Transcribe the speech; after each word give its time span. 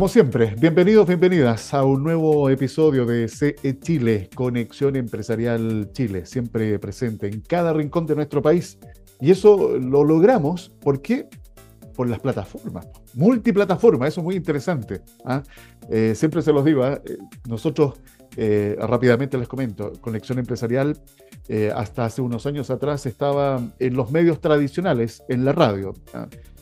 Como 0.00 0.08
siempre, 0.08 0.54
bienvenidos, 0.58 1.06
bienvenidas 1.06 1.74
a 1.74 1.84
un 1.84 2.02
nuevo 2.02 2.48
episodio 2.48 3.04
de 3.04 3.28
CE 3.28 3.78
Chile, 3.80 4.30
Conexión 4.34 4.96
Empresarial 4.96 5.90
Chile, 5.92 6.24
siempre 6.24 6.78
presente 6.78 7.26
en 7.26 7.42
cada 7.42 7.74
rincón 7.74 8.06
de 8.06 8.14
nuestro 8.16 8.40
país. 8.40 8.78
Y 9.20 9.30
eso 9.30 9.76
lo 9.78 10.02
logramos, 10.04 10.72
¿por 10.80 11.02
qué? 11.02 11.28
Por 11.94 12.08
las 12.08 12.18
plataformas, 12.20 12.88
multiplataforma, 13.12 14.08
eso 14.08 14.20
es 14.20 14.24
muy 14.24 14.36
interesante. 14.36 15.02
¿ah? 15.26 15.42
Eh, 15.90 16.14
siempre 16.14 16.40
se 16.40 16.54
los 16.54 16.64
digo, 16.64 16.82
¿ah? 16.82 17.00
eh, 17.04 17.18
nosotros 17.46 18.00
eh, 18.36 18.76
rápidamente 18.78 19.38
les 19.38 19.48
comento, 19.48 19.92
Conexión 20.00 20.38
Empresarial 20.38 20.98
hasta 21.74 22.04
hace 22.04 22.22
unos 22.22 22.46
años 22.46 22.70
atrás 22.70 23.06
estaba 23.06 23.60
en 23.80 23.94
los 23.94 24.12
medios 24.12 24.40
tradicionales, 24.40 25.24
en 25.28 25.44
la 25.44 25.50
radio. 25.50 25.94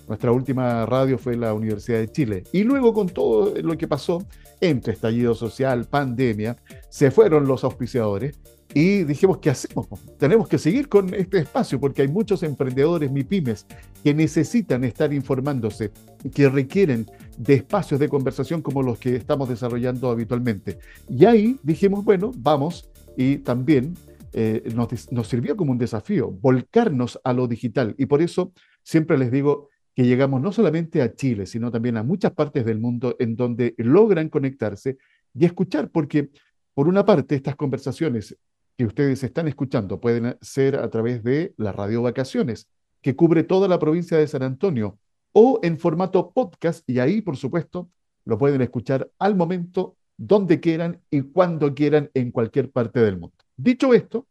Nuestra 0.08 0.32
última 0.32 0.86
radio 0.86 1.18
fue 1.18 1.36
la 1.36 1.52
Universidad 1.52 1.98
de 1.98 2.10
Chile. 2.10 2.44
Y 2.52 2.62
luego 2.62 2.94
con 2.94 3.10
todo 3.10 3.52
lo 3.60 3.76
que 3.76 3.86
pasó 3.86 4.26
entre 4.62 4.94
estallido 4.94 5.34
social, 5.34 5.84
pandemia, 5.84 6.56
se 6.88 7.10
fueron 7.10 7.46
los 7.46 7.62
auspiciadores 7.64 8.40
y 8.74 9.04
dijimos, 9.04 9.38
¿qué 9.38 9.50
hacemos? 9.50 9.88
Tenemos 10.18 10.48
que 10.48 10.58
seguir 10.58 10.88
con 10.88 11.12
este 11.14 11.38
espacio 11.38 11.80
porque 11.80 12.02
hay 12.02 12.08
muchos 12.08 12.42
emprendedores, 12.42 13.10
MIPIMES, 13.10 13.66
que 14.02 14.14
necesitan 14.14 14.84
estar 14.84 15.12
informándose, 15.12 15.90
que 16.34 16.48
requieren 16.48 17.06
de 17.38 17.54
espacios 17.54 17.98
de 17.98 18.08
conversación 18.08 18.60
como 18.60 18.82
los 18.82 18.98
que 18.98 19.16
estamos 19.16 19.48
desarrollando 19.48 20.10
habitualmente. 20.10 20.78
Y 21.08 21.24
ahí 21.24 21.58
dijimos, 21.62 22.04
bueno, 22.04 22.30
vamos 22.36 22.90
y 23.16 23.38
también 23.38 23.94
eh, 24.32 24.62
nos, 24.74 25.10
nos 25.12 25.28
sirvió 25.28 25.56
como 25.56 25.72
un 25.72 25.78
desafío 25.78 26.30
volcarnos 26.30 27.18
a 27.24 27.32
lo 27.32 27.48
digital. 27.48 27.94
Y 27.96 28.06
por 28.06 28.20
eso 28.20 28.52
siempre 28.82 29.16
les 29.16 29.30
digo, 29.30 29.68
que 29.98 30.06
llegamos 30.06 30.40
no 30.40 30.52
solamente 30.52 31.02
a 31.02 31.12
Chile, 31.12 31.44
sino 31.44 31.72
también 31.72 31.96
a 31.96 32.04
muchas 32.04 32.30
partes 32.30 32.64
del 32.64 32.78
mundo 32.78 33.16
en 33.18 33.34
donde 33.34 33.74
logran 33.78 34.28
conectarse 34.28 34.96
y 35.34 35.44
escuchar, 35.44 35.90
porque 35.90 36.30
por 36.72 36.86
una 36.86 37.04
parte 37.04 37.34
estas 37.34 37.56
conversaciones 37.56 38.38
que 38.78 38.86
ustedes 38.86 39.24
están 39.24 39.48
escuchando 39.48 40.00
pueden 40.00 40.38
ser 40.40 40.76
a 40.76 40.88
través 40.88 41.24
de 41.24 41.52
la 41.56 41.72
radio 41.72 42.00
Vacaciones, 42.00 42.68
que 43.02 43.16
cubre 43.16 43.42
toda 43.42 43.66
la 43.66 43.80
provincia 43.80 44.16
de 44.16 44.28
San 44.28 44.44
Antonio, 44.44 45.00
o 45.32 45.58
en 45.64 45.78
formato 45.78 46.30
podcast, 46.30 46.88
y 46.88 47.00
ahí, 47.00 47.20
por 47.20 47.36
supuesto, 47.36 47.90
lo 48.24 48.38
pueden 48.38 48.62
escuchar 48.62 49.10
al 49.18 49.34
momento, 49.34 49.96
donde 50.16 50.60
quieran 50.60 51.00
y 51.10 51.22
cuando 51.22 51.74
quieran 51.74 52.08
en 52.14 52.30
cualquier 52.30 52.70
parte 52.70 53.00
del 53.00 53.18
mundo. 53.18 53.34
Dicho 53.56 53.92
esto, 53.94 54.28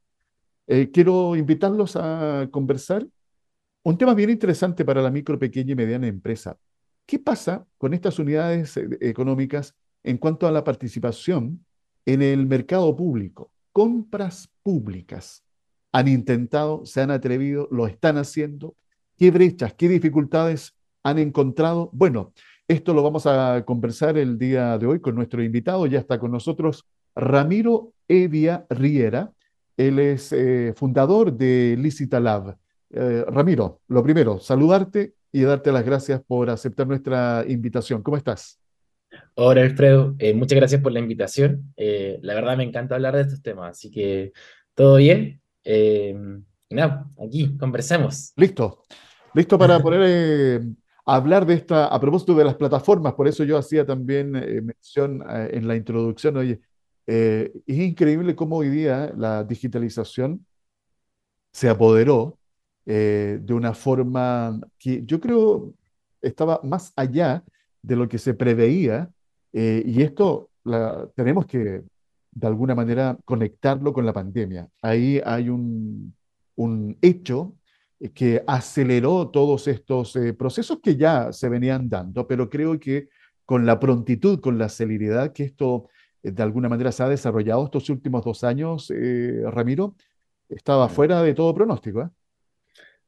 eh, 0.68 0.92
quiero 0.92 1.36
invitarlos 1.36 1.98
a 1.98 2.48
conversar 2.50 3.06
un 3.84 3.98
tema 3.98 4.14
bien 4.14 4.30
interesante 4.30 4.86
para 4.86 5.02
la 5.02 5.12
micro, 5.12 5.38
pequeña 5.38 5.74
y 5.74 5.76
mediana 5.76 6.08
empresa. 6.08 6.58
¿Qué 7.06 7.20
pasa 7.20 7.66
con 7.78 7.94
estas 7.94 8.18
unidades 8.18 8.78
eh, 8.78 8.88
económicas 9.02 9.76
en 10.04 10.18
cuanto 10.18 10.48
a 10.48 10.52
la 10.52 10.64
participación 10.64 11.66
en 12.06 12.22
el 12.22 12.46
mercado 12.48 12.96
público? 12.96 13.52
Compras 13.78 14.50
públicas. 14.64 15.44
Han 15.92 16.08
intentado, 16.08 16.84
se 16.88 17.00
han 17.00 17.12
atrevido, 17.12 17.68
lo 17.70 17.86
están 17.86 18.18
haciendo. 18.18 18.76
¿Qué 19.20 19.30
brechas, 19.30 19.76
qué 19.76 19.88
dificultades 19.88 20.74
han 21.04 21.20
encontrado? 21.20 21.92
Bueno, 21.94 22.34
esto 22.68 22.96
lo 22.96 23.04
vamos 23.04 23.28
a 23.28 23.64
conversar 23.68 24.18
el 24.18 24.40
día 24.40 24.80
de 24.80 24.88
hoy 24.88 25.00
con 25.00 25.14
nuestro 25.14 25.44
invitado. 25.44 25.86
Ya 25.86 26.00
está 26.00 26.18
con 26.18 26.32
nosotros 26.32 26.88
Ramiro 27.16 27.94
Evia 28.08 28.66
Riera. 28.72 29.32
Él 29.78 30.00
es 30.00 30.34
eh, 30.34 30.74
fundador 30.76 31.32
de 31.32 31.76
Licita 31.78 32.20
Lab. 32.20 32.58
Eh, 32.90 33.26
Ramiro, 33.28 33.82
lo 33.90 34.02
primero, 34.02 34.40
saludarte 34.40 35.14
y 35.32 35.42
darte 35.44 35.72
las 35.72 35.86
gracias 35.86 36.20
por 36.26 36.50
aceptar 36.50 36.88
nuestra 36.88 37.46
invitación. 37.48 38.02
¿Cómo 38.02 38.18
estás? 38.18 38.60
Hola, 39.40 39.62
Alfredo. 39.62 40.16
Eh, 40.20 40.34
muchas 40.34 40.58
gracias 40.58 40.82
por 40.82 40.92
la 40.92 41.00
invitación. 41.00 41.74
Eh, 41.78 42.20
la 42.22 42.34
verdad 42.34 42.58
me 42.58 42.64
encanta 42.64 42.96
hablar 42.96 43.16
de 43.16 43.22
estos 43.22 43.42
temas, 43.42 43.72
así 43.72 43.92
que 43.92 44.34
todo 44.74 44.98
bien. 44.98 45.42
y 45.64 46.76
nada, 46.76 47.06
aquí, 47.24 47.56
conversemos. 47.58 48.34
Listo. 48.36 48.84
Listo 49.34 49.58
para 49.58 49.80
poder 49.82 50.64
hablar 51.06 51.46
de 51.46 51.54
esta, 51.54 51.88
a 51.88 52.00
propósito 52.00 52.34
de 52.36 52.46
las 52.46 52.56
plataformas, 52.56 53.14
por 53.14 53.28
eso 53.28 53.44
yo 53.44 53.58
hacía 53.58 53.86
también 53.86 54.32
mención 54.32 55.24
en 55.28 55.68
la 55.68 55.76
introducción, 55.76 56.38
oye, 56.38 56.60
es 57.06 57.52
increíble 57.68 58.36
cómo 58.36 58.58
hoy 58.58 58.70
día 58.70 59.14
la 59.16 59.44
digitalización 59.44 60.46
se 61.58 61.70
apoderó 61.70 62.38
eh, 62.86 63.40
de 63.42 63.54
una 63.54 63.74
forma 63.74 64.60
que 64.78 65.02
yo 65.06 65.20
creo 65.20 65.74
estaba 66.22 66.60
más 66.64 66.94
allá 66.96 67.44
de 67.82 67.96
lo 67.96 68.08
que 68.08 68.18
se 68.18 68.34
preveía 68.34 69.10
eh, 69.54 69.84
y 69.86 70.02
esto 70.02 70.50
tenemos 71.16 71.46
que 71.46 71.82
de 72.32 72.48
alguna 72.48 72.76
manera 72.76 73.18
conectarlo 73.26 73.94
con 73.94 74.06
la 74.06 74.14
pandemia. 74.14 74.68
Ahí 74.82 75.22
hay 75.26 75.50
un, 75.50 76.14
un 76.56 76.98
hecho 77.02 77.56
que 78.14 78.44
aceleró 78.46 79.30
todos 79.30 79.68
estos 79.68 80.16
eh, 80.18 80.34
procesos 80.34 80.80
que 80.84 80.98
ya 80.98 81.32
se 81.32 81.50
venían 81.50 81.90
dando, 81.90 82.28
pero 82.28 82.50
creo 82.50 82.80
que 82.80 83.10
con 83.46 83.66
la 83.66 83.80
prontitud, 83.80 84.40
con 84.40 84.58
la 84.58 84.70
celeridad 84.70 85.32
que 85.32 85.46
esto 85.46 85.90
de 86.22 86.44
alguna 86.44 86.68
manera 86.68 86.92
se 86.92 87.02
ha 87.02 87.10
desarrollado 87.10 87.64
estos 87.64 87.90
últimos 87.90 88.26
dos 88.26 88.44
años, 88.44 88.92
Ramiro, 89.46 89.96
estaba 90.50 90.90
fuera 90.90 91.22
de 91.24 91.34
todo 91.34 91.54
pronóstico. 91.54 92.12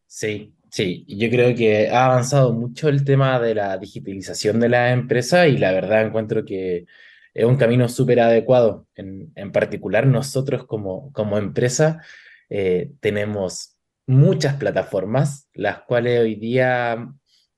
Sí, 0.07 0.55
sí, 0.71 1.05
yo 1.07 1.29
creo 1.29 1.55
que 1.55 1.89
ha 1.89 2.05
avanzado 2.05 2.53
mucho 2.53 2.89
el 2.89 3.03
tema 3.03 3.39
de 3.39 3.55
la 3.55 3.77
digitalización 3.77 4.59
de 4.59 4.69
la 4.69 4.91
empresa 4.91 5.47
y 5.47 5.57
la 5.57 5.71
verdad 5.71 6.05
encuentro 6.05 6.45
que 6.45 6.85
es 7.33 7.45
un 7.45 7.57
camino 7.57 7.87
súper 7.89 8.19
adecuado. 8.19 8.87
En, 8.95 9.31
en, 9.35 9.51
particular, 9.51 10.07
nosotros 10.07 10.65
como, 10.65 11.11
como 11.13 11.37
empresa 11.37 12.01
eh, 12.49 12.91
tenemos 12.99 13.77
muchas 14.07 14.55
plataformas, 14.55 15.49
las 15.53 15.81
cuales 15.83 16.19
hoy 16.21 16.35
día, 16.35 17.07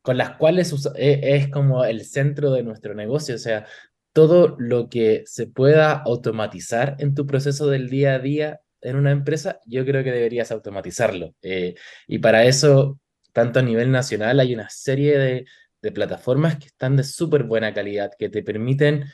con 0.02 0.18
las 0.18 0.32
cuales 0.38 0.74
es, 0.74 0.90
es 0.96 1.48
como 1.50 1.86
el 1.86 2.06
centro 2.06 2.52
de 2.52 2.64
nuestro 2.64 2.94
negocio, 2.94 3.36
o 3.36 3.38
sea, 3.38 3.66
todo 4.14 4.56
lo 4.60 4.90
que 4.90 5.24
se 5.26 5.48
pueda 5.48 5.94
automatizar 5.94 6.98
en 7.00 7.16
tu 7.16 7.26
proceso 7.26 7.68
del 7.68 7.90
día 7.90 8.16
a 8.16 8.20
día 8.20 8.62
en 8.82 8.96
una 8.96 9.12
empresa, 9.12 9.60
yo 9.66 9.86
creo 9.86 10.04
que 10.04 10.12
deberías 10.12 10.52
automatizarlo. 10.52 11.36
Eh, 11.42 11.76
y 12.08 12.20
para 12.20 12.46
eso, 12.46 13.00
tanto 13.32 13.60
a 13.60 13.62
nivel 13.62 13.92
nacional, 13.92 14.40
hay 14.40 14.54
una 14.54 14.70
serie 14.70 15.18
de, 15.18 15.46
plataformas 15.94 16.58
que 16.58 16.68
están 16.68 16.96
de 16.96 17.04
súper 17.04 17.44
buena 17.44 17.74
calidad, 17.74 18.12
que 18.18 18.30
te 18.30 18.44
permiten 18.44 19.06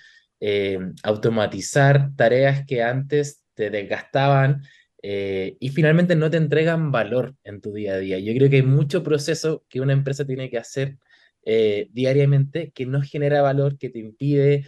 eh, 0.41 0.77
automatizar 1.01 2.09
tareas 2.17 2.65
que 2.65 2.83
antes 2.83 3.45
te 3.53 3.69
desgastaban 3.69 4.63
eh, 5.01 5.55
y 5.61 5.69
finalmente 5.69 6.17
no 6.17 6.29
te 6.29 6.35
entregan 6.35 6.91
valor 6.91 7.35
en 7.45 7.61
tu 7.61 7.71
día 7.71 7.93
a 7.93 7.99
día. 7.99 8.19
Yo 8.19 8.33
creo 8.33 8.49
que 8.49 8.57
hay 8.57 8.63
mucho 8.63 9.01
proceso 9.01 9.63
que 9.69 9.79
una 9.79 9.93
empresa 9.93 10.25
tiene 10.25 10.49
que 10.49 10.57
hacer 10.57 10.97
diariamente 11.45 12.73
que 12.75 12.85
no 12.85 13.01
genera 13.01 13.41
valor, 13.41 13.77
que 13.77 13.89
te 13.89 13.99
impide 13.99 14.67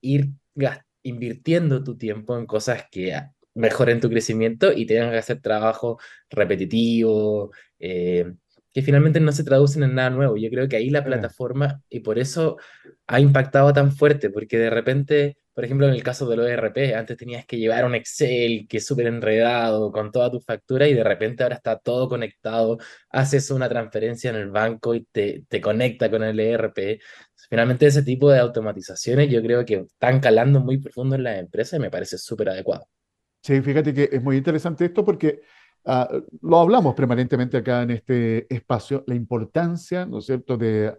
ir 0.00 0.30
invirtiendo 1.02 1.84
tu 1.84 1.98
tiempo 1.98 2.38
en 2.38 2.46
cosas 2.46 2.86
que 2.90 3.12
mejoren 3.56 4.00
tu 4.00 4.08
crecimiento 4.08 4.72
y 4.72 4.86
tengan 4.86 5.10
que 5.10 5.18
hacer 5.18 5.40
trabajo 5.40 5.98
repetitivo, 6.28 7.52
eh, 7.78 8.32
que 8.76 8.82
finalmente 8.82 9.20
no 9.20 9.32
se 9.32 9.42
traducen 9.42 9.84
en 9.84 9.94
nada 9.94 10.10
nuevo. 10.10 10.36
Yo 10.36 10.50
creo 10.50 10.68
que 10.68 10.76
ahí 10.76 10.90
la 10.90 11.02
plataforma, 11.02 11.80
y 11.88 12.00
por 12.00 12.18
eso 12.18 12.58
ha 13.06 13.20
impactado 13.20 13.72
tan 13.72 13.90
fuerte, 13.90 14.28
porque 14.28 14.58
de 14.58 14.68
repente, 14.68 15.38
por 15.54 15.64
ejemplo, 15.64 15.88
en 15.88 15.94
el 15.94 16.02
caso 16.02 16.28
de 16.28 16.36
los 16.36 16.46
ERP, 16.46 16.94
antes 16.94 17.16
tenías 17.16 17.46
que 17.46 17.56
llevar 17.56 17.86
un 17.86 17.94
Excel 17.94 18.66
que 18.68 18.76
es 18.76 18.86
súper 18.86 19.06
enredado 19.06 19.90
con 19.90 20.12
toda 20.12 20.30
tu 20.30 20.40
factura 20.40 20.86
y 20.86 20.92
de 20.92 21.02
repente 21.04 21.42
ahora 21.42 21.54
está 21.54 21.78
todo 21.78 22.06
conectado, 22.10 22.76
haces 23.08 23.50
una 23.50 23.66
transferencia 23.66 24.28
en 24.28 24.36
el 24.36 24.50
banco 24.50 24.94
y 24.94 25.06
te, 25.10 25.44
te 25.48 25.58
conecta 25.62 26.10
con 26.10 26.22
el 26.22 26.38
ERP. 26.38 27.00
Finalmente 27.48 27.86
ese 27.86 28.02
tipo 28.02 28.30
de 28.30 28.40
automatizaciones 28.40 29.30
yo 29.30 29.40
creo 29.40 29.64
que 29.64 29.86
están 29.88 30.20
calando 30.20 30.60
muy 30.60 30.76
profundo 30.76 31.16
en 31.16 31.22
las 31.22 31.38
empresas 31.38 31.78
y 31.78 31.80
me 31.80 31.90
parece 31.90 32.18
súper 32.18 32.50
adecuado. 32.50 32.86
Sí, 33.42 33.62
fíjate 33.62 33.94
que 33.94 34.10
es 34.12 34.22
muy 34.22 34.36
interesante 34.36 34.84
esto 34.84 35.02
porque 35.02 35.40
ah, 35.86 36.08
lo 36.42 36.58
hablamos 36.58 36.94
permanentemente 36.94 37.56
acá 37.56 37.82
en 37.82 37.92
este 37.92 38.52
espacio, 38.54 39.04
la 39.06 39.14
importancia, 39.14 40.06
¿no 40.06 40.18
es 40.18 40.26
cierto?, 40.26 40.56
de 40.56 40.94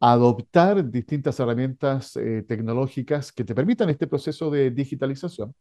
adoptar 0.00 0.88
distintas 0.90 1.38
herramientas 1.40 2.16
eh, 2.16 2.44
tecnológicas 2.46 3.32
que 3.32 3.44
te 3.44 3.54
permitan 3.54 3.90
este 3.90 4.06
proceso 4.06 4.50
de 4.50 4.70
digitalización 4.70 5.54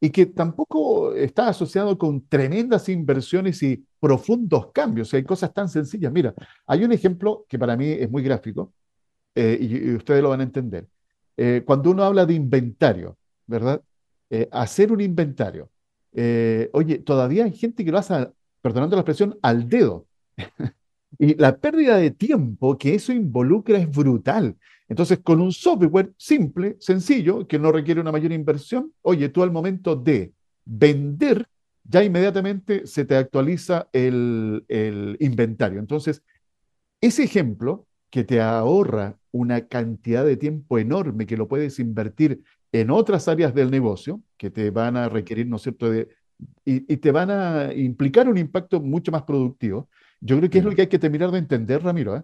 y 0.00 0.10
que 0.10 0.26
tampoco 0.26 1.14
está 1.14 1.48
asociado 1.48 1.96
con 1.98 2.26
tremendas 2.26 2.88
inversiones 2.88 3.62
y 3.62 3.84
profundos 4.00 4.72
cambios. 4.72 5.12
Hay 5.14 5.22
cosas 5.24 5.52
tan 5.54 5.68
sencillas. 5.68 6.10
Mira, 6.12 6.34
hay 6.66 6.84
un 6.84 6.92
ejemplo 6.92 7.46
que 7.48 7.58
para 7.58 7.76
mí 7.76 7.90
es 7.90 8.10
muy 8.10 8.22
gráfico 8.22 8.72
eh, 9.34 9.58
y, 9.60 9.94
ustedes 9.94 10.22
lo 10.22 10.30
van 10.30 10.40
a 10.40 10.44
entender. 10.44 10.88
Eh, 11.36 11.62
cuando 11.64 11.90
uno 11.90 12.02
habla 12.02 12.26
de 12.26 12.34
inventario, 12.34 13.16
¿verdad? 13.46 13.82
hacer 14.50 14.90
un 14.90 15.02
inventario 15.02 15.68
eh, 16.14 16.70
oye, 16.72 16.98
todavía 16.98 17.44
hay 17.44 17.52
gente 17.52 17.84
que 17.84 17.90
lo 17.90 17.98
hace, 17.98 18.28
perdonando 18.60 18.96
la 18.96 19.00
expresión, 19.00 19.38
al 19.42 19.68
dedo. 19.68 20.06
y 21.18 21.34
la 21.34 21.56
pérdida 21.56 21.96
de 21.96 22.10
tiempo 22.10 22.76
que 22.78 22.94
eso 22.94 23.12
involucra 23.12 23.78
es 23.78 23.90
brutal. 23.90 24.56
Entonces, 24.88 25.20
con 25.22 25.40
un 25.40 25.52
software 25.52 26.12
simple, 26.18 26.76
sencillo, 26.78 27.46
que 27.46 27.58
no 27.58 27.72
requiere 27.72 28.00
una 28.00 28.12
mayor 28.12 28.32
inversión, 28.32 28.92
oye, 29.02 29.28
tú 29.30 29.42
al 29.42 29.50
momento 29.50 29.96
de 29.96 30.32
vender, 30.64 31.46
ya 31.84 32.04
inmediatamente 32.04 32.86
se 32.86 33.04
te 33.04 33.16
actualiza 33.16 33.88
el, 33.92 34.64
el 34.68 35.16
inventario. 35.20 35.80
Entonces, 35.80 36.22
ese 37.00 37.24
ejemplo 37.24 37.86
que 38.10 38.24
te 38.24 38.42
ahorra 38.42 39.18
una 39.30 39.66
cantidad 39.66 40.24
de 40.24 40.36
tiempo 40.36 40.78
enorme 40.78 41.26
que 41.26 41.38
lo 41.38 41.48
puedes 41.48 41.78
invertir 41.78 42.42
en 42.72 42.90
otras 42.90 43.28
áreas 43.28 43.54
del 43.54 43.70
negocio 43.70 44.22
que 44.36 44.50
te 44.50 44.70
van 44.70 44.96
a 44.96 45.08
requerir, 45.08 45.46
¿no 45.46 45.56
es 45.56 45.62
cierto?, 45.62 45.90
de, 45.90 46.08
y, 46.64 46.96
te 46.96 47.12
van 47.12 47.30
a 47.30 47.72
implicar 47.74 48.28
un 48.28 48.38
impacto 48.38 48.80
mucho 48.80 49.12
más 49.12 49.22
productivo. 49.22 49.88
Yo 50.20 50.38
creo 50.38 50.50
que 50.50 50.58
es 50.58 50.64
lo 50.64 50.74
que 50.74 50.82
hay 50.82 50.88
que 50.88 50.98
terminar 50.98 51.30
de 51.30 51.38
entender, 51.38 51.82
Ramiro. 51.82 52.16
¿eh? 52.16 52.22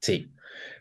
Sí, 0.00 0.32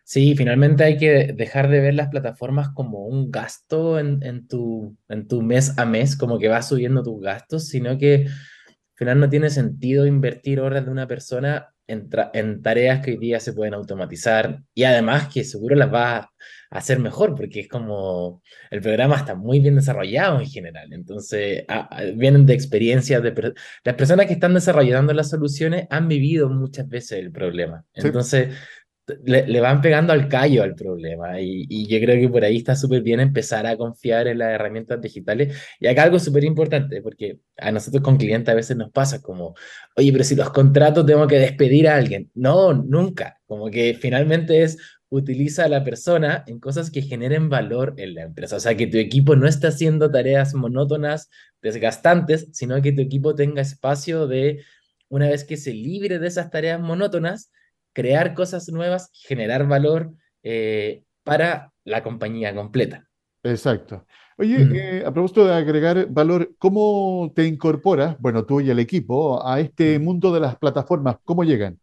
sí, 0.03 0.35
finalmente 0.35 0.83
hay 0.83 0.97
que 0.97 1.33
dejar 1.33 1.69
de 1.69 1.79
ver 1.79 1.93
las 1.93 2.09
plataformas 2.09 2.69
como 2.69 3.05
un 3.05 3.31
gasto 3.31 3.99
en, 3.99 4.21
en, 4.23 4.47
tu, 4.47 4.97
en 5.07 5.27
tu 5.27 5.41
mes 5.41 5.77
a 5.77 5.85
mes, 5.85 6.17
como 6.17 6.39
que 6.39 6.47
vas 6.47 6.67
subiendo 6.67 7.03
tus 7.03 7.21
gastos, 7.21 7.67
sino 7.67 7.97
que 7.97 8.25
al 8.25 8.97
final 8.97 9.19
no 9.19 9.29
tiene 9.29 9.49
sentido 9.49 10.05
invertir 10.05 10.59
horas 10.59 10.85
de 10.85 10.91
una 10.91 11.07
persona 11.07 11.74
en, 11.87 12.09
en, 12.33 12.61
tareas 12.61 13.03
que 13.03 13.11
hoy 13.11 13.17
día 13.17 13.39
se 13.39 13.53
pueden 13.53 13.73
automatizar 13.73 14.61
y 14.73 14.83
además 14.83 15.27
que 15.33 15.43
seguro 15.43 15.75
las 15.75 15.93
va 15.93 16.17
a 16.17 16.29
hacer 16.69 16.99
mejor 16.99 17.35
porque 17.35 17.61
es 17.61 17.67
como 17.67 18.41
el 18.69 18.81
programa 18.81 19.15
está 19.15 19.35
muy 19.35 19.59
bien 19.59 19.75
desarrollado 19.75 20.39
en 20.39 20.47
general. 20.47 20.91
Entonces, 20.93 21.63
vienen 22.15 22.45
de 22.45 22.53
experiencias 22.53 23.21
de 23.21 23.53
las 23.83 23.95
personas 23.95 24.25
que 24.25 24.33
están 24.33 24.53
desarrollando 24.53 25.13
las 25.13 25.29
soluciones 25.29 25.87
han 25.89 26.07
vivido 26.07 26.49
muchas 26.49 26.87
veces 26.87 27.19
el 27.19 27.31
problema. 27.31 27.85
Entonces, 27.93 28.55
le, 29.23 29.59
van 29.59 29.81
pegando 29.81 30.13
al 30.13 30.27
callo 30.27 30.63
al 30.63 30.75
problema 30.75 31.39
y, 31.39 31.65
y 31.69 31.87
yo 31.87 31.99
creo 31.99 32.19
que 32.19 32.29
por 32.29 32.43
ahí 32.43 32.57
está 32.57 32.75
súper 32.75 33.01
bien 33.01 33.19
empezar 33.19 33.65
a 33.67 33.77
confiar 33.77 34.27
en 34.27 34.39
las 34.39 34.53
herramientas 34.53 35.01
digitales. 35.01 35.55
Y 35.79 35.87
acá 35.87 36.03
algo 36.03 36.19
súper 36.19 36.43
importante, 36.43 37.01
porque 37.01 37.39
a 37.57 37.71
nosotros 37.71 38.03
con 38.03 38.17
clientes 38.17 38.51
a 38.51 38.55
veces 38.55 38.77
nos 38.77 38.91
pasa 38.91 39.21
como, 39.21 39.55
oye, 39.95 40.11
pero 40.11 40.23
si 40.23 40.35
los 40.35 40.49
contratos 40.51 41.05
tengo 41.05 41.27
que 41.27 41.39
despedir 41.39 41.87
a 41.87 41.95
alguien. 41.95 42.31
No, 42.33 42.73
nunca. 42.73 43.39
Como 43.45 43.69
que 43.69 43.93
finalmente 43.93 44.63
es 44.63 44.77
utiliza 45.09 45.65
a 45.65 45.69
la 45.69 45.83
persona 45.83 46.43
en 46.47 46.59
cosas 46.59 46.91
que 46.91 47.01
generen 47.01 47.49
valor 47.49 47.93
en 47.97 48.15
la 48.15 48.23
empresa. 48.23 48.55
O 48.57 48.59
sea, 48.59 48.75
que 48.75 48.87
tu 48.87 48.97
equipo 48.97 49.35
no 49.35 49.47
está 49.47 49.69
haciendo 49.69 50.11
tareas 50.11 50.53
monótonas, 50.53 51.29
desgastantes, 51.61 52.49
sino 52.53 52.81
que 52.81 52.91
tu 52.91 53.01
equipo 53.01 53.35
tenga 53.35 53.61
espacio 53.61 54.27
de, 54.27 54.63
una 55.09 55.29
vez 55.29 55.43
que 55.43 55.57
se 55.57 55.73
libre 55.73 56.19
de 56.19 56.27
esas 56.27 56.49
tareas 56.49 56.79
monótonas, 56.79 57.51
crear 57.95 58.35
cosas 58.35 58.69
nuevas, 58.69 59.09
generar 59.13 59.65
valor 59.67 60.11
eh, 60.43 61.03
para 61.23 61.71
la 61.85 62.03
compañía 62.03 62.53
completa. 62.53 63.07
Exacto. 63.41 64.05
Oye, 64.37 64.67
eh, 64.75 65.03
a 65.05 65.13
propósito 65.13 65.45
de 65.45 65.53
agregar 65.53 66.07
valor, 66.09 66.53
¿cómo 66.59 67.31
te 67.33 67.45
incorporas, 67.45 68.19
bueno, 68.19 68.45
tú 68.45 68.59
y 68.59 68.69
el 68.69 68.79
equipo, 68.79 69.47
a 69.47 69.61
este 69.61 69.97
mundo 69.97 70.33
de 70.33 70.41
las 70.41 70.57
plataformas? 70.57 71.17
¿Cómo 71.23 71.45
llegan? 71.45 71.79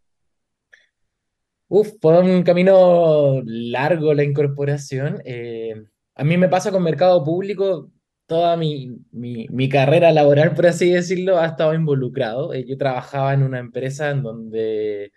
Uf, 1.69 1.93
fue 1.99 2.21
un 2.21 2.43
camino 2.43 3.41
largo 3.47 4.13
la 4.13 4.23
incorporación. 4.23 5.23
Eh, 5.25 5.83
a 6.15 6.25
mí 6.25 6.37
me 6.37 6.51
pasa 6.51 6.71
con 6.71 6.83
mercado 6.83 7.25
público, 7.25 7.91
toda 8.27 8.59
mi, 8.59 8.99
mi, 9.13 9.47
mi, 9.49 9.71
carrera 9.71 10.13
laboral, 10.13 10.55
por 10.55 10.67
así 10.67 10.91
decirlo, 10.91 11.39
ha 11.39 11.47
estado 11.47 11.73
involucrado. 11.73 12.53
yo 12.53 12.77
trabajaba 12.77 13.33
en 13.33 13.45
una 13.45 13.61
empresa 13.61 14.11
en 14.11 14.23
donde 14.23 15.13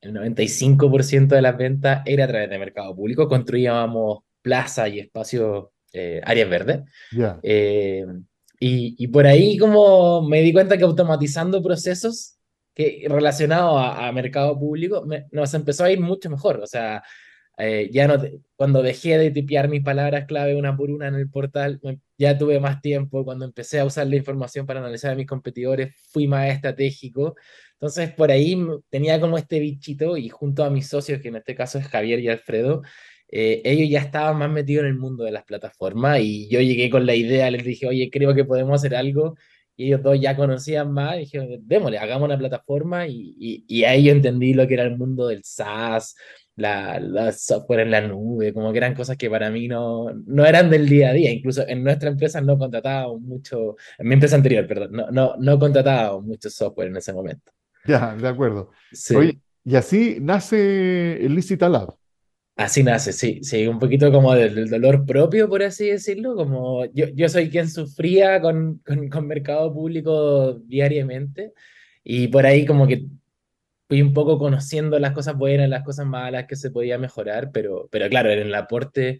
el 0.00 0.14
95% 0.14 1.28
de 1.28 1.42
las 1.42 1.56
ventas 1.56 2.02
era 2.06 2.24
a 2.24 2.28
través 2.28 2.50
de 2.50 2.58
mercado 2.58 2.94
público, 2.94 3.28
construíamos 3.28 4.20
plazas 4.42 4.90
y 4.90 5.00
espacios, 5.00 5.66
eh, 5.92 6.20
áreas 6.24 6.48
verdes. 6.48 6.80
Eh, 7.42 8.06
y, 8.58 8.94
y, 8.98 9.08
por 9.08 9.26
ahí 9.26 9.56
como 9.58 10.22
me 10.22 10.42
di 10.42 10.52
cuenta 10.52 10.76
que 10.76 10.84
automatizando 10.84 11.62
procesos 11.62 12.36
que 12.74 13.06
relacionados 13.08 13.74
a, 13.78 14.10
mercado 14.12 14.58
público 14.58 15.04
nos 15.32 15.54
empezó 15.54 15.84
a 15.84 15.90
ir 15.90 16.00
mucho 16.00 16.30
mejor. 16.30 16.60
O 16.60 16.66
sea, 16.66 17.02
eh, 17.62 17.90
ya 17.92 18.08
no 18.08 18.16
cuando 18.56 18.82
dejé 18.82 19.16
de 19.18 19.30
tipear 19.30 19.68
mis 19.68 19.82
palabras 19.82 20.26
clave 20.26 20.54
una 20.54 20.76
por 20.76 20.90
una 20.90 21.08
en 21.08 21.14
el 21.14 21.30
portal, 21.30 21.80
ya 22.18 22.36
tuve 22.36 22.60
más 22.60 22.82
tiempo. 22.82 23.24
Cuando 23.24 23.44
empecé 23.46 23.80
a 23.80 23.86
usar 23.86 24.06
la 24.06 24.16
información 24.16 24.66
para 24.66 24.80
analizar 24.80 25.12
a 25.12 25.14
mis 25.14 25.26
competidores, 25.26 25.94
fui 26.12 26.26
más 26.28 26.48
estratégico. 26.50 27.36
Entonces, 27.74 28.12
por 28.12 28.30
ahí 28.30 28.58
tenía 28.90 29.18
como 29.18 29.38
este 29.38 29.58
bichito 29.60 30.16
y 30.18 30.28
junto 30.28 30.64
a 30.64 30.70
mis 30.70 30.86
socios, 30.88 31.20
que 31.22 31.28
en 31.28 31.36
este 31.36 31.54
caso 31.54 31.78
es 31.78 31.86
Javier 31.88 32.20
y 32.20 32.28
Alfredo, 32.28 32.82
eh, 33.32 33.62
ellos 33.64 33.88
ya 33.88 34.00
estaban 34.00 34.36
más 34.38 34.50
metidos 34.50 34.82
en 34.84 34.90
el 34.90 34.98
mundo 34.98 35.24
de 35.24 35.30
las 35.30 35.44
plataformas 35.44 36.18
y 36.20 36.48
yo 36.48 36.60
llegué 36.60 36.90
con 36.90 37.06
la 37.06 37.14
idea, 37.14 37.50
les 37.50 37.64
dije, 37.64 37.86
oye, 37.86 38.10
creo 38.10 38.34
que 38.34 38.44
podemos 38.44 38.74
hacer 38.74 38.94
algo. 38.94 39.36
Y 39.76 39.86
ellos 39.86 40.02
dos 40.02 40.20
ya 40.20 40.36
conocían 40.36 40.92
más 40.92 41.16
y 41.16 41.20
dijeron, 41.20 41.48
démosle, 41.62 41.98
hagamos 41.98 42.26
una 42.26 42.36
plataforma 42.38 43.06
y, 43.08 43.34
y, 43.38 43.64
y 43.66 43.84
ahí 43.84 44.04
yo 44.04 44.12
entendí 44.12 44.52
lo 44.52 44.66
que 44.68 44.74
era 44.74 44.82
el 44.82 44.98
mundo 44.98 45.26
del 45.28 45.42
SaaS, 45.44 46.16
la, 46.60 47.00
la, 47.00 47.32
software 47.32 47.80
en 47.80 47.90
la 47.90 48.00
nube, 48.02 48.52
como 48.52 48.70
que 48.72 48.78
eran 48.78 48.94
cosas 48.94 49.16
que 49.16 49.30
para 49.30 49.50
mí 49.50 49.66
no, 49.68 50.12
no 50.26 50.46
eran 50.46 50.70
del 50.70 50.88
día 50.88 51.10
a 51.10 51.12
día. 51.12 51.30
Incluso 51.30 51.66
en 51.66 51.82
nuestra 51.82 52.10
empresa 52.10 52.40
no 52.40 52.58
contratábamos 52.58 53.20
mucho, 53.20 53.76
en 53.98 54.08
mi 54.08 54.14
empresa 54.14 54.36
anterior, 54.36 54.66
perdón, 54.66 54.92
no, 54.92 55.10
no, 55.10 55.34
no 55.38 55.58
contratábamos 55.58 56.24
mucho 56.24 56.50
software 56.50 56.88
en 56.88 56.96
ese 56.96 57.12
momento. 57.12 57.52
Ya, 57.86 58.14
de 58.14 58.28
acuerdo. 58.28 58.70
Sí. 58.92 59.40
y 59.64 59.76
así 59.76 60.18
nace 60.20 61.18
Licita 61.28 61.68
Lab. 61.68 61.94
Así 62.56 62.82
nace, 62.82 63.14
sí, 63.14 63.40
sí, 63.42 63.66
un 63.66 63.78
poquito 63.78 64.12
como 64.12 64.34
del, 64.34 64.68
dolor 64.68 65.06
propio, 65.06 65.48
por 65.48 65.62
así 65.62 65.86
decirlo, 65.86 66.36
como 66.36 66.84
yo, 66.92 67.06
yo 67.14 67.26
soy 67.30 67.48
quien 67.48 67.70
sufría 67.70 68.38
con, 68.42 68.82
con, 68.84 69.08
con, 69.08 69.26
mercado 69.26 69.72
público 69.72 70.60
diariamente 70.66 71.54
y 72.04 72.28
por 72.28 72.44
ahí 72.44 72.66
como 72.66 72.86
que 72.86 73.06
fui 73.90 74.02
un 74.02 74.14
poco 74.14 74.38
conociendo 74.38 75.00
las 75.00 75.12
cosas 75.12 75.36
buenas, 75.36 75.68
las 75.68 75.82
cosas 75.82 76.06
malas 76.06 76.46
que 76.46 76.54
se 76.54 76.70
podía 76.70 76.96
mejorar, 76.96 77.50
pero, 77.52 77.88
pero 77.90 78.08
claro, 78.08 78.30
en 78.30 78.38
el 78.38 78.54
aporte 78.54 79.18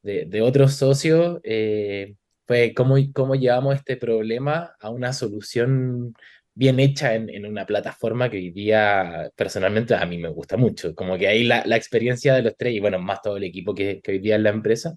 de, 0.00 0.26
de 0.26 0.42
otros 0.42 0.74
socios 0.74 1.40
eh, 1.42 2.14
fue 2.46 2.72
cómo, 2.72 2.94
cómo 3.12 3.34
llevamos 3.34 3.74
este 3.74 3.96
problema 3.96 4.76
a 4.80 4.90
una 4.90 5.12
solución 5.12 6.14
bien 6.54 6.78
hecha 6.78 7.16
en, 7.16 7.44
una 7.46 7.66
plataforma 7.66 8.30
que 8.30 8.36
hoy 8.36 8.50
día 8.52 9.28
personalmente 9.34 9.96
a 9.96 10.06
mí 10.06 10.18
me 10.18 10.28
gusta 10.28 10.56
mucho. 10.56 10.94
Como 10.94 11.18
que 11.18 11.26
ahí 11.26 11.42
la, 11.42 11.64
experiencia 11.76 12.34
de 12.34 12.42
los 12.42 12.56
tres 12.56 12.74
y 12.74 12.80
bueno, 12.80 13.00
más 13.00 13.22
todo 13.22 13.38
el 13.38 13.44
equipo 13.44 13.74
que, 13.74 14.00
hoy 14.06 14.18
día 14.20 14.36
es 14.36 14.42
la 14.42 14.50
empresa, 14.50 14.96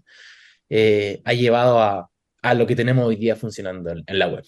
eh, 0.70 1.22
ha 1.25 1.34
llevado 1.34 1.82
a, 1.82 2.10
lo 2.55 2.67
que 2.67 2.75
tenemos 2.75 3.05
hoy 3.08 3.15
día 3.15 3.36
funcionando 3.36 3.89
en 3.91 4.20
la 4.20 4.27
web. 4.27 4.44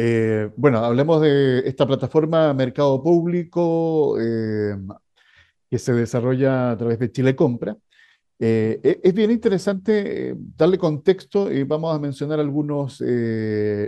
Eh, 0.00 0.48
bueno, 0.56 0.78
hablemos 0.78 1.20
de 1.20 1.58
esta 1.66 1.84
plataforma 1.84 2.54
Mercado 2.54 3.02
Público 3.02 4.16
eh, 4.20 4.76
que 5.68 5.76
se 5.76 5.92
desarrolla 5.92 6.70
a 6.70 6.76
través 6.76 7.00
de 7.00 7.10
Chile 7.10 7.34
Compra. 7.34 7.76
Eh, 8.38 8.78
e, 8.80 9.00
es 9.02 9.12
bien 9.12 9.32
interesante 9.32 10.36
darle 10.56 10.78
contexto 10.78 11.50
y 11.52 11.64
vamos 11.64 11.96
a 11.96 11.98
mencionar 11.98 12.38
algunos 12.38 13.02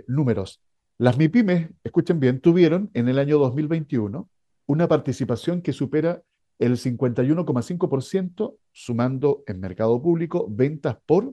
números. 0.08 0.60
Las 0.98 1.16
MIPIMES, 1.16 1.70
escuchen 1.84 2.18
bien, 2.18 2.40
tuvieron 2.40 2.90
en 2.92 3.08
el 3.08 3.16
año 3.20 3.38
2021 3.38 4.28
una 4.66 4.88
participación 4.88 5.62
que 5.62 5.72
supera 5.72 6.22
el 6.58 6.76
51,5%, 6.76 8.56
sumando 8.72 9.44
en 9.46 9.60
mercado 9.60 10.02
público 10.02 10.48
ventas 10.50 10.96
por 11.06 11.32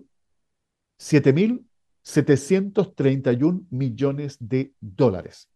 7.731 2.07 3.65
millones 3.69 4.37
de 4.39 4.73
dólares. 4.79 5.49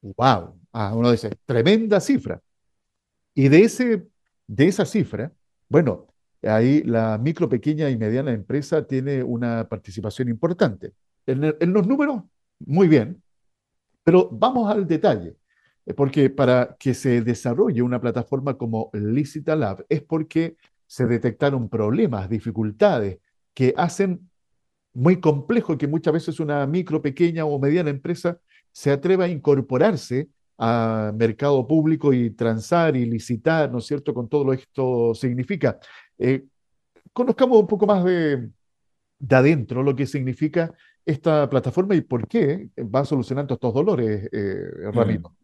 ¡Wow! 0.00 0.58
Ah, 0.72 0.94
uno 0.94 1.10
dice, 1.10 1.30
tremenda 1.44 2.00
cifra. 2.00 2.40
Y 3.34 3.48
de, 3.48 3.62
ese, 3.62 4.06
de 4.46 4.66
esa 4.66 4.86
cifra, 4.86 5.30
bueno, 5.68 6.06
ahí 6.42 6.82
la 6.82 7.18
micro, 7.18 7.48
pequeña 7.48 7.90
y 7.90 7.98
mediana 7.98 8.32
empresa 8.32 8.86
tiene 8.86 9.22
una 9.22 9.68
participación 9.68 10.28
importante. 10.30 10.94
En, 11.26 11.44
en 11.44 11.72
los 11.72 11.86
números, 11.86 12.22
muy 12.60 12.88
bien, 12.88 13.22
pero 14.02 14.30
vamos 14.32 14.70
al 14.70 14.86
detalle, 14.86 15.36
eh, 15.84 15.92
porque 15.92 16.30
para 16.30 16.74
que 16.78 16.94
se 16.94 17.20
desarrolle 17.20 17.82
una 17.82 18.00
plataforma 18.00 18.56
como 18.56 18.88
Licita 18.94 19.54
Lab 19.54 19.84
es 19.90 20.02
porque 20.02 20.56
se 20.86 21.06
detectaron 21.06 21.68
problemas, 21.68 22.30
dificultades 22.30 23.18
que 23.52 23.74
hacen 23.76 24.30
muy 24.96 25.20
complejo 25.20 25.76
que 25.76 25.86
muchas 25.86 26.14
veces 26.14 26.40
una 26.40 26.66
micro, 26.66 27.02
pequeña 27.02 27.44
o 27.44 27.58
mediana 27.58 27.90
empresa 27.90 28.38
se 28.72 28.90
atreva 28.90 29.24
a 29.24 29.28
incorporarse 29.28 30.28
a 30.56 31.12
mercado 31.14 31.66
público 31.66 32.14
y 32.14 32.30
transar 32.30 32.96
y 32.96 33.04
licitar, 33.04 33.70
¿no 33.70 33.78
es 33.78 33.84
cierto?, 33.84 34.14
con 34.14 34.26
todo 34.26 34.44
lo 34.44 34.52
que 34.52 34.62
esto 34.62 35.14
significa. 35.14 35.78
Eh, 36.18 36.44
conozcamos 37.12 37.60
un 37.60 37.66
poco 37.66 37.86
más 37.86 38.04
de, 38.04 38.48
de 39.18 39.36
adentro 39.36 39.82
lo 39.82 39.94
que 39.94 40.06
significa 40.06 40.72
esta 41.04 41.48
plataforma 41.50 41.94
y 41.94 42.00
por 42.00 42.26
qué 42.26 42.70
va 42.78 43.04
solucionando 43.04 43.52
estos 43.52 43.74
dolores, 43.74 44.30
eh, 44.32 44.90
Ramiro. 44.92 45.36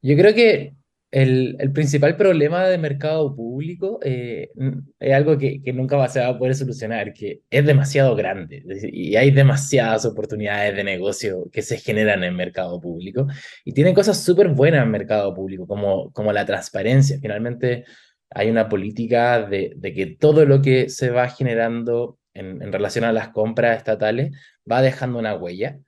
Yo 0.00 0.16
creo 0.16 0.34
que 0.34 0.74
el, 1.10 1.72
principal 1.72 2.16
problema 2.16 2.68
de 2.68 2.78
mercado 2.78 3.34
público 3.34 3.98
eh, 4.02 4.50
es 4.98 5.12
algo 5.12 5.36
que, 5.38 5.60
nunca 5.74 6.08
se 6.08 6.20
va 6.20 6.28
a 6.28 6.38
poder 6.38 6.54
solucionar, 6.54 7.12
que 7.12 7.42
es 7.50 7.66
demasiado 7.66 8.14
grande 8.14 8.62
y 8.92 9.16
hay 9.16 9.32
demasiadas 9.32 10.04
oportunidades 10.04 10.76
de 10.76 10.84
negocio 10.84 11.48
que 11.52 11.62
se 11.62 11.78
generan 11.78 12.22
en 12.22 12.36
mercado 12.36 12.80
público 12.80 13.26
y 13.64 13.72
tiene 13.72 13.92
cosas 13.92 14.22
súper 14.22 14.48
buenas 14.48 14.84
en 14.84 14.90
mercado 14.90 15.34
público, 15.34 15.66
como, 15.66 16.12
como 16.12 16.32
la 16.32 16.46
transparencia. 16.46 17.18
Finalmente 17.20 17.84
hay 18.30 18.48
una 18.48 18.68
política 18.68 19.42
de, 19.42 19.76
que 19.82 20.16
todo 20.18 20.44
lo 20.44 20.62
que 20.62 20.88
se 20.88 21.10
va 21.10 21.28
generando 21.28 22.18
en, 22.34 22.62
en 22.62 22.72
relación 22.72 23.04
a 23.04 23.12
las 23.12 23.30
compras 23.30 23.78
estatales 23.78 24.30
va 24.70 24.80
dejando 24.82 25.18
una 25.18 25.34
huella. 25.34 25.78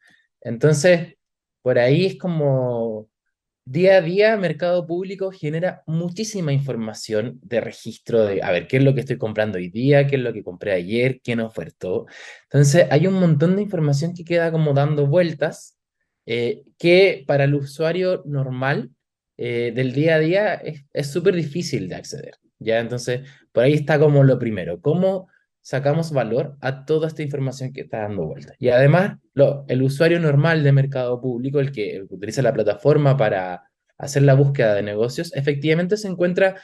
Entonces, 0.41 1.14
por 1.62 1.79
ahí 1.79 2.07
es 2.07 2.19
como 2.19 3.09
día 3.64 3.97
a 3.97 4.00
día 4.00 4.37
Mercado 4.37 4.87
Público 4.87 5.31
genera 5.31 5.83
muchísima 5.87 6.52
información 6.52 7.38
de 7.42 7.61
registro 7.61 8.25
de, 8.25 8.42
a 8.42 8.50
ver, 8.50 8.66
qué 8.66 8.78
es 8.78 8.83
lo 8.83 8.95
que 8.95 9.00
estoy 9.00 9.19
comprando 9.19 9.59
hoy 9.59 9.69
día, 9.69 10.07
qué 10.07 10.16
es 10.16 10.23
lo 10.23 10.33
que 10.33 10.42
compré 10.42 10.73
ayer, 10.73 11.21
quién 11.23 11.40
ofertó. 11.40 12.07
Entonces, 12.45 12.87
hay 12.90 13.07
un 13.07 13.14
montón 13.14 13.57
de 13.57 13.62
información 13.62 14.14
que 14.14 14.25
queda 14.25 14.50
como 14.50 14.75
dando 14.75 15.07
vueltas, 15.07 15.78
eh, 16.26 16.62
que 16.78 17.25
para 17.26 17.45
el 17.45 17.54
usuario 17.54 18.23
normal 18.26 18.90
eh, 19.37 19.73
del 19.75 19.92
día 19.92 20.16
a 20.16 20.19
día 20.19 20.62
es 20.92 21.07
súper 21.11 21.35
difícil 21.35 21.88
de 21.88 21.95
acceder. 21.97 22.35
¿ya? 22.59 22.81
Entonces, 22.81 23.28
por 23.52 23.64
ahí 23.64 23.75
está 23.75 23.99
como 23.99 24.25
lo 24.25 24.38
primero, 24.38 24.81
cómo 24.81 25.28
sacamos 25.62 26.12
valor 26.12 26.57
a 26.61 26.85
toda 26.85 27.07
esta 27.07 27.23
información 27.23 27.73
que 27.73 27.83
está 27.83 28.00
dando 28.00 28.26
vuelta. 28.26 28.54
Y 28.59 28.69
además, 28.69 29.19
el 29.69 29.83
usuario 29.83 30.19
normal 30.19 30.62
de 30.64 30.73
mercado 30.73 31.21
público, 31.21 31.61
el 31.61 31.73
que, 31.73 32.04
utiliza 32.11 32.42
la 32.42 32.52
plataforma 32.52 33.16
para 33.16 33.62
hacer 33.97 34.25
la 34.25 34.35
búsqueda 34.35 34.75
de 34.75 34.83
negocios, 34.83 35.33
efectivamente 35.35 35.97
se 35.97 36.09
encuentra 36.09 36.57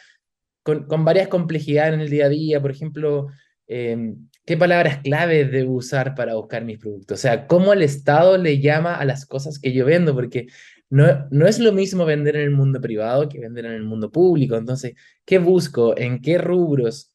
con, 0.65 1.05
varias 1.05 1.29
complejidades 1.29 1.95
en 1.95 2.01
el 2.01 2.11
día 2.11 2.27
a 2.27 2.29
día. 2.29 2.61
Por 2.61 2.73
ejemplo, 2.73 3.29
em, 3.69 4.29
qué 4.45 4.57
palabras 4.57 4.99
claves 4.99 5.51
debo 5.53 5.75
usar 5.75 6.15
para 6.17 6.35
buscar 6.35 6.65
mis 6.65 6.79
productos. 6.79 7.21
O 7.21 7.23
sea, 7.23 7.47
cómo 7.47 7.73
el 7.73 7.83
Estado 7.83 8.37
le 8.37 8.61
llama 8.61 8.97
a 8.97 9.05
las 9.05 9.27
cosas 9.27 9.61
que 9.61 9.73
yo 9.73 9.85
vendo, 9.85 10.13
porque 10.15 10.49
no, 10.91 11.29
no 11.31 11.47
es 11.47 11.61
lo 11.61 11.73
mismo 11.73 12.05
vender 12.05 12.37
en 12.37 12.43
el 12.43 12.51
mundo 12.51 12.81
privado 12.81 13.29
que 13.29 13.39
vender 13.39 13.67
en 13.67 13.73
el 13.73 13.85
mundo 13.85 14.11
público. 14.11 14.57
Entonces, 14.57 14.95
¿qué 15.25 15.39
busco? 15.39 15.97
¿En 15.97 16.21
qué 16.21 16.39
rubros? 16.39 17.13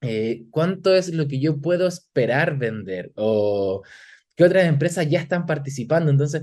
Eh, 0.00 0.44
cuánto 0.50 0.94
es 0.94 1.12
lo 1.12 1.26
que 1.26 1.40
yo 1.40 1.60
puedo 1.60 1.88
esperar 1.88 2.56
vender 2.56 3.10
o 3.16 3.82
qué 4.36 4.44
otras 4.44 4.66
empresas 4.66 5.08
ya 5.08 5.20
están 5.20 5.46
participando. 5.46 6.10
Entonces, 6.10 6.42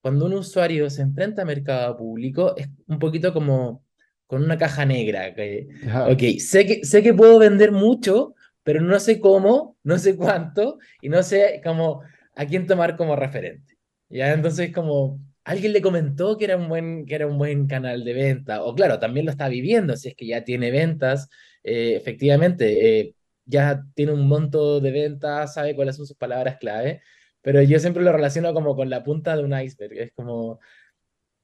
cuando 0.00 0.26
un 0.26 0.34
usuario 0.34 0.90
se 0.90 1.02
enfrenta 1.02 1.42
a 1.42 1.44
mercado 1.44 1.96
público, 1.96 2.56
es 2.56 2.68
un 2.86 2.98
poquito 2.98 3.32
como 3.32 3.84
con 4.26 4.42
una 4.42 4.58
caja 4.58 4.84
negra. 4.84 5.34
Que, 5.34 5.68
ok, 6.08 6.40
sé 6.40 6.66
que, 6.66 6.84
sé 6.84 7.02
que 7.02 7.14
puedo 7.14 7.38
vender 7.38 7.72
mucho, 7.72 8.34
pero 8.64 8.80
no 8.80 8.98
sé 8.98 9.20
cómo, 9.20 9.76
no 9.84 9.98
sé 9.98 10.16
cuánto 10.16 10.78
y 11.00 11.08
no 11.08 11.22
sé 11.22 11.60
cómo 11.64 12.02
a 12.34 12.46
quién 12.46 12.66
tomar 12.66 12.96
como 12.96 13.16
referente. 13.16 13.78
¿Ya? 14.08 14.32
Entonces, 14.32 14.72
como 14.72 15.20
alguien 15.44 15.72
le 15.72 15.82
comentó 15.82 16.36
que 16.36 16.44
era 16.46 16.56
un 16.56 16.68
buen, 16.68 17.06
que 17.06 17.14
era 17.14 17.26
un 17.28 17.38
buen 17.38 17.66
canal 17.68 18.04
de 18.04 18.12
venta, 18.12 18.64
o 18.64 18.74
claro, 18.74 18.98
también 18.98 19.26
lo 19.26 19.32
está 19.32 19.48
viviendo, 19.48 19.96
si 19.96 20.08
es 20.08 20.14
que 20.16 20.26
ya 20.26 20.44
tiene 20.44 20.72
ventas 20.72 21.28
eh, 21.66 21.96
efectivamente, 21.96 23.00
eh, 23.00 23.14
ya 23.44 23.84
tiene 23.94 24.12
un 24.12 24.28
monto 24.28 24.80
de 24.80 24.92
ventas, 24.92 25.54
sabe 25.54 25.74
cuáles 25.74 25.96
son 25.96 26.06
sus 26.06 26.16
palabras 26.16 26.58
clave, 26.58 27.02
pero 27.42 27.60
yo 27.62 27.80
siempre 27.80 28.04
lo 28.04 28.12
relaciono 28.12 28.54
como 28.54 28.76
con 28.76 28.88
la 28.88 29.02
punta 29.02 29.36
de 29.36 29.44
un 29.44 29.58
iceberg. 29.58 29.98
Es 29.98 30.12
como 30.14 30.60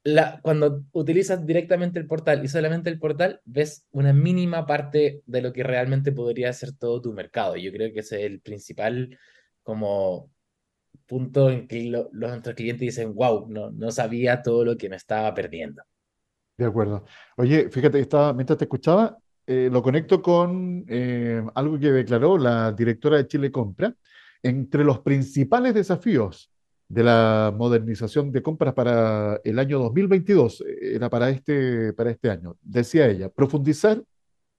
la, 0.04 0.40
cuando 0.42 0.84
utilizas 0.92 1.44
directamente 1.46 1.98
el 1.98 2.06
portal 2.06 2.44
y 2.44 2.48
solamente 2.48 2.88
el 2.90 3.00
portal, 3.00 3.40
ves 3.44 3.86
una 3.90 4.12
mínima 4.12 4.64
parte 4.66 5.22
de 5.26 5.42
lo 5.42 5.52
que 5.52 5.64
realmente 5.64 6.12
podría 6.12 6.52
ser 6.52 6.72
todo 6.76 7.00
tu 7.02 7.12
mercado. 7.12 7.56
Yo 7.56 7.72
creo 7.72 7.92
que 7.92 8.00
ese 8.00 8.20
es 8.20 8.26
el 8.26 8.40
principal 8.40 9.18
como 9.64 10.30
punto 11.06 11.50
en 11.50 11.66
que 11.66 11.82
los 11.84 12.12
nuestros 12.12 12.54
clientes 12.54 12.80
dicen, 12.80 13.14
wow, 13.14 13.48
no, 13.48 13.70
no 13.72 13.90
sabía 13.90 14.42
todo 14.42 14.64
lo 14.64 14.76
que 14.76 14.88
me 14.88 14.96
estaba 14.96 15.34
perdiendo. 15.34 15.82
De 16.56 16.66
acuerdo. 16.66 17.04
Oye, 17.36 17.70
fíjate, 17.70 17.98
estaba, 17.98 18.32
mientras 18.32 18.58
te 18.58 18.64
escuchaba, 18.64 19.18
eh, 19.46 19.68
lo 19.72 19.82
conecto 19.82 20.22
con 20.22 20.84
eh, 20.88 21.42
algo 21.54 21.78
que 21.78 21.90
declaró 21.90 22.38
la 22.38 22.72
directora 22.72 23.16
de 23.16 23.26
Chile 23.26 23.50
Compra. 23.50 23.94
Entre 24.42 24.84
los 24.84 25.00
principales 25.00 25.74
desafíos 25.74 26.50
de 26.88 27.04
la 27.04 27.54
modernización 27.56 28.32
de 28.32 28.42
compras 28.42 28.74
para 28.74 29.40
el 29.44 29.58
año 29.58 29.78
2022, 29.78 30.60
eh, 30.60 30.96
era 30.96 31.08
para 31.08 31.30
este, 31.30 31.92
para 31.92 32.10
este 32.10 32.28
año, 32.30 32.56
decía 32.60 33.08
ella, 33.08 33.28
profundizar 33.28 34.02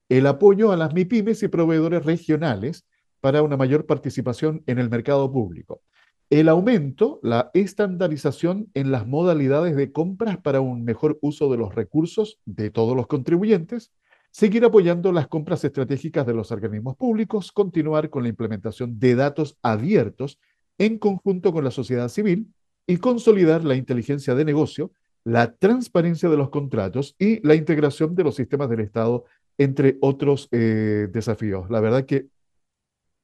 el 0.08 0.26
apoyo 0.26 0.72
a 0.72 0.76
las 0.76 0.92
MIPIMES 0.92 1.42
y 1.44 1.48
proveedores 1.48 2.04
regionales 2.04 2.86
para 3.20 3.42
una 3.42 3.56
mayor 3.56 3.86
participación 3.86 4.62
en 4.66 4.78
el 4.78 4.90
mercado 4.90 5.30
público. 5.32 5.80
El 6.28 6.48
aumento, 6.48 7.20
la 7.22 7.50
estandarización 7.54 8.68
en 8.74 8.90
las 8.90 9.06
modalidades 9.06 9.76
de 9.76 9.92
compras 9.92 10.38
para 10.38 10.60
un 10.60 10.84
mejor 10.84 11.18
uso 11.20 11.50
de 11.50 11.58
los 11.58 11.74
recursos 11.74 12.40
de 12.44 12.70
todos 12.70 12.96
los 12.96 13.06
contribuyentes 13.06 13.92
seguir 14.34 14.64
apoyando 14.64 15.12
las 15.12 15.28
compras 15.28 15.62
estratégicas 15.62 16.26
de 16.26 16.34
los 16.34 16.50
organismos 16.50 16.96
públicos, 16.96 17.52
continuar 17.52 18.10
con 18.10 18.24
la 18.24 18.30
implementación 18.30 18.98
de 18.98 19.14
datos 19.14 19.56
abiertos 19.62 20.40
en 20.76 20.98
conjunto 20.98 21.52
con 21.52 21.62
la 21.62 21.70
sociedad 21.70 22.08
civil 22.08 22.52
y 22.84 22.96
consolidar 22.96 23.64
la 23.64 23.76
inteligencia 23.76 24.34
de 24.34 24.44
negocio, 24.44 24.90
la 25.22 25.54
transparencia 25.54 26.28
de 26.28 26.36
los 26.36 26.50
contratos 26.50 27.14
y 27.16 27.46
la 27.46 27.54
integración 27.54 28.16
de 28.16 28.24
los 28.24 28.34
sistemas 28.34 28.68
del 28.68 28.80
Estado, 28.80 29.24
entre 29.56 29.98
otros 30.00 30.48
eh, 30.50 31.06
desafíos. 31.12 31.70
La 31.70 31.78
verdad 31.78 32.04
que 32.04 32.26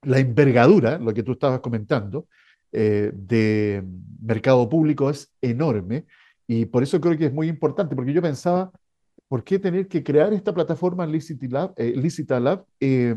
la 0.03 0.21
envergadura, 0.21 1.01
lo 1.01 1.13
que 1.13 1.25
tú 1.25 1.33
estabas 1.33 1.59
comentando, 1.59 2.29
eh, 2.71 3.11
de 3.13 3.83
mercado 4.23 4.69
público 4.69 5.11
es 5.11 5.33
enorme 5.41 6.05
y 6.47 6.67
por 6.67 6.85
eso 6.85 7.01
creo 7.01 7.19
que 7.19 7.27
es 7.27 7.33
muy 7.33 7.49
importante, 7.49 7.97
porque 7.97 8.13
yo 8.13 8.23
pensaba, 8.23 8.71
¿por 9.31 9.45
qué 9.45 9.61
tener 9.61 9.87
que 9.87 10.03
crear 10.03 10.33
esta 10.33 10.53
plataforma 10.53 11.07
Licitalab, 11.07 11.73
eh, 11.77 11.95
Lab 12.41 12.65
eh, 12.81 13.17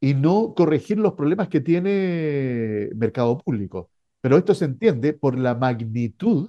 y 0.00 0.14
no 0.14 0.54
corregir 0.56 0.98
los 0.98 1.12
problemas 1.12 1.48
que 1.48 1.60
tiene 1.60 2.88
Mercado 2.94 3.36
Público? 3.36 3.90
Pero 4.22 4.38
esto 4.38 4.54
se 4.54 4.64
entiende 4.64 5.12
por 5.12 5.38
la 5.38 5.54
magnitud, 5.54 6.48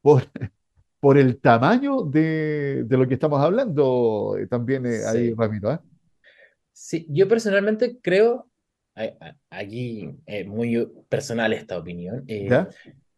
por, 0.00 0.22
por 1.00 1.18
el 1.18 1.40
tamaño 1.40 2.02
de, 2.02 2.84
de 2.84 2.96
lo 2.96 3.08
que 3.08 3.14
estamos 3.14 3.40
hablando 3.40 4.36
eh, 4.38 4.46
también 4.46 4.86
eh, 4.86 5.00
ahí, 5.04 5.34
Ramiro. 5.34 5.82
Sí, 6.72 7.08
yo 7.10 7.26
personalmente 7.26 7.98
creo, 8.00 8.48
aquí 9.50 10.14
es 10.26 10.46
muy 10.46 10.88
personal 11.08 11.52
esta 11.52 11.76
opinión, 11.76 12.24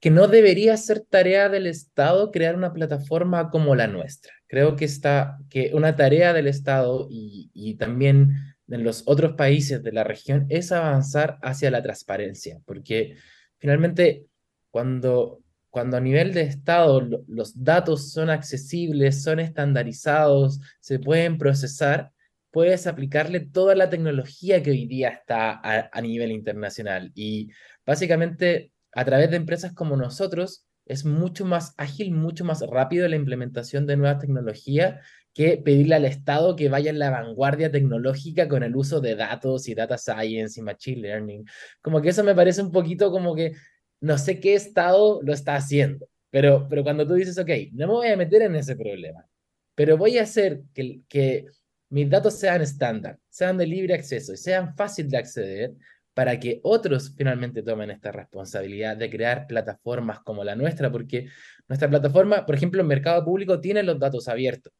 que 0.01 0.11
no 0.11 0.29
debería 0.29 0.77
ser 0.77 1.01
tarea 1.01 1.49
del 1.49 1.67
Estado 1.67 2.31
crear 2.31 2.55
una 2.55 2.73
plataforma 2.73 3.51
como 3.51 3.75
la 3.75 3.87
nuestra. 3.87 4.33
Creo 4.47 4.77
que, 4.77 4.85
está, 4.85 5.39
que 5.49 5.71
una 5.75 5.97
tarea 5.97 6.33
del 6.33 6.47
Estado 6.47 7.09
y, 7.11 7.51
y 7.55 7.75
también 7.75 8.35
en 8.69 8.85
los 8.85 9.03
otros 9.07 9.35
países 9.35 9.83
de 9.83 9.93
la 9.93 10.05
región 10.05 10.47
es 10.49 10.73
avanzar 10.73 11.39
hacia 11.43 11.71
la 11.71 11.83
transparencia, 11.83 12.61
porque 12.65 13.17
finalmente 13.59 14.27
cuando, 14.71 15.41
cuando 15.71 15.97
a 15.97 16.01
nivel 16.01 16.35
de 16.35 16.43
Estado 16.43 17.01
los 17.29 17.63
datos 17.63 18.13
son 18.13 18.31
accesibles, 18.31 19.23
son 19.23 19.41
estandarizados, 19.41 20.61
se 20.81 20.99
pueden 20.99 21.39
procesar, 21.39 22.11
puedes 22.51 22.87
aplicarle 22.87 23.41
toda 23.41 23.75
la 23.75 23.89
tecnología 23.89 24.63
que 24.63 24.71
hoy 24.71 24.87
día 24.87 25.11
está 25.11 25.53
a, 25.53 25.89
a 25.93 26.01
nivel 26.01 26.33
internacional. 26.33 27.13
Y 27.15 27.51
básicamente 27.85 28.73
a 28.97 29.05
través 29.05 29.31
de 29.31 29.37
empresas 29.37 29.75
como 29.75 29.95
nosotros, 29.95 30.65
es 30.87 31.05
mucho 31.05 31.45
más 31.45 31.75
ágil, 31.77 32.13
mucho 32.13 32.47
más 32.47 32.63
rápido 32.67 33.07
la 33.09 33.17
implementación 33.17 33.87
de 33.87 33.99
nuevas 33.99 34.21
tecnologías 34.21 35.07
que 35.35 35.59
pedirle 35.59 35.97
al 35.97 36.07
Estado 36.07 36.57
que 36.57 36.71
vaya 36.71 36.89
en 36.89 36.99
la 36.99 37.11
vanguardia 37.11 37.71
tecnológica 37.71 38.49
con 38.49 38.63
el 38.63 38.75
uso 38.75 39.03
de 39.03 39.15
datos 39.15 39.69
y 39.69 39.75
data 39.75 39.99
science 39.99 40.59
y 40.59 40.63
machine 40.63 41.03
learning. 41.03 41.45
Como 41.83 42.01
que 42.01 42.09
eso 42.09 42.25
me 42.25 42.35
parece 42.35 42.63
un 42.63 42.73
poquito 42.73 43.11
como 43.11 43.35
que 43.35 43.53
no 44.01 44.17
sé 44.17 44.41
qué 44.41 44.55
Estado 44.55 45.21
lo 45.23 45.35
está 45.35 45.57
haciendo, 45.57 46.09
pero, 46.31 46.67
pero 46.67 46.83
cuando 46.83 47.07
tú 47.07 47.15
dices, 47.15 47.37
ok, 47.37 47.51
no 47.73 47.89
me 47.89 47.93
voy 47.93 48.09
a 48.09 48.17
meter 48.17 48.41
en 48.41 48.55
ese 48.55 48.77
problema, 48.77 49.29
pero 49.75 49.99
voy 49.99 50.17
a 50.17 50.23
hacer 50.23 50.63
que, 50.73 51.03
que 51.07 51.45
mis 51.91 52.09
datos 52.09 52.39
sean 52.39 52.63
estándar, 52.63 53.19
sean 53.29 53.59
de 53.59 53.67
libre 53.67 53.93
acceso 53.93 54.33
y 54.33 54.39
sean 54.39 54.75
fácil 54.75 55.11
de 55.11 55.19
acceder, 55.19 55.75
para 56.17 56.41
que 56.41 56.61
otros 56.63 57.13
finalmente 57.15 57.63
tomen 57.63 57.91
esta 57.91 58.11
responsabilidad 58.11 58.97
de 58.97 59.11
crear 59.11 59.47
plataformas 59.47 60.21
como 60.21 60.45
la 60.45 60.57
nuestra, 60.57 60.91
porque 60.91 61.29
nuestra 61.69 61.91
plataforma, 61.91 62.47
por 62.47 62.55
ejemplo, 62.55 62.81
en 62.81 62.87
mercado 62.87 63.23
público 63.23 63.61
tiene 63.61 63.83
los 63.83 63.99
datos 63.99 64.27
abiertos, 64.27 64.73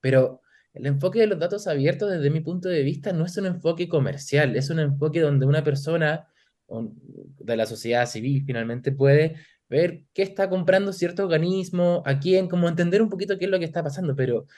pero 0.00 0.42
el 0.74 0.86
enfoque 0.86 1.20
de 1.20 1.28
los 1.28 1.38
datos 1.38 1.68
abiertos 1.68 2.10
desde 2.10 2.28
mi 2.30 2.40
punto 2.40 2.68
de 2.68 2.82
vista 2.82 3.12
no 3.12 3.24
es 3.24 3.36
un 3.36 3.46
enfoque 3.46 3.88
comercial, 3.88 4.56
es 4.56 4.68
un 4.68 4.80
enfoque 4.80 5.20
donde 5.20 5.46
una 5.46 5.62
persona 5.62 6.26
de 6.66 7.56
la 7.56 7.64
sociedad 7.64 8.06
civil 8.06 8.42
finalmente 8.44 8.90
puede 8.90 9.36
ver 9.68 10.06
qué 10.12 10.22
está 10.22 10.50
comprando 10.50 10.92
cierto 10.92 11.22
organismo, 11.22 12.02
a 12.04 12.18
quién, 12.18 12.48
como 12.48 12.68
entender 12.68 13.00
un 13.00 13.10
poquito 13.10 13.38
qué 13.38 13.44
es 13.44 13.50
lo 13.52 13.60
que 13.60 13.64
está 13.64 13.84
pasando, 13.84 14.16
pero, 14.16 14.48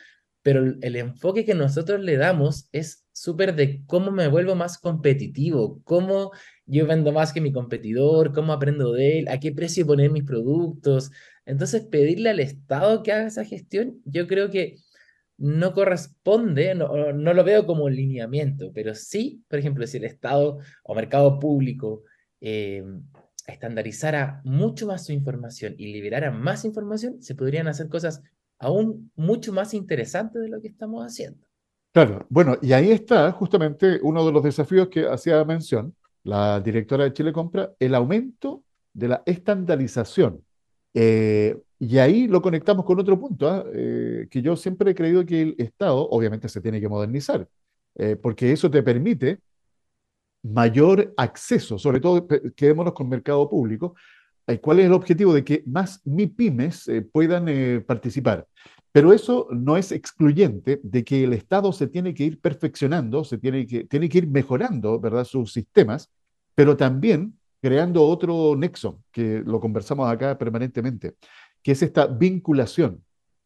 pero 0.42 0.74
el 0.80 0.96
enfoque 0.96 1.44
que 1.44 1.54
nosotros 1.54 2.00
le 2.00 2.16
damos 2.16 2.68
es 2.72 3.06
súper 3.12 3.54
de 3.54 3.84
cómo 3.86 4.10
me 4.10 4.28
vuelvo 4.28 4.54
más 4.54 4.78
competitivo, 4.78 5.82
cómo 5.84 6.30
yo 6.66 6.86
vendo 6.86 7.12
más 7.12 7.32
que 7.32 7.40
mi 7.40 7.52
competidor, 7.52 8.32
cómo 8.32 8.52
aprendo 8.52 8.92
de 8.92 9.18
él, 9.18 9.28
a 9.28 9.40
qué 9.40 9.52
precio 9.52 9.86
poner 9.86 10.10
mis 10.10 10.24
productos. 10.24 11.10
Entonces, 11.44 11.82
pedirle 11.84 12.30
al 12.30 12.40
Estado 12.40 13.02
que 13.02 13.12
haga 13.12 13.26
esa 13.26 13.44
gestión, 13.44 14.00
yo 14.04 14.26
creo 14.26 14.50
que 14.50 14.76
no 15.36 15.72
corresponde, 15.74 16.74
no, 16.74 17.14
lo 17.14 17.44
veo 17.44 17.66
como 17.66 17.88
lineamiento, 17.88 18.72
pero 18.74 18.94
sí, 18.94 19.42
por 19.48 19.58
ejemplo, 19.58 19.86
si 19.86 19.96
el 19.96 20.04
Estado 20.04 20.58
o 20.84 20.94
mercado 20.94 21.38
público 21.38 22.04
eh, 22.40 22.84
estandarizara 23.46 24.42
mucho 24.44 24.86
más 24.86 25.06
su 25.06 25.12
información 25.12 25.74
y 25.78 25.92
liberara 25.92 26.30
más 26.30 26.64
información, 26.64 27.22
se 27.22 27.34
podrían 27.34 27.68
hacer 27.68 27.88
cosas 27.88 28.22
aún 28.60 29.10
mucho 29.16 29.52
más 29.52 29.74
interesantes 29.74 30.40
de 30.40 30.48
lo 30.48 30.60
que 30.60 30.68
estamos 30.68 31.04
haciendo. 31.04 31.44
Claro, 31.92 32.24
bueno, 32.28 32.56
y 32.62 32.72
ahí 32.72 32.92
está 32.92 33.32
justamente 33.32 33.98
uno 34.02 34.24
de 34.24 34.30
los 34.30 34.44
desafíos 34.44 34.88
que 34.88 35.08
hacía 35.08 35.44
mención 35.44 35.94
la 36.22 36.60
directora 36.60 37.04
de 37.04 37.12
Chile 37.12 37.32
Compra, 37.32 37.72
el 37.78 37.94
aumento 37.94 38.62
de 38.92 39.08
la 39.08 39.22
estandarización. 39.26 40.44
Eh, 40.94 41.56
y 41.78 41.98
ahí 41.98 42.28
lo 42.28 42.42
conectamos 42.42 42.84
con 42.84 43.00
otro 43.00 43.18
punto, 43.18 43.48
¿ah? 43.48 43.64
eh, 43.72 44.28
que 44.30 44.42
yo 44.42 44.56
siempre 44.56 44.90
he 44.90 44.94
creído 44.94 45.24
que 45.24 45.40
el 45.40 45.54
Estado 45.58 46.08
obviamente 46.10 46.48
se 46.48 46.60
tiene 46.60 46.80
que 46.80 46.88
modernizar, 46.88 47.48
eh, 47.94 48.16
porque 48.16 48.52
eso 48.52 48.70
te 48.70 48.82
permite 48.82 49.40
mayor 50.42 51.12
acceso, 51.16 51.78
sobre 51.78 52.00
todo 52.00 52.26
quedémonos 52.56 52.92
con 52.92 53.08
mercado 53.08 53.48
público. 53.48 53.94
¿Cuál 54.58 54.80
es 54.80 54.86
el 54.86 54.92
objetivo? 54.92 55.32
De 55.32 55.44
que 55.44 55.62
más 55.66 56.00
MIPIMES 56.04 56.90
puedan 57.12 57.84
participar. 57.86 58.46
Pero 58.92 59.12
eso 59.12 59.46
no 59.52 59.76
es 59.76 59.92
excluyente 59.92 60.80
de 60.82 61.04
que 61.04 61.24
el 61.24 61.32
Estado 61.32 61.72
se 61.72 61.86
tiene 61.86 62.12
que 62.12 62.24
ir 62.24 62.40
perfeccionando, 62.40 63.22
se 63.22 63.38
tiene 63.38 63.66
que, 63.66 63.84
tiene 63.84 64.08
que 64.08 64.18
ir 64.18 64.26
mejorando 64.26 64.98
¿verdad? 64.98 65.24
sus 65.24 65.52
sistemas, 65.52 66.10
pero 66.54 66.76
también 66.76 67.38
creando 67.60 68.04
otro 68.04 68.56
nexo, 68.56 69.02
que 69.12 69.42
lo 69.44 69.60
conversamos 69.60 70.10
acá 70.10 70.36
permanentemente, 70.36 71.14
que 71.62 71.72
es 71.72 71.82
esta 71.82 72.06
vinculación, 72.06 73.04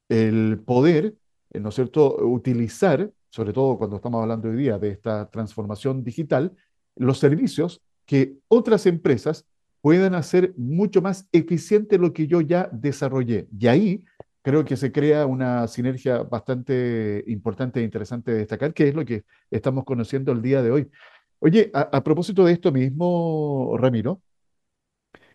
el 0.09 0.61
poder, 0.65 1.15
eh, 1.51 1.61
¿no 1.61 1.71
es 1.71 1.75
cierto?, 1.75 2.17
utilizar, 2.27 3.11
sobre 3.29 3.53
todo 3.53 3.77
cuando 3.77 3.97
estamos 3.97 4.23
hablando 4.23 4.49
hoy 4.49 4.57
día 4.57 4.79
de 4.79 4.91
esta 4.91 5.29
transformación 5.31 6.05
digital, 6.05 6.53
los 6.97 7.19
servicios 7.19 7.83
que 8.07 8.37
otras 8.49 8.87
empresas 8.87 9.47
puedan 9.85 10.15
hacer 10.15 10.55
mucho 10.57 11.03
más 11.03 11.29
eficiente 11.31 11.99
lo 11.99 12.15
que 12.15 12.27
yo 12.27 12.41
ya 12.41 12.71
desarrollé. 12.73 13.49
Y 13.61 13.67
ahí 13.67 14.03
creo 14.41 14.65
que 14.65 14.79
se 14.79 14.91
crea 14.91 15.27
una 15.27 15.69
sinergia 15.69 16.23
bastante 16.23 17.23
importante 17.27 17.81
e 17.81 17.83
interesante 17.83 18.33
de 18.33 18.39
destacar, 18.39 18.73
que 18.73 18.89
es 18.89 18.95
lo 18.95 19.05
que 19.05 19.25
estamos 19.51 19.85
conociendo 19.85 20.33
el 20.33 20.41
día 20.41 20.63
de 20.63 20.71
hoy. 20.71 20.91
Oye, 21.39 21.71
a, 21.75 22.03
propósito 22.03 22.47
de 22.47 22.55
esto 22.55 22.73
mismo, 22.73 23.77
Ramiro, 23.77 24.23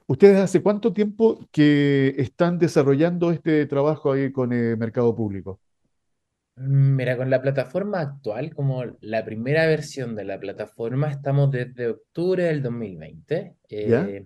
¿ustedes 0.08 0.40
hace 0.40 0.64
cuánto 0.64 0.94
tiempo 0.94 1.48
que 1.52 2.16
están 2.18 2.58
desarrollando 2.58 3.30
este 3.30 3.68
trabajo 3.68 4.14
ahí 4.14 4.32
con 4.32 4.52
el 4.52 4.78
mercado 4.78 5.16
público? 5.16 5.60
Mira, 6.56 7.16
con 7.18 7.30
la 7.30 7.40
plataforma 7.40 8.00
actual, 8.00 8.56
como 8.56 8.84
la 9.02 9.24
primera 9.24 9.68
versión 9.68 10.16
de 10.16 10.26
la 10.26 10.40
plataforma, 10.40 11.12
estamos 11.12 11.52
desde 11.52 11.90
octubre 11.90 12.46
del 12.46 12.64
2020. 12.64 13.56
Eh, 13.70 14.26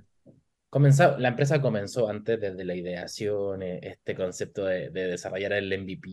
la 1.20 1.28
empresa 1.28 1.62
comenzó 1.62 2.10
antes 2.10 2.40
desde 2.40 2.64
la 2.66 2.76
ideación, 2.76 3.62
eh, 3.62 3.80
este 3.84 4.16
concepto 4.16 4.66
de, 4.66 4.90
desarrollar 4.90 5.54
el 5.54 5.72
MVP, 5.78 6.10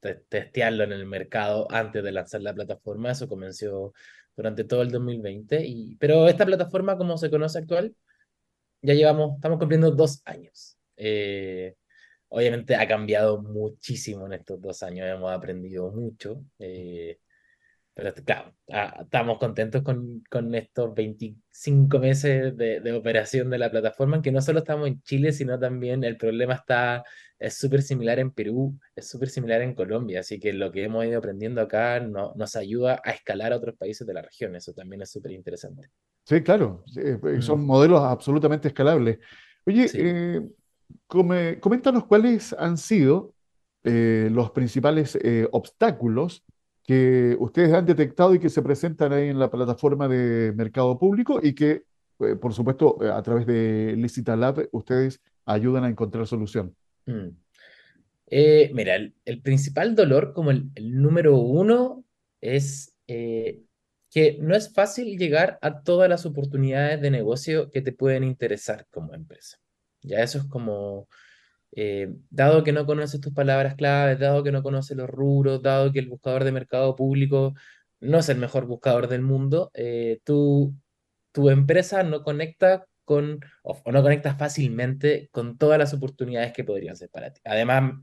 de, 0.00 0.20
testearlo 0.28 0.84
en 0.84 0.92
el 0.92 1.06
mercado 1.06 1.66
antes 1.70 2.02
de 2.02 2.12
lanzar 2.12 2.42
la 2.42 2.54
plataforma. 2.54 3.12
Eso 3.12 3.28
comenzó 3.28 3.92
durante 4.36 4.64
todo 4.64 4.82
el 4.82 4.90
2020. 4.90 5.64
Y, 5.64 5.96
pero 5.96 6.28
esta 6.28 6.44
plataforma, 6.44 6.96
como 6.96 7.16
se 7.18 7.30
conoce 7.30 7.58
actual, 7.58 7.94
ya 8.82 8.94
llevamos, 8.94 9.36
estamos 9.36 9.58
cumpliendo 9.58 9.90
dos 9.90 10.22
años. 10.24 10.76
Eh, 10.96 11.74
obviamente 12.28 12.74
ha 12.76 12.86
cambiado 12.88 13.42
muchísimo 13.42 14.26
en 14.26 14.34
estos 14.34 14.60
dos 14.60 14.82
años, 14.82 15.06
hemos 15.08 15.32
aprendido 15.32 15.90
mucho. 15.92 16.42
Eh, 16.58 17.18
pero 17.94 18.12
claro, 18.24 18.52
estamos 19.00 19.38
contentos 19.38 19.82
con, 19.82 20.24
con 20.28 20.52
estos 20.56 20.92
25 20.94 21.98
meses 22.00 22.56
de, 22.56 22.80
de, 22.80 22.92
operación 22.92 23.50
de 23.50 23.58
la 23.58 23.70
plataforma, 23.70 24.16
en 24.16 24.22
que 24.22 24.32
no 24.32 24.42
solo 24.42 24.58
estamos 24.58 24.88
en 24.88 25.00
Chile, 25.02 25.30
sino 25.30 25.58
también 25.60 26.02
el 26.02 26.16
problema 26.16 26.54
está, 26.54 27.04
es 27.38 27.54
súper 27.54 27.82
similar 27.82 28.18
en 28.18 28.32
Perú, 28.32 28.76
es 28.96 29.08
súper 29.08 29.28
similar 29.28 29.62
en 29.62 29.74
Colombia, 29.74 30.20
así 30.20 30.40
que 30.40 30.52
lo 30.52 30.72
que 30.72 30.82
hemos 30.82 31.04
ido 31.04 31.18
aprendiendo 31.18 31.60
acá 31.60 32.00
no, 32.00 32.32
nos 32.34 32.56
ayuda 32.56 33.00
a 33.04 33.12
escalar 33.12 33.52
a 33.52 33.56
otros 33.56 33.76
países 33.76 34.04
de 34.04 34.14
la 34.14 34.22
región, 34.22 34.56
eso 34.56 34.72
también 34.72 35.02
es 35.02 35.12
súper 35.12 35.30
interesante. 35.30 35.88
Sí, 36.24 36.42
claro, 36.42 36.82
son 37.40 37.60
mm. 37.60 37.66
modelos 37.66 38.00
absolutamente 38.02 38.68
escalables. 38.68 39.18
Oye, 39.66 39.86
eh, 39.94 40.40
coméntanos 41.06 42.06
cuáles 42.06 42.52
han 42.54 42.76
sido 42.76 43.34
eh, 43.84 44.28
los 44.32 44.50
principales 44.50 45.16
eh, 45.22 45.46
obstáculos 45.52 46.42
que 46.84 47.34
ustedes 47.40 47.72
han 47.72 47.86
detectado 47.86 48.34
y 48.34 48.38
que 48.38 48.50
se 48.50 48.62
presentan 48.62 49.12
ahí 49.12 49.28
en 49.28 49.38
la 49.38 49.50
plataforma 49.50 50.06
de 50.06 50.52
mercado 50.52 50.98
público 50.98 51.40
y 51.42 51.54
que, 51.54 51.84
eh, 52.20 52.36
por 52.36 52.52
supuesto, 52.52 52.98
eh, 53.02 53.10
a 53.10 53.22
través 53.22 53.46
de 53.46 53.94
Licita 53.96 54.36
Lab, 54.36 54.68
ustedes 54.70 55.20
ayudan 55.46 55.84
a 55.84 55.88
encontrar 55.88 56.26
solución. 56.26 56.76
Mm. 57.06 57.28
Eh, 58.26 58.70
mira, 58.74 58.96
el, 58.96 59.42
principal 59.42 59.94
dolor, 59.94 60.32
como 60.34 60.50
el, 60.50 60.72
número 60.74 61.36
uno, 61.36 62.04
es 62.40 62.90
que 63.06 64.38
no 64.40 64.54
es 64.54 64.72
fácil 64.72 65.18
llegar 65.18 65.58
a 65.60 65.82
todas 65.82 66.08
las 66.08 66.24
oportunidades 66.24 67.00
de 67.00 67.10
negocio 67.10 67.70
que 67.70 67.82
te 67.82 67.92
pueden 67.92 68.24
interesar 68.24 68.86
como 68.90 69.14
empresa. 69.14 69.58
Ya 70.02 70.20
eso 70.20 70.38
es 70.38 70.44
como 70.44 71.08
eh, 71.76 72.14
dado 72.30 72.62
que 72.62 72.72
no 72.72 72.86
conoces 72.86 73.20
tus 73.20 73.32
palabras 73.32 73.74
claves, 73.74 74.18
dado 74.18 74.44
que 74.44 74.52
no 74.52 74.62
conoces 74.62 74.96
los 74.96 75.10
rubros, 75.10 75.62
dado 75.62 75.92
que 75.92 75.98
el 75.98 76.08
buscador 76.08 76.44
de 76.44 76.52
mercado 76.52 76.94
público 76.94 77.54
no 78.00 78.18
es 78.18 78.28
el 78.28 78.38
mejor 78.38 78.66
buscador 78.66 79.08
del 79.08 79.22
mundo, 79.22 79.70
eh, 79.74 80.20
tu, 80.24 80.74
tu 81.32 81.50
empresa 81.50 82.02
no 82.02 82.22
conecta 82.22 82.86
con, 83.04 83.40
o, 83.62 83.82
no 83.90 84.02
conecta 84.02 84.34
fácilmente 84.36 85.28
con 85.32 85.58
todas 85.58 85.78
las 85.78 85.92
oportunidades 85.94 86.52
que 86.52 86.64
podrían 86.64 86.96
ser 86.96 87.10
para 87.10 87.32
ti. 87.32 87.40
Además, 87.44 87.94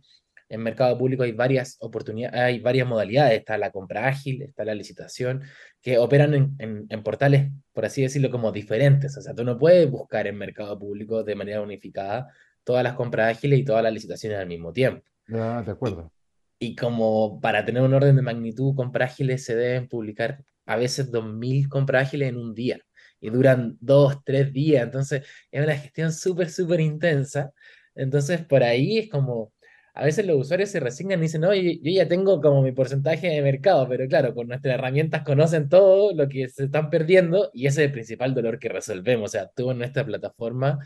en 0.49 0.61
mercado 0.61 0.97
público 0.97 1.23
hay 1.23 1.31
varias 1.31 1.77
oportunidades, 1.79 2.39
hay 2.39 2.59
varias 2.59 2.87
modalidades. 2.87 3.39
Está 3.39 3.57
la 3.57 3.71
compra 3.71 4.07
ágil, 4.07 4.41
está 4.41 4.65
la 4.65 4.75
licitación, 4.75 5.43
que 5.81 5.97
operan 5.97 6.33
en, 6.33 6.87
en, 6.89 7.03
portales, 7.03 7.49
por 7.71 7.85
así 7.85 8.01
decirlo, 8.01 8.29
como 8.29 8.51
diferentes. 8.51 9.17
O 9.17 9.21
sea, 9.21 9.33
tú 9.33 9.45
no 9.45 9.57
puedes 9.57 9.89
buscar 9.89 10.27
en 10.27 10.37
mercado 10.37 10.77
público 10.77 11.23
de 11.23 11.35
manera 11.35 11.61
unificada 11.61 12.27
todas 12.63 12.83
las 12.83 12.93
compras 12.93 13.37
ágiles 13.37 13.59
y 13.59 13.63
todas 13.63 13.83
las 13.83 13.93
licitaciones 13.93 14.39
al 14.39 14.47
mismo 14.47 14.73
tiempo. 14.73 15.03
Ah, 15.33 15.63
de 15.65 15.71
acuerdo. 15.71 16.11
Y, 16.59 16.75
como 16.75 17.39
para 17.41 17.65
tener 17.65 17.81
un 17.81 17.93
orden 17.93 18.15
de 18.15 18.21
magnitud, 18.21 18.75
compras 18.75 19.13
ágiles 19.13 19.43
se 19.43 19.55
deben 19.55 19.87
publicar 19.87 20.43
a 20.65 20.75
veces 20.75 21.11
2.000 21.11 21.67
compras 21.67 22.07
ágiles 22.07 22.29
en 22.29 22.37
un 22.37 22.53
día 22.53 22.79
y 23.19 23.29
duran 23.29 23.77
dos, 23.79 24.23
tres 24.23 24.51
días. 24.53 24.83
Entonces 24.83 25.23
es 25.51 25.63
una 25.63 25.75
gestión 25.75 26.11
súper, 26.11 26.49
súper 26.49 26.81
intensa. 26.81 27.51
Entonces 27.95 28.45
por 28.45 28.63
ahí 28.63 28.99
es 28.99 29.09
como, 29.09 29.53
a 29.93 30.05
veces 30.05 30.25
los 30.25 30.37
usuarios 30.37 30.69
se 30.69 30.79
resignan 30.79 31.19
y 31.19 31.23
dicen, 31.23 31.41
no, 31.41 31.53
yo, 31.53 31.61
yo, 31.61 31.91
ya 31.91 32.07
tengo 32.07 32.41
como 32.41 32.61
mi 32.61 32.71
porcentaje 32.71 33.27
de 33.27 33.41
mercado, 33.41 33.87
pero 33.87 34.07
claro, 34.07 34.33
con 34.33 34.47
nuestras 34.47 34.75
herramientas 34.75 35.23
conocen 35.23 35.69
todo 35.69 36.13
lo 36.13 36.27
que 36.29 36.47
se 36.49 36.65
están 36.65 36.89
perdiendo 36.89 37.51
y 37.53 37.67
ese 37.67 37.81
es 37.83 37.87
el 37.87 37.93
principal 37.93 38.33
dolor 38.33 38.59
que 38.59 38.69
resolvemos. 38.69 39.29
O 39.29 39.31
sea, 39.31 39.47
tú 39.47 39.71
en 39.71 39.79
nuestra 39.79 40.05
plataforma 40.05 40.79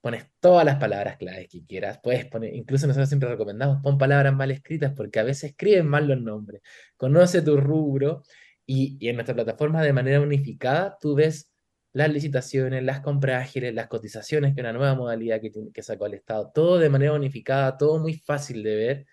pones 0.00 0.26
todas 0.40 0.64
las 0.64 0.76
palabras 0.76 1.16
claves 1.16 1.48
que 1.48 1.64
quieras, 1.64 1.98
puedes 2.02 2.26
poner, 2.26 2.54
incluso 2.54 2.86
nosotros 2.86 3.08
siempre 3.08 3.28
recomendamos, 3.28 3.82
pon 3.82 3.98
palabras 3.98 4.34
mal 4.34 4.50
escritas 4.50 4.92
porque 4.96 5.18
a 5.18 5.24
veces 5.24 5.50
escriben 5.50 5.86
mal 5.86 6.06
los 6.06 6.20
nombres, 6.20 6.62
conoce 6.96 7.42
tu 7.42 7.56
rubro 7.56 8.22
y, 8.66 8.98
en 9.08 9.16
nuestra 9.16 9.34
plataforma 9.34 9.82
de 9.82 9.92
manera 9.92 10.20
unificada 10.20 10.96
tú 11.00 11.14
ves 11.14 11.52
las 11.92 12.10
licitaciones, 12.10 12.82
las 12.84 13.00
compras 13.00 13.42
ágiles, 13.42 13.74
las 13.74 13.88
cotizaciones, 13.88 14.54
que 14.54 14.60
es 14.60 14.64
una 14.64 14.72
nueva 14.74 14.94
modalidad 14.94 15.40
que, 15.40 15.50
que 15.72 15.82
sacó 15.82 16.06
el 16.06 16.14
Estado, 16.14 16.50
todo 16.54 16.78
de 16.78 16.90
manera 16.90 17.12
unificada, 17.14 17.78
todo 17.78 17.98
muy 17.98 18.14
fácil 18.14 18.62
de 18.62 18.76
ver. 18.76 19.06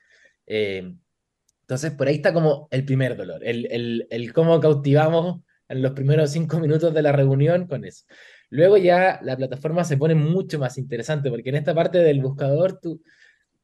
Eh, 0.45 0.93
entonces, 1.61 1.91
por 1.91 2.07
ahí 2.07 2.15
está 2.15 2.33
como 2.33 2.67
el 2.71 2.83
primer 2.83 3.15
dolor, 3.15 3.41
el, 3.43 3.67
el, 3.71 4.07
el 4.09 4.33
cómo 4.33 4.59
cautivamos 4.59 5.41
en 5.69 5.81
los 5.81 5.93
primeros 5.93 6.31
cinco 6.31 6.59
minutos 6.59 6.93
de 6.93 7.01
la 7.01 7.11
reunión 7.11 7.67
con 7.67 7.85
eso. 7.85 8.05
Luego 8.53 8.77
ya 8.77 9.19
la 9.23 9.35
plataforma 9.35 9.83
se 9.83 9.97
pone 9.97 10.13
mucho 10.13 10.59
más 10.59 10.77
interesante, 10.77 11.31
porque 11.31 11.49
en 11.49 11.55
esta 11.55 11.73
parte 11.73 11.97
del 11.97 12.21
buscador 12.21 12.79
tú, 12.79 13.01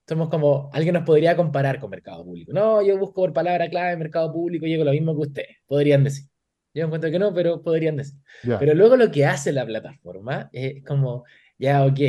somos 0.07 0.29
como, 0.29 0.71
alguien 0.73 0.95
nos 0.95 1.03
podría 1.03 1.35
comparar 1.35 1.79
con 1.79 1.91
mercado 1.91 2.25
público. 2.25 2.51
No, 2.53 2.81
yo 2.81 2.97
busco 2.97 3.21
por 3.21 3.31
palabra 3.31 3.69
clave 3.69 3.95
mercado 3.97 4.33
público 4.33 4.65
y 4.65 4.69
llego 4.69 4.83
lo 4.83 4.91
mismo 4.91 5.13
que 5.13 5.27
usted, 5.27 5.43
podrían 5.67 6.03
decir. 6.03 6.25
Yo 6.73 6.85
encuentro 6.85 7.11
que 7.11 7.19
no, 7.19 7.31
pero 7.35 7.61
podrían 7.61 7.97
decir. 7.97 8.15
Pero 8.41 8.73
luego 8.73 8.95
lo 8.95 9.11
que 9.11 9.27
hace 9.27 9.51
la 9.51 9.63
plataforma 9.63 10.49
es 10.51 10.83
como, 10.83 11.23
ya, 11.59 11.85
ok, 11.85 11.99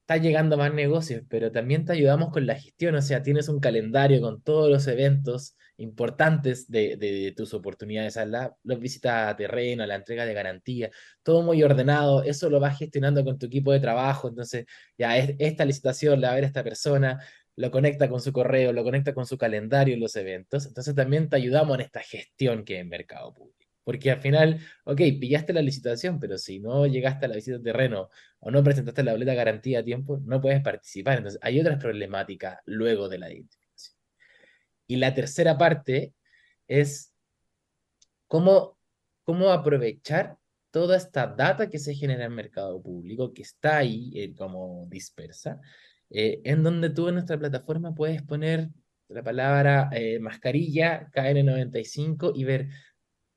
está 0.00 0.16
llegando 0.16 0.56
más 0.56 0.74
negocios, 0.74 1.22
pero 1.28 1.52
también 1.52 1.84
te 1.84 1.92
ayudamos 1.92 2.30
con 2.30 2.46
la 2.46 2.56
gestión, 2.56 2.96
o 2.96 3.02
sea, 3.02 3.22
tienes 3.22 3.48
un 3.48 3.60
calendario 3.60 4.20
con 4.20 4.42
todos 4.42 4.68
los 4.68 4.88
eventos 4.88 5.56
importantes 5.76 6.70
de, 6.70 7.32
tus 7.36 7.54
oportunidades, 7.54 8.16
la, 8.26 8.54
los 8.62 8.80
visitas 8.80 9.32
a 9.32 9.36
terreno, 9.36 9.86
la 9.86 9.96
entrega 9.96 10.26
de 10.26 10.34
garantía, 10.34 10.90
todo 11.22 11.42
muy 11.42 11.62
ordenado, 11.62 12.22
eso 12.22 12.48
lo 12.50 12.60
vas 12.60 12.78
gestionando 12.78 13.24
con 13.24 13.38
tu 13.38 13.46
equipo 13.46 13.72
de 13.72 13.80
trabajo, 13.80 14.28
entonces 14.28 14.66
ya 14.96 15.16
esta 15.18 15.64
licitación 15.64 16.20
la 16.20 16.28
va 16.28 16.32
a 16.32 16.36
ver 16.36 16.44
esta 16.44 16.64
persona, 16.64 17.20
lo 17.56 17.70
conecta 17.70 18.08
con 18.08 18.20
su 18.20 18.32
correo, 18.32 18.72
lo 18.72 18.84
conecta 18.84 19.14
con 19.14 19.26
su 19.26 19.38
calendario 19.38 19.94
en 19.94 20.00
los 20.00 20.16
eventos, 20.16 20.66
entonces 20.66 20.94
también 20.94 21.28
te 21.28 21.36
ayudamos 21.36 21.76
en 21.76 21.82
esta 21.82 22.00
gestión 22.00 22.64
que 22.64 22.80
es 22.80 22.86
mercado 22.86 23.32
público. 23.34 23.54
Porque 23.84 24.10
al 24.10 24.20
final, 24.20 24.60
ok, 24.84 24.96
pillaste 25.20 25.52
la 25.52 25.60
licitación, 25.60 26.18
pero 26.18 26.38
si 26.38 26.58
no 26.58 26.86
llegaste 26.86 27.26
a 27.26 27.28
la 27.28 27.36
visita 27.36 27.58
de 27.58 27.64
terreno 27.64 28.08
o 28.40 28.50
no 28.50 28.64
presentaste 28.64 29.02
la 29.02 29.12
boleta 29.12 29.34
garantía 29.34 29.80
a 29.80 29.84
tiempo, 29.84 30.18
no 30.24 30.40
puedes 30.40 30.62
participar. 30.62 31.18
Entonces, 31.18 31.38
hay 31.42 31.60
otras 31.60 31.78
problemáticas 31.78 32.60
luego 32.64 33.10
de 33.10 33.18
la 33.18 33.30
identificación. 33.30 33.63
Y 34.86 34.96
la 34.96 35.14
tercera 35.14 35.56
parte 35.58 36.14
es 36.68 37.12
cómo, 38.26 38.78
cómo 39.24 39.50
aprovechar 39.50 40.36
toda 40.70 40.96
esta 40.96 41.26
data 41.26 41.70
que 41.70 41.78
se 41.78 41.94
genera 41.94 42.24
en 42.24 42.32
el 42.32 42.36
mercado 42.36 42.82
público, 42.82 43.32
que 43.32 43.42
está 43.42 43.78
ahí 43.78 44.12
eh, 44.14 44.34
como 44.34 44.86
dispersa, 44.88 45.60
eh, 46.10 46.40
en 46.44 46.62
donde 46.62 46.90
tú 46.90 47.08
en 47.08 47.14
nuestra 47.14 47.38
plataforma 47.38 47.94
puedes 47.94 48.22
poner 48.22 48.70
la 49.08 49.22
palabra 49.22 49.88
eh, 49.92 50.18
mascarilla 50.18 51.08
KN95 51.12 52.32
y 52.34 52.44
ver 52.44 52.68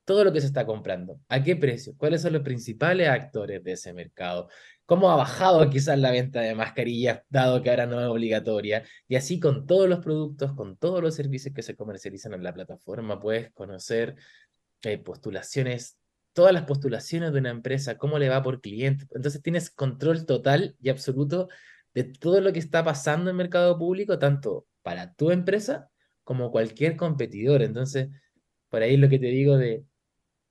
todo 0.08 0.24
lo 0.24 0.32
que 0.32 0.40
se 0.40 0.46
está 0.46 0.64
comprando, 0.64 1.20
a 1.28 1.42
qué 1.42 1.54
precio, 1.54 1.94
cuáles 1.98 2.22
son 2.22 2.32
los 2.32 2.40
principales 2.40 3.10
actores 3.10 3.62
de 3.62 3.72
ese 3.72 3.92
mercado, 3.92 4.48
cómo 4.86 5.10
ha 5.10 5.16
bajado 5.16 5.68
quizás 5.68 5.98
la 5.98 6.10
venta 6.10 6.40
de 6.40 6.54
mascarillas, 6.54 7.20
dado 7.28 7.62
que 7.62 7.68
ahora 7.68 7.84
no 7.84 8.00
es 8.00 8.06
obligatoria, 8.06 8.84
y 9.06 9.16
así 9.16 9.38
con 9.38 9.66
todos 9.66 9.86
los 9.86 9.98
productos, 9.98 10.54
con 10.54 10.78
todos 10.78 11.02
los 11.02 11.14
servicios 11.14 11.54
que 11.54 11.60
se 11.60 11.76
comercializan 11.76 12.32
en 12.32 12.42
la 12.42 12.54
plataforma, 12.54 13.20
puedes 13.20 13.52
conocer 13.52 14.16
eh, 14.82 14.96
postulaciones, 14.96 15.98
todas 16.32 16.54
las 16.54 16.62
postulaciones 16.62 17.30
de 17.34 17.40
una 17.40 17.50
empresa, 17.50 17.98
cómo 17.98 18.18
le 18.18 18.30
va 18.30 18.42
por 18.42 18.62
cliente. 18.62 19.06
Entonces 19.14 19.42
tienes 19.42 19.68
control 19.68 20.24
total 20.24 20.74
y 20.80 20.88
absoluto 20.88 21.48
de 21.92 22.04
todo 22.04 22.40
lo 22.40 22.50
que 22.54 22.60
está 22.60 22.82
pasando 22.82 23.24
en 23.28 23.34
el 23.34 23.36
mercado 23.36 23.76
público, 23.76 24.18
tanto 24.18 24.66
para 24.80 25.12
tu 25.12 25.30
empresa 25.30 25.90
como 26.24 26.50
cualquier 26.50 26.96
competidor. 26.96 27.60
Entonces, 27.60 28.08
por 28.70 28.80
ahí 28.80 28.96
lo 28.96 29.10
que 29.10 29.18
te 29.18 29.26
digo 29.26 29.58
de 29.58 29.84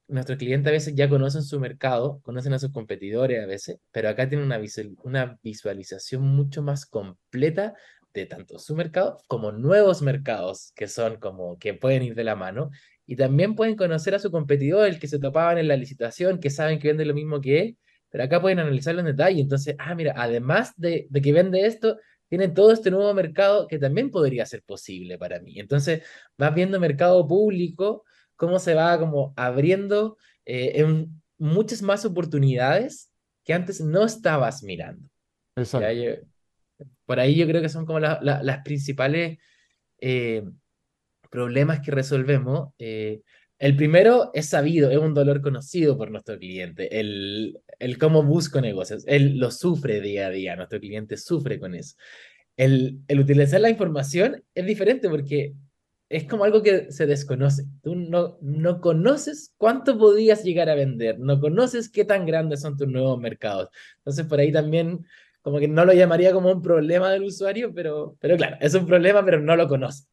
nuestros 0.07 0.37
clientes 0.37 0.69
a 0.69 0.71
veces 0.71 0.95
ya 0.95 1.09
conocen 1.09 1.43
su 1.43 1.59
mercado, 1.59 2.21
conocen 2.23 2.53
a 2.53 2.59
sus 2.59 2.71
competidores 2.71 3.43
a 3.43 3.45
veces, 3.45 3.79
pero 3.91 4.09
acá 4.09 4.29
tienen 4.29 4.45
una, 4.45 4.59
una 5.03 5.39
visualización 5.43 6.23
mucho 6.23 6.61
más 6.61 6.85
completa 6.85 7.73
de 8.13 8.25
tanto 8.25 8.57
su 8.57 8.75
mercado 8.75 9.17
como 9.27 9.51
nuevos 9.51 10.01
mercados 10.01 10.71
que 10.75 10.87
son 10.87 11.17
como 11.17 11.59
que 11.59 11.73
pueden 11.73 12.03
ir 12.03 12.15
de 12.15 12.23
la 12.23 12.35
mano 12.35 12.71
y 13.05 13.15
también 13.15 13.55
pueden 13.55 13.75
conocer 13.75 14.15
a 14.15 14.19
su 14.19 14.31
competidor, 14.31 14.87
el 14.87 14.99
que 14.99 15.07
se 15.07 15.19
topaban 15.19 15.57
en 15.57 15.67
la 15.67 15.77
licitación, 15.77 16.39
que 16.39 16.49
saben 16.49 16.79
que 16.79 16.89
vende 16.89 17.05
lo 17.05 17.13
mismo 17.13 17.39
que 17.39 17.61
él, 17.61 17.77
pero 18.09 18.23
acá 18.25 18.41
pueden 18.41 18.59
analizarlo 18.59 18.99
en 18.99 19.07
detalle. 19.07 19.41
Entonces, 19.41 19.75
ah, 19.79 19.95
mira, 19.95 20.13
además 20.17 20.73
de, 20.75 21.07
de 21.09 21.21
que 21.21 21.31
vende 21.31 21.65
esto, 21.65 21.97
tienen 22.27 22.53
todo 22.53 22.73
este 22.73 22.91
nuevo 22.91 23.13
mercado 23.13 23.67
que 23.67 23.79
también 23.79 24.11
podría 24.11 24.45
ser 24.45 24.61
posible 24.63 25.17
para 25.17 25.39
mí. 25.39 25.57
Entonces, 25.57 26.03
vas 26.37 26.53
viendo 26.53 26.81
mercado 26.81 27.25
público 27.25 28.03
cómo 28.37 28.59
se 28.59 28.73
va 28.73 28.97
como 28.97 29.33
abriendo 29.35 30.17
eh, 30.45 30.73
en 30.75 31.21
muchas 31.37 31.81
más 31.81 32.05
oportunidades 32.05 33.11
que 33.43 33.53
antes 33.53 33.81
no 33.81 34.05
estabas 34.05 34.63
mirando. 34.63 35.09
Exacto. 35.55 35.87
por 37.05 37.19
ahí 37.19 37.35
yo 37.35 37.47
creo 37.47 37.63
que 37.63 37.69
son 37.69 37.85
como 37.85 37.99
las 37.99 38.63
principales 38.63 39.39
eh, 39.99 40.43
problemas 41.29 41.81
que 41.81 41.91
resolvemos. 41.91 42.69
Eh, 42.77 43.21
el 43.59 43.75
primero 43.75 44.29
es 44.35 44.49
sabido, 44.49 44.91
es 44.91 44.99
un 44.99 45.15
dolor 45.15 45.41
conocido 45.41 45.97
por 45.97 46.11
nuestro 46.11 46.37
cliente, 46.37 46.99
el, 46.99 47.59
el 47.79 47.97
cómo 47.97 48.21
busco 48.21 48.61
negocios. 48.61 49.03
Él 49.07 49.39
lo 49.39 49.49
sufre 49.49 49.99
día 49.99 50.27
a 50.27 50.29
día, 50.29 50.55
nuestro 50.55 50.79
cliente 50.79 51.17
sufre 51.17 51.59
con 51.59 51.73
eso. 51.73 51.95
El, 52.55 52.99
el 53.07 53.19
utilizar 53.19 53.59
la 53.61 53.69
información 53.69 54.43
es 54.53 54.65
diferente 54.65 55.09
porque 55.09 55.53
es 56.09 56.27
como 56.27 56.43
algo 56.43 56.61
que 56.63 56.91
se 56.91 57.05
desconoce. 57.05 57.65
Tú 57.83 57.95
no, 57.95 58.37
no 58.41 58.81
conoces 58.81 59.53
cuánto 59.57 59.97
podías 59.97 60.43
llegar 60.43 60.69
a 60.69 60.75
vender, 60.75 61.19
no 61.19 61.39
conoces 61.39 61.89
qué 61.89 62.05
tan 62.05 62.25
grandes 62.25 62.61
son 62.61 62.77
tus 62.77 62.87
nuevos 62.87 63.19
mercados. 63.19 63.69
Entonces, 63.97 64.25
por 64.25 64.39
ahí 64.39 64.51
también, 64.51 65.05
como 65.41 65.59
que 65.59 65.67
no 65.67 65.85
lo 65.85 65.93
llamaría 65.93 66.31
como 66.31 66.51
un 66.51 66.61
problema 66.61 67.11
del 67.11 67.23
usuario, 67.23 67.73
pero, 67.73 68.15
pero 68.19 68.37
claro, 68.37 68.57
es 68.61 68.73
un 68.73 68.85
problema, 68.85 69.23
pero 69.25 69.41
no 69.41 69.55
lo 69.55 69.67
conoce. 69.67 70.05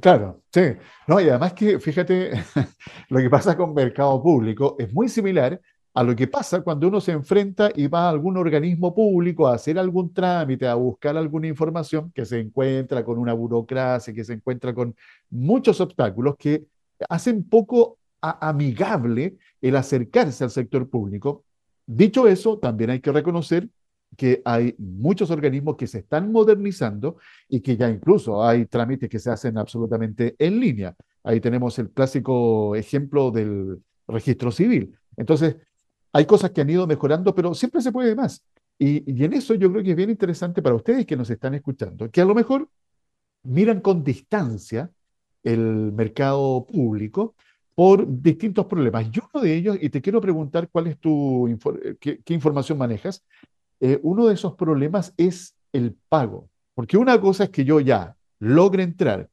claro, 0.00 0.42
sí. 0.52 0.72
No, 1.06 1.20
y 1.20 1.28
además 1.28 1.52
que, 1.52 1.78
fíjate, 1.78 2.32
lo 3.08 3.18
que 3.20 3.30
pasa 3.30 3.56
con 3.56 3.74
mercado 3.74 4.20
público 4.22 4.76
es 4.78 4.92
muy 4.92 5.08
similar 5.08 5.60
a 5.94 6.02
lo 6.02 6.14
que 6.14 6.28
pasa 6.28 6.60
cuando 6.60 6.88
uno 6.88 7.00
se 7.00 7.12
enfrenta 7.12 7.70
y 7.74 7.86
va 7.86 8.06
a 8.06 8.10
algún 8.10 8.36
organismo 8.36 8.94
público 8.94 9.48
a 9.48 9.54
hacer 9.54 9.78
algún 9.78 10.12
trámite, 10.12 10.66
a 10.66 10.74
buscar 10.74 11.16
alguna 11.16 11.48
información 11.48 12.12
que 12.14 12.24
se 12.24 12.38
encuentra 12.38 13.04
con 13.04 13.18
una 13.18 13.32
burocracia, 13.32 14.14
que 14.14 14.24
se 14.24 14.34
encuentra 14.34 14.74
con 14.74 14.94
muchos 15.30 15.80
obstáculos 15.80 16.36
que 16.38 16.66
hacen 17.08 17.42
poco 17.48 17.98
amigable 18.20 19.36
el 19.60 19.76
acercarse 19.76 20.44
al 20.44 20.50
sector 20.50 20.88
público. 20.88 21.44
Dicho 21.86 22.28
eso, 22.28 22.58
también 22.58 22.90
hay 22.90 23.00
que 23.00 23.12
reconocer 23.12 23.68
que 24.16 24.42
hay 24.44 24.74
muchos 24.78 25.30
organismos 25.30 25.76
que 25.76 25.86
se 25.86 25.98
están 25.98 26.32
modernizando 26.32 27.16
y 27.48 27.60
que 27.60 27.76
ya 27.76 27.90
incluso 27.90 28.44
hay 28.44 28.66
trámites 28.66 29.08
que 29.08 29.18
se 29.18 29.30
hacen 29.30 29.58
absolutamente 29.58 30.34
en 30.38 30.60
línea. 30.60 30.94
Ahí 31.22 31.40
tenemos 31.40 31.78
el 31.78 31.90
clásico 31.90 32.74
ejemplo 32.74 33.30
del 33.30 33.80
registro 34.06 34.50
civil. 34.50 34.96
Entonces, 35.16 35.56
hay 36.12 36.26
cosas 36.26 36.50
que 36.50 36.60
han 36.60 36.70
ido 36.70 36.86
mejorando, 36.86 37.34
pero 37.34 37.54
siempre 37.54 37.80
se 37.80 37.92
puede 37.92 38.14
más. 38.14 38.44
Y, 38.78 39.24
en 39.24 39.32
eso 39.32 39.54
yo 39.54 39.70
creo 39.70 39.82
que 39.82 39.90
es 39.90 39.96
bien 39.96 40.10
interesante 40.10 40.62
para 40.62 40.74
ustedes 40.74 41.04
que 41.04 41.16
nos 41.16 41.28
están 41.30 41.54
escuchando, 41.54 42.10
que 42.10 42.20
a 42.20 42.24
lo 42.24 42.34
mejor 42.34 42.68
miran 43.42 43.80
con 43.80 44.04
distancia 44.04 44.90
el 45.42 45.92
mercado 45.92 46.66
público 46.66 47.34
por 47.74 48.06
distintos 48.06 48.66
problemas. 48.66 49.06
Y 49.06 49.20
uno 49.20 49.42
de 49.42 49.54
ellos, 49.54 49.78
y 49.80 49.88
te 49.90 50.00
quiero 50.00 50.20
preguntar 50.20 50.68
cuál 50.70 50.88
es 50.88 50.98
tu, 50.98 51.48
qué, 52.00 52.20
información 52.34 52.78
manejas, 52.78 53.24
eh, 53.80 53.98
uno 54.02 54.26
de 54.26 54.34
esos 54.34 54.54
problemas 54.54 55.14
es 55.16 55.54
el 55.72 55.96
pago. 56.08 56.48
Porque 56.74 56.96
una 56.96 57.20
cosa 57.20 57.44
es 57.44 57.50
que 57.50 57.64
yo 57.64 57.80
ya 57.80 58.16
logre 58.38 58.82
entrar, 58.82 59.28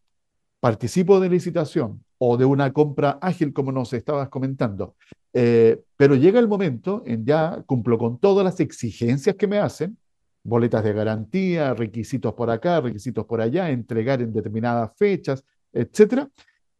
participo 0.66 1.20
de 1.20 1.30
licitación 1.30 2.04
o 2.18 2.38
de 2.38 2.46
una 2.46 2.74
compra 2.74 3.20
ágil, 3.22 3.54
como 3.54 3.72
nos 3.72 3.94
estabas 3.94 4.30
comentando, 4.30 4.96
eh, 5.32 5.84
pero 5.96 6.16
llega 6.16 6.40
el 6.40 6.48
momento 6.48 7.04
en 7.06 7.24
ya 7.24 7.62
cumplo 7.68 8.00
con 8.00 8.18
todas 8.18 8.44
las 8.44 8.60
exigencias 8.60 9.36
que 9.36 9.46
me 9.46 9.60
hacen, 9.60 9.96
boletas 10.42 10.84
de 10.84 10.92
garantía, 10.92 11.76
requisitos 11.76 12.34
por 12.34 12.50
acá, 12.50 12.82
requisitos 12.82 13.28
por 13.28 13.42
allá, 13.42 13.70
entregar 13.70 14.24
en 14.24 14.34
determinadas 14.34 14.90
fechas, 14.98 15.46
etcétera. 15.72 16.32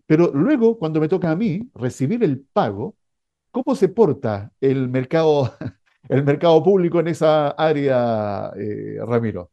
Pero 0.08 0.32
luego, 0.34 0.80
cuando 0.80 1.00
me 1.00 1.08
toca 1.08 1.30
a 1.30 1.36
mí 1.36 1.70
recibir 1.76 2.24
el 2.24 2.40
pago, 2.40 2.96
¿cómo 3.52 3.76
se 3.76 3.90
porta 3.90 4.52
el 4.62 4.90
mercado, 4.90 5.54
el 6.10 6.24
mercado 6.24 6.64
público 6.64 7.00
en 7.02 7.10
esa 7.10 7.50
área, 7.50 8.52
eh, 8.58 8.98
Ramiro? 9.06 9.52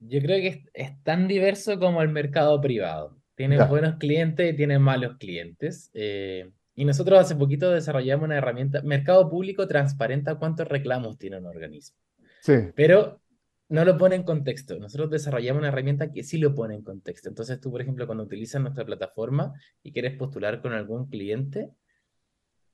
Yo 0.00 0.20
creo 0.20 0.36
que 0.36 0.66
es, 0.74 1.02
tan 1.02 1.26
diverso 1.26 1.78
como 1.78 2.02
el 2.02 2.10
mercado 2.10 2.60
privado. 2.60 3.17
Tienen 3.38 3.68
buenos 3.68 3.98
clientes 3.98 4.52
y 4.52 4.56
tienen 4.56 4.82
malos 4.82 5.16
clientes. 5.16 5.92
Eh, 5.94 6.50
y 6.74 6.84
nosotros 6.84 7.20
hace 7.20 7.36
poquito 7.36 7.70
desarrollamos 7.70 8.24
una 8.24 8.36
herramienta, 8.36 8.82
Mercado 8.82 9.30
Público 9.30 9.68
transparenta 9.68 10.34
cuántos 10.34 10.66
reclamos 10.66 11.18
tiene 11.18 11.38
un 11.38 11.46
organismo. 11.46 11.96
Sí. 12.40 12.54
Pero 12.74 13.20
no 13.68 13.84
lo 13.84 13.96
pone 13.96 14.16
en 14.16 14.24
contexto. 14.24 14.76
Nosotros 14.80 15.08
desarrollamos 15.08 15.60
una 15.60 15.68
herramienta 15.68 16.10
que 16.10 16.24
sí 16.24 16.38
lo 16.38 16.52
pone 16.56 16.74
en 16.74 16.82
contexto. 16.82 17.28
Entonces 17.28 17.60
tú, 17.60 17.70
por 17.70 17.80
ejemplo, 17.80 18.06
cuando 18.06 18.24
utilizas 18.24 18.60
nuestra 18.60 18.84
plataforma 18.84 19.52
y 19.84 19.92
quieres 19.92 20.16
postular 20.16 20.60
con 20.60 20.72
algún 20.72 21.08
cliente, 21.08 21.70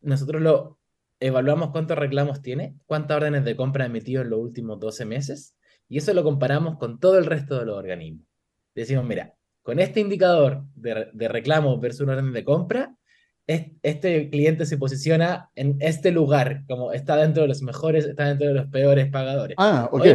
nosotros 0.00 0.40
lo 0.40 0.78
evaluamos 1.20 1.72
cuántos 1.72 1.98
reclamos 1.98 2.40
tiene, 2.40 2.74
cuántas 2.86 3.18
órdenes 3.18 3.44
de 3.44 3.54
compra 3.54 3.84
ha 3.84 3.88
emitido 3.88 4.22
en 4.22 4.30
los 4.30 4.40
últimos 4.40 4.80
12 4.80 5.04
meses, 5.04 5.58
y 5.90 5.98
eso 5.98 6.14
lo 6.14 6.22
comparamos 6.22 6.78
con 6.78 6.98
todo 6.98 7.18
el 7.18 7.26
resto 7.26 7.58
de 7.58 7.66
los 7.66 7.76
organismos. 7.76 8.26
Decimos, 8.74 9.04
mira, 9.04 9.34
con 9.64 9.80
este 9.80 9.98
indicador 9.98 10.62
de, 10.76 11.08
de 11.12 11.26
reclamo 11.26 11.80
versus 11.80 12.02
una 12.02 12.12
orden 12.12 12.32
de 12.32 12.44
compra, 12.44 12.94
este 13.46 14.30
cliente 14.30 14.66
se 14.66 14.78
posiciona 14.78 15.50
en 15.54 15.76
este 15.80 16.10
lugar, 16.10 16.64
como 16.68 16.92
está 16.92 17.16
dentro 17.16 17.42
de 17.42 17.48
los 17.48 17.62
mejores, 17.62 18.06
está 18.06 18.28
dentro 18.28 18.48
de 18.48 18.54
los 18.54 18.66
peores 18.68 19.10
pagadores. 19.10 19.56
Ah, 19.58 19.88
ok. 19.90 20.06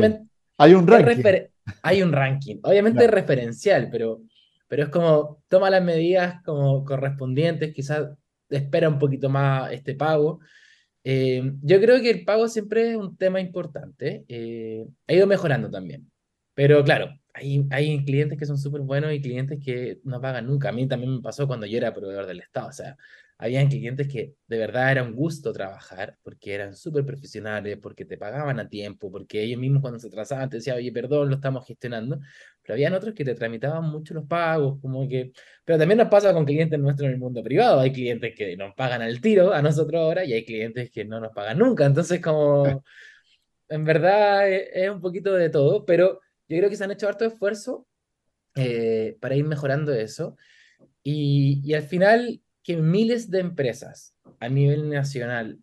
hay 0.58 0.74
un 0.74 0.88
ranking. 0.88 1.24
Hay 1.84 2.02
un 2.02 2.12
ranking. 2.12 2.58
Obviamente 2.64 3.06
es 3.06 3.12
referencial, 3.12 3.90
pero, 3.92 4.22
pero 4.68 4.84
es 4.84 4.90
como 4.90 5.42
toma 5.48 5.70
las 5.70 5.84
medidas 5.84 6.42
como 6.44 6.84
correspondientes, 6.84 7.74
quizás 7.74 8.10
espera 8.50 8.90
un 8.90 8.98
poquito 8.98 9.30
más 9.30 9.72
este 9.72 9.94
pago. 9.96 10.40
Eh, 11.04 11.54
yo 11.62 11.80
creo 11.80 12.02
que 12.02 12.10
el 12.10 12.26
pago 12.26 12.48
siempre 12.48 12.92
es 12.92 12.96
un 12.96 13.16
tema 13.18 13.40
importante. 13.40 14.26
Eh, 14.28 14.88
ha 15.08 15.14
ido 15.14 15.28
mejorando 15.28 15.70
también. 15.70 16.10
Pero 16.56 16.84
claro, 16.84 17.19
hay, 17.34 17.66
hay 17.72 18.06
clientes 18.06 18.38
que 18.38 18.46
son 18.46 18.58
súper 18.58 18.82
buenos 18.82 19.14
y 19.14 19.22
clientes 19.22 19.60
que 19.64 20.00
no 20.04 20.22
pagan 20.22 20.48
nunca. 20.48 20.70
A 20.70 20.72
mí 20.72 20.88
también 20.88 21.16
me 21.16 21.22
pasó 21.22 21.48
cuando 21.48 21.66
yo 21.66 21.78
era 21.78 21.94
proveedor 21.94 22.26
del 22.26 22.40
Estado. 22.40 22.70
O 22.70 22.74
sea, 22.74 22.98
habían 23.38 23.70
clientes 23.70 24.08
que 24.08 24.36
de 24.48 24.58
verdad 24.58 24.92
era 24.92 25.04
un 25.04 25.14
gusto 25.14 25.54
trabajar 25.54 26.18
porque 26.24 26.54
eran 26.54 26.76
súper 26.76 27.06
profesionales, 27.06 27.78
porque 27.82 28.04
te 28.06 28.18
pagaban 28.18 28.60
a 28.60 28.68
tiempo, 28.68 29.12
porque 29.12 29.42
ellos 29.42 29.60
mismos 29.60 29.82
cuando 29.82 30.00
se 30.00 30.08
atrasaban 30.08 30.50
te 30.50 30.58
decían, 30.58 30.78
oye, 30.78 30.92
perdón, 30.92 31.30
lo 31.30 31.36
estamos 31.36 31.66
gestionando. 31.66 32.20
Pero 32.62 32.74
habían 32.74 32.94
otros 32.94 33.14
que 33.14 33.24
te 33.24 33.36
tramitaban 33.36 33.86
mucho 33.86 34.14
los 34.14 34.26
pagos, 34.26 34.80
como 34.82 35.08
que... 35.08 35.32
Pero 35.64 35.80
también 35.80 36.00
nos 36.00 36.10
pasa 36.10 36.34
con 36.34 36.46
clientes 36.46 36.80
nuestros 36.80 37.08
en 37.08 37.14
el 37.14 37.20
mundo 37.20 37.42
privado. 37.44 37.80
Hay 37.80 37.94
clientes 37.94 38.34
que 38.36 38.58
nos 38.58 38.74
pagan 38.76 39.02
al 39.02 39.22
tiro 39.22 39.54
a 39.54 39.62
nosotros 39.62 40.00
ahora 40.02 40.26
y 40.26 40.34
hay 40.34 40.46
clientes 40.46 40.92
que 40.92 41.06
no 41.06 41.20
nos 41.20 41.32
pagan 41.32 41.58
nunca. 41.60 41.86
Entonces, 41.86 42.22
como... 42.22 42.84
En 43.70 43.86
verdad 43.86 44.52
es, 44.52 44.90
un 44.90 45.00
poquito 45.00 45.34
de 45.36 45.50
todo, 45.50 45.86
pero 45.86 46.22
yo 46.50 46.58
creo 46.58 46.70
que 46.70 46.76
se 46.76 46.84
han 46.84 46.92
hecho 46.92 47.08
harto 47.08 47.26
esfuerzo 47.26 47.88
eh, 48.56 49.18
para 49.22 49.36
ir 49.36 49.46
mejorando 49.46 49.94
eso. 49.94 50.36
Y, 51.04 51.74
al 51.74 51.84
final 51.84 52.42
que 52.64 52.76
miles 52.78 53.30
de 53.30 53.40
empresas 53.40 54.16
a 54.40 54.50
nivel 54.50 54.90
nacional 54.90 55.60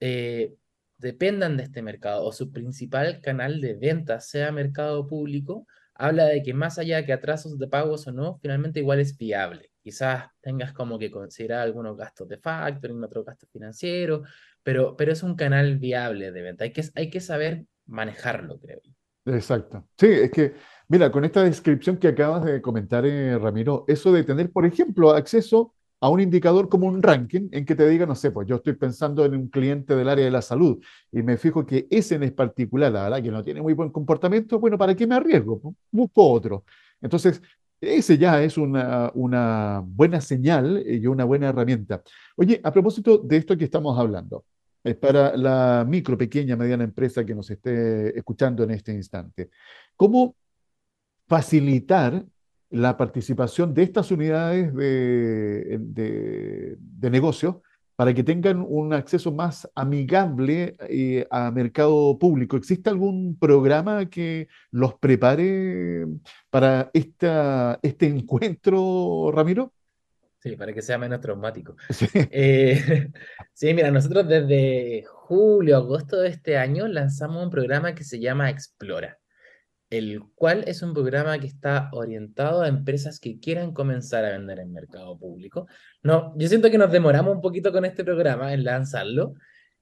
eh, 0.00 0.54
dependan 0.98 1.56
de 1.56 1.64
este 1.64 1.82
mercado 1.82 2.24
o 2.24 2.32
su 2.32 2.50
principal 2.50 3.20
canal 3.20 3.60
de 3.60 3.74
venta 3.74 4.20
sea 4.20 4.52
mercado 4.52 5.06
público, 5.06 5.66
habla 5.94 6.26
de 6.26 6.42
que 6.42 6.54
más 6.54 6.78
allá 6.78 6.98
de 6.98 7.06
que 7.06 7.12
atrasos 7.12 7.58
de 7.58 7.68
pagos 7.68 8.06
o 8.06 8.12
no, 8.12 8.38
finalmente 8.38 8.80
igual 8.80 9.00
es 9.00 9.16
viable. 9.16 9.70
Quizás 9.82 10.26
tengas 10.40 10.72
como 10.72 10.98
que 10.98 11.10
considerar 11.10 11.60
algunos 11.60 11.96
gastos 11.96 12.28
de 12.28 12.38
factoring, 12.38 13.02
otros 13.04 13.24
gastos 13.24 13.48
financieros, 13.50 14.28
pero, 14.62 14.96
pero 14.96 15.12
es 15.12 15.22
un 15.22 15.36
canal 15.36 15.78
viable 15.78 16.32
de 16.32 16.42
venta. 16.42 16.64
Hay 16.64 16.72
que, 16.72 16.84
hay 16.94 17.10
que 17.10 17.20
saber 17.20 17.66
manejarlo, 17.86 18.58
creo 18.60 18.80
Exacto. 19.26 19.84
Sí, 19.98 20.06
es 20.06 20.30
que, 20.30 20.54
mira, 20.88 21.10
con 21.12 21.24
esta 21.24 21.42
descripción 21.44 21.98
que 21.98 22.08
acabas 22.08 22.44
de 22.44 22.62
comentar, 22.62 23.04
eh, 23.06 23.38
Ramiro, 23.38 23.84
eso 23.86 24.12
de 24.12 24.24
tener, 24.24 24.50
por 24.50 24.64
ejemplo, 24.64 25.10
acceso 25.10 25.74
a 26.00 26.08
un 26.08 26.20
indicador 26.20 26.68
como 26.70 26.86
un 26.86 27.02
ranking 27.02 27.48
en 27.52 27.66
que 27.66 27.74
te 27.74 27.86
diga, 27.88 28.06
no 28.06 28.14
sé, 28.14 28.30
pues 28.30 28.48
yo 28.48 28.56
estoy 28.56 28.72
pensando 28.74 29.24
en 29.26 29.34
un 29.34 29.48
cliente 29.48 29.94
del 29.94 30.08
área 30.08 30.24
de 30.24 30.30
la 30.30 30.40
salud 30.40 30.82
y 31.12 31.22
me 31.22 31.36
fijo 31.36 31.66
que 31.66 31.86
ese 31.90 32.14
en 32.14 32.34
particular, 32.34 32.90
la 32.90 33.02
verdad 33.04 33.22
que 33.22 33.30
no 33.30 33.44
tiene 33.44 33.60
muy 33.60 33.74
buen 33.74 33.90
comportamiento, 33.90 34.58
bueno, 34.58 34.78
¿para 34.78 34.94
qué 34.96 35.06
me 35.06 35.14
arriesgo? 35.16 35.60
Busco 35.90 36.30
otro. 36.32 36.64
Entonces, 37.02 37.42
ese 37.82 38.16
ya 38.16 38.42
es 38.42 38.56
una, 38.56 39.10
una 39.14 39.82
buena 39.84 40.20
señal 40.22 40.82
y 40.86 41.06
una 41.06 41.24
buena 41.24 41.48
herramienta. 41.50 42.02
Oye, 42.36 42.60
a 42.64 42.72
propósito 42.72 43.18
de 43.18 43.36
esto 43.36 43.56
que 43.58 43.64
estamos 43.64 43.98
hablando, 43.98 44.44
es 44.82 44.96
para 44.96 45.36
la 45.36 45.84
micro, 45.86 46.16
pequeña, 46.16 46.56
mediana 46.56 46.84
empresa 46.84 47.24
que 47.24 47.34
nos 47.34 47.50
esté 47.50 48.16
escuchando 48.16 48.64
en 48.64 48.70
este 48.70 48.92
instante, 48.92 49.50
¿cómo 49.96 50.36
facilitar 51.28 52.24
la 52.70 52.96
participación 52.96 53.74
de 53.74 53.82
estas 53.82 54.10
unidades 54.10 54.74
de, 54.74 55.78
de, 55.80 57.10
negocio 57.10 57.62
para 57.96 58.14
que 58.14 58.22
tengan 58.22 58.64
un 58.66 58.92
acceso 58.94 59.32
más 59.32 59.68
amigable 59.74 60.76
eh, 60.88 61.26
a 61.30 61.50
mercado 61.50 62.18
público. 62.18 62.56
¿Existe 62.56 62.88
algún 62.88 63.36
programa 63.38 64.06
que 64.06 64.48
los 64.70 64.94
prepare 64.94 66.06
para 66.48 66.90
esta, 66.94 67.78
este 67.82 68.06
encuentro, 68.06 69.30
Ramiro? 69.32 69.72
Sí, 70.42 70.56
para 70.56 70.72
que 70.72 70.82
sea 70.82 70.98
menos 70.98 71.20
traumático. 71.20 71.76
Sí. 71.90 72.06
Eh, 72.14 73.10
sí, 73.52 73.74
mira, 73.74 73.90
nosotros 73.90 74.26
desde 74.26 75.04
julio, 75.06 75.76
agosto 75.76 76.20
de 76.20 76.28
este 76.28 76.56
año 76.56 76.88
lanzamos 76.88 77.44
un 77.44 77.50
programa 77.50 77.94
que 77.94 78.04
se 78.04 78.18
llama 78.18 78.50
Explora 78.50 79.20
el 79.90 80.22
cual 80.36 80.64
es 80.68 80.82
un 80.82 80.94
programa 80.94 81.38
que 81.38 81.48
está 81.48 81.90
orientado 81.92 82.62
a 82.62 82.68
empresas 82.68 83.18
que 83.18 83.40
quieran 83.40 83.74
comenzar 83.74 84.24
a 84.24 84.30
vender 84.30 84.60
en 84.60 84.72
mercado 84.72 85.18
público. 85.18 85.66
No, 86.02 86.32
yo 86.38 86.48
siento 86.48 86.70
que 86.70 86.78
nos 86.78 86.92
demoramos 86.92 87.34
un 87.34 87.42
poquito 87.42 87.72
con 87.72 87.84
este 87.84 88.04
programa 88.04 88.54
en 88.54 88.64
lanzarlo, 88.64 89.34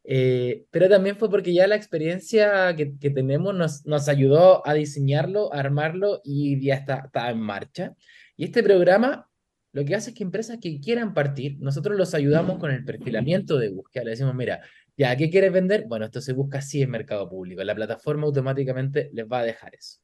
eh, 0.04 0.64
pero 0.70 0.88
también 0.88 1.16
fue 1.16 1.30
porque 1.30 1.52
ya 1.52 1.66
la 1.66 1.76
experiencia 1.76 2.74
que, 2.74 2.86
tenemos 2.86 3.54
nos, 3.54 3.84
nos 3.84 4.08
ayudó 4.08 4.66
a 4.66 4.72
diseñarlo, 4.72 5.52
a 5.52 5.60
armarlo 5.60 6.22
y 6.24 6.64
ya 6.64 6.76
está, 6.76 7.02
está 7.06 7.30
en 7.30 7.40
marcha. 7.40 7.94
Y 8.34 8.44
este 8.44 8.62
programa 8.62 9.27
lo 9.72 9.84
que 9.84 9.94
hace 9.94 10.10
es 10.10 10.16
que 10.16 10.24
empresas 10.24 10.58
que 10.60 10.80
quieran 10.80 11.14
partir, 11.14 11.58
nosotros 11.60 11.96
los 11.96 12.14
ayudamos 12.14 12.58
con 12.58 12.70
el 12.70 12.84
perfilamiento 12.84 13.58
de 13.58 13.68
búsqueda. 13.68 14.04
Le 14.04 14.10
decimos, 14.10 14.34
mira, 14.34 14.60
ya, 14.96 15.16
¿qué 15.16 15.30
quieres 15.30 15.52
vender? 15.52 15.84
Bueno, 15.86 16.06
esto 16.06 16.20
se 16.20 16.32
busca 16.32 16.58
así 16.58 16.82
en 16.82 16.90
mercado 16.90 17.28
público. 17.28 17.62
La 17.62 17.74
plataforma 17.74 18.26
automáticamente 18.26 19.10
les 19.12 19.26
va 19.26 19.40
a 19.40 19.44
dejar 19.44 19.74
eso. 19.74 20.00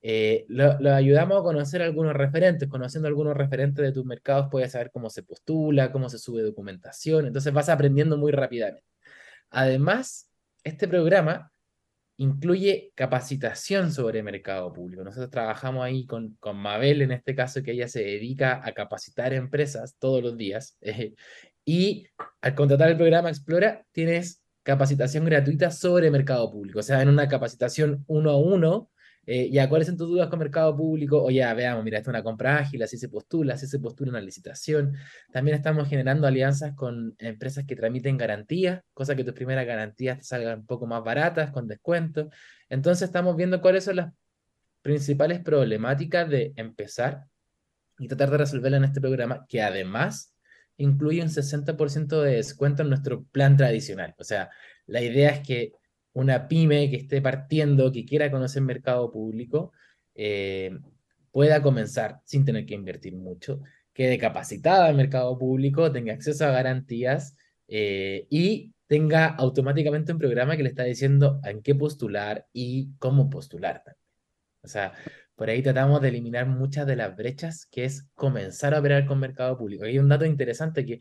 Eh, 0.00 0.46
lo, 0.48 0.94
ayudamos 0.94 1.40
a 1.40 1.42
conocer 1.42 1.82
algunos 1.82 2.14
referentes. 2.14 2.68
Conociendo 2.68 3.08
algunos 3.08 3.36
referentes 3.36 3.84
de 3.84 3.92
tus 3.92 4.04
mercados, 4.04 4.48
puedes 4.50 4.72
saber 4.72 4.90
cómo 4.92 5.10
se 5.10 5.22
postula, 5.22 5.92
cómo 5.92 6.08
se 6.08 6.18
sube 6.18 6.42
documentación. 6.42 7.26
Entonces 7.26 7.52
vas 7.52 7.68
aprendiendo 7.68 8.16
muy 8.16 8.32
rápidamente. 8.32 8.84
Además, 9.50 10.30
este 10.64 10.88
programa 10.88 11.52
incluye 12.18 12.92
capacitación 12.94 13.92
sobre 13.92 14.22
mercado 14.22 14.72
público. 14.72 15.04
Nosotros 15.04 15.30
trabajamos 15.30 15.84
ahí 15.84 16.04
con, 16.04 16.36
con 16.40 16.56
Mabel, 16.56 17.02
en 17.02 17.12
este 17.12 17.34
caso, 17.34 17.62
que 17.62 17.72
ella 17.72 17.88
se 17.88 18.02
dedica 18.02 18.60
a 18.62 18.72
capacitar 18.72 19.32
empresas 19.32 19.96
todos 19.98 20.22
los 20.22 20.36
días. 20.36 20.76
Y 21.70 22.06
al 22.40 22.54
contratar 22.54 22.88
el 22.88 22.96
programa 22.96 23.28
Explora, 23.28 23.84
tienes 23.92 24.42
capacitación 24.62 25.26
gratuita 25.26 25.70
sobre 25.70 26.10
mercado 26.10 26.50
público. 26.50 26.78
O 26.78 26.82
sea, 26.82 27.02
en 27.02 27.10
una 27.10 27.28
capacitación 27.28 28.06
uno 28.06 28.30
a 28.30 28.38
uno, 28.38 28.90
eh, 29.30 29.50
ya, 29.50 29.68
¿cuáles 29.68 29.86
son 29.86 29.98
tus 29.98 30.08
dudas 30.08 30.30
con 30.30 30.38
mercado 30.38 30.74
público? 30.74 31.22
O 31.22 31.30
ya, 31.30 31.52
veamos, 31.52 31.84
mira, 31.84 31.98
esta 31.98 32.10
es 32.10 32.14
una 32.14 32.22
compra 32.22 32.56
ágil, 32.56 32.82
así 32.82 32.96
se 32.96 33.10
postula, 33.10 33.54
así 33.54 33.66
se 33.66 33.78
postula 33.78 34.08
una 34.12 34.22
licitación. 34.22 34.94
También 35.30 35.54
estamos 35.54 35.86
generando 35.86 36.26
alianzas 36.26 36.74
con 36.74 37.14
empresas 37.18 37.66
que 37.66 37.76
tramiten 37.76 38.16
garantías, 38.16 38.80
cosa 38.94 39.14
que 39.14 39.24
tus 39.24 39.34
primeras 39.34 39.66
garantías 39.66 40.16
te 40.16 40.24
salgan 40.24 40.60
un 40.60 40.66
poco 40.66 40.86
más 40.86 41.04
baratas, 41.04 41.50
con 41.50 41.68
descuento. 41.68 42.30
Entonces 42.70 43.08
estamos 43.08 43.36
viendo 43.36 43.60
cuáles 43.60 43.84
son 43.84 43.96
las 43.96 44.14
principales 44.80 45.40
problemáticas 45.40 46.26
de 46.30 46.54
empezar 46.56 47.26
y 47.98 48.08
tratar 48.08 48.30
de 48.30 48.38
resolverla 48.38 48.78
en 48.78 48.84
este 48.84 49.02
programa, 49.02 49.44
que 49.46 49.60
además 49.60 50.34
incluye 50.78 51.20
un 51.20 51.28
60% 51.28 52.22
de 52.22 52.36
descuento 52.36 52.80
en 52.80 52.88
nuestro 52.88 53.24
plan 53.24 53.58
tradicional. 53.58 54.14
O 54.18 54.24
sea, 54.24 54.48
la 54.86 55.02
idea 55.02 55.28
es 55.28 55.46
que 55.46 55.72
una 56.12 56.48
pyme 56.48 56.90
que 56.90 56.96
esté 56.96 57.20
partiendo, 57.22 57.92
que 57.92 58.04
quiera 58.04 58.30
conocer 58.30 58.62
mercado 58.62 59.10
público, 59.10 59.72
eh, 60.14 60.78
pueda 61.30 61.62
comenzar 61.62 62.20
sin 62.24 62.44
tener 62.44 62.66
que 62.66 62.74
invertir 62.74 63.14
mucho, 63.14 63.60
quede 63.92 64.18
capacitada 64.18 64.90
en 64.90 64.96
mercado 64.96 65.38
público, 65.38 65.92
tenga 65.92 66.12
acceso 66.12 66.46
a 66.46 66.50
garantías 66.50 67.36
eh, 67.68 68.26
y 68.30 68.72
tenga 68.86 69.26
automáticamente 69.26 70.12
un 70.12 70.18
programa 70.18 70.56
que 70.56 70.62
le 70.62 70.70
está 70.70 70.84
diciendo 70.84 71.40
en 71.44 71.62
qué 71.62 71.74
postular 71.74 72.46
y 72.52 72.90
cómo 72.98 73.28
postular 73.30 73.82
también. 73.84 74.02
O 74.62 74.68
sea, 74.68 74.92
por 75.36 75.50
ahí 75.50 75.62
tratamos 75.62 76.00
de 76.00 76.08
eliminar 76.08 76.46
muchas 76.46 76.86
de 76.86 76.96
las 76.96 77.14
brechas 77.16 77.66
que 77.66 77.84
es 77.84 78.08
comenzar 78.14 78.74
a 78.74 78.80
operar 78.80 79.06
con 79.06 79.20
mercado 79.20 79.56
público. 79.56 79.84
Hay 79.84 79.98
un 79.98 80.08
dato 80.08 80.24
interesante 80.24 80.84
que 80.84 81.00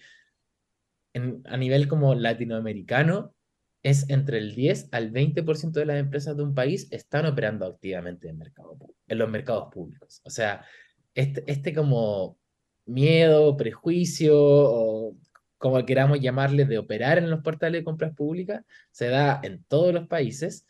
a 1.45 1.57
nivel 1.57 1.87
como 1.87 2.13
latinoamericano 2.13 3.33
es 3.83 4.09
entre 4.09 4.39
el 4.39 4.55
10 4.55 4.89
al 4.91 5.11
20% 5.11 5.71
de 5.71 5.85
las 5.85 5.99
empresas 5.99 6.35
de 6.35 6.43
un 6.43 6.53
país 6.53 6.87
están 6.91 7.25
operando 7.25 7.65
activamente 7.65 8.29
en, 8.29 8.37
mercado, 8.37 8.77
en 9.07 9.17
los 9.17 9.29
mercados 9.29 9.71
públicos. 9.71 10.21
O 10.23 10.29
sea, 10.29 10.65
este, 11.13 11.43
este 11.47 11.73
como 11.73 12.37
miedo, 12.85 13.55
prejuicio 13.57 14.35
o 14.37 15.15
como 15.57 15.83
queramos 15.85 16.19
llamarle 16.19 16.65
de 16.65 16.77
operar 16.77 17.17
en 17.17 17.29
los 17.29 17.41
portales 17.41 17.81
de 17.81 17.85
compras 17.85 18.13
públicas 18.13 18.63
se 18.91 19.09
da 19.09 19.39
en 19.43 19.63
todos 19.67 19.93
los 19.93 20.07
países 20.07 20.65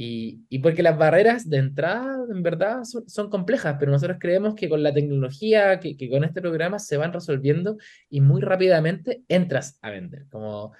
y, 0.00 0.60
porque 0.60 0.84
las 0.84 0.96
barreras 0.96 1.50
de 1.50 1.56
entrada, 1.56 2.24
en 2.30 2.44
verdad, 2.44 2.84
son, 2.84 3.28
complejas, 3.30 3.78
pero 3.80 3.90
nosotros 3.90 4.18
creemos 4.20 4.54
que 4.54 4.68
con 4.68 4.84
la 4.84 4.94
tecnología, 4.94 5.80
que, 5.80 5.96
que, 5.96 6.08
con 6.08 6.22
este 6.22 6.40
programa 6.40 6.78
se 6.78 6.96
van 6.96 7.12
resolviendo 7.12 7.78
y 8.08 8.20
muy 8.20 8.40
rápidamente 8.40 9.24
entras 9.26 9.76
a 9.82 9.90
vender. 9.90 10.26
Como 10.30 10.72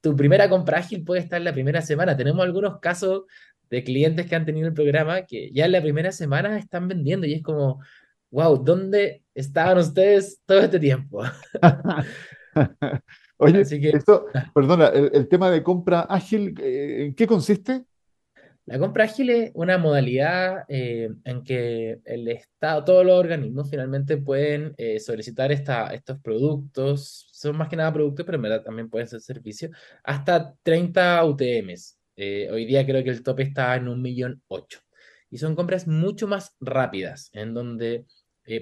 tu 0.00 0.16
primera 0.16 0.48
compra 0.48 0.78
ágil 0.78 1.04
puede 1.04 1.20
estar 1.20 1.38
en 1.38 1.44
la 1.44 1.52
primera 1.52 1.82
semana. 1.82 2.16
Tenemos 2.16 2.44
algunos 2.44 2.78
casos 2.80 3.24
de 3.70 3.84
clientes 3.84 4.26
que 4.26 4.34
han 4.34 4.46
tenido 4.46 4.68
el 4.68 4.74
programa 4.74 5.22
que 5.22 5.50
ya 5.52 5.66
en 5.66 5.72
la 5.72 5.82
primera 5.82 6.12
semana 6.12 6.58
están 6.58 6.88
vendiendo 6.88 7.26
y 7.26 7.34
es 7.34 7.42
como, 7.42 7.80
wow, 8.30 8.62
¿dónde 8.62 9.22
estaban 9.34 9.78
ustedes 9.78 10.40
todo 10.46 10.60
este 10.60 10.78
tiempo? 10.78 11.22
Oye, 13.40 13.60
esto, 13.60 14.26
ah. 14.34 14.50
perdona, 14.52 14.88
el, 14.88 15.28
tema 15.28 15.50
de 15.50 15.62
compra 15.62 16.00
ágil, 16.00 16.54
eh, 16.60 17.04
¿en 17.06 17.14
qué 17.14 17.26
consiste? 17.26 17.84
La 18.66 18.78
compra 18.78 19.04
ágil 19.04 19.30
es 19.30 19.50
una 19.54 19.78
modalidad 19.78 20.64
eh, 20.68 21.08
en 21.24 21.44
que 21.44 22.00
el 22.04 22.28
Estado, 22.28 22.84
todos 22.84 23.06
los 23.06 23.18
organismos 23.18 23.70
finalmente 23.70 24.16
pueden 24.16 24.74
eh, 24.76 24.98
solicitar 24.98 25.52
esta, 25.52 25.86
estos 25.94 26.18
productos, 26.20 27.27
son 27.40 27.56
más 27.56 27.68
que 27.68 27.76
nada 27.76 27.92
productos, 27.92 28.26
pero 28.26 28.62
también 28.62 28.88
pueden 28.90 29.08
ser 29.08 29.20
servicios, 29.20 29.72
hasta 30.04 30.54
30 30.62 31.24
UTMs. 31.24 31.98
Eh, 32.16 32.48
hoy 32.50 32.66
día 32.66 32.84
creo 32.84 33.02
que 33.04 33.10
el 33.10 33.22
tope 33.22 33.42
está 33.44 33.76
en 33.76 33.88
un 33.88 34.02
millón 34.02 34.42
ocho. 34.48 34.80
Y 35.30 35.38
son 35.38 35.54
compras 35.54 35.86
mucho 35.86 36.26
más 36.26 36.54
rápidas, 36.60 37.30
en 37.34 37.54
donde, 37.54 38.06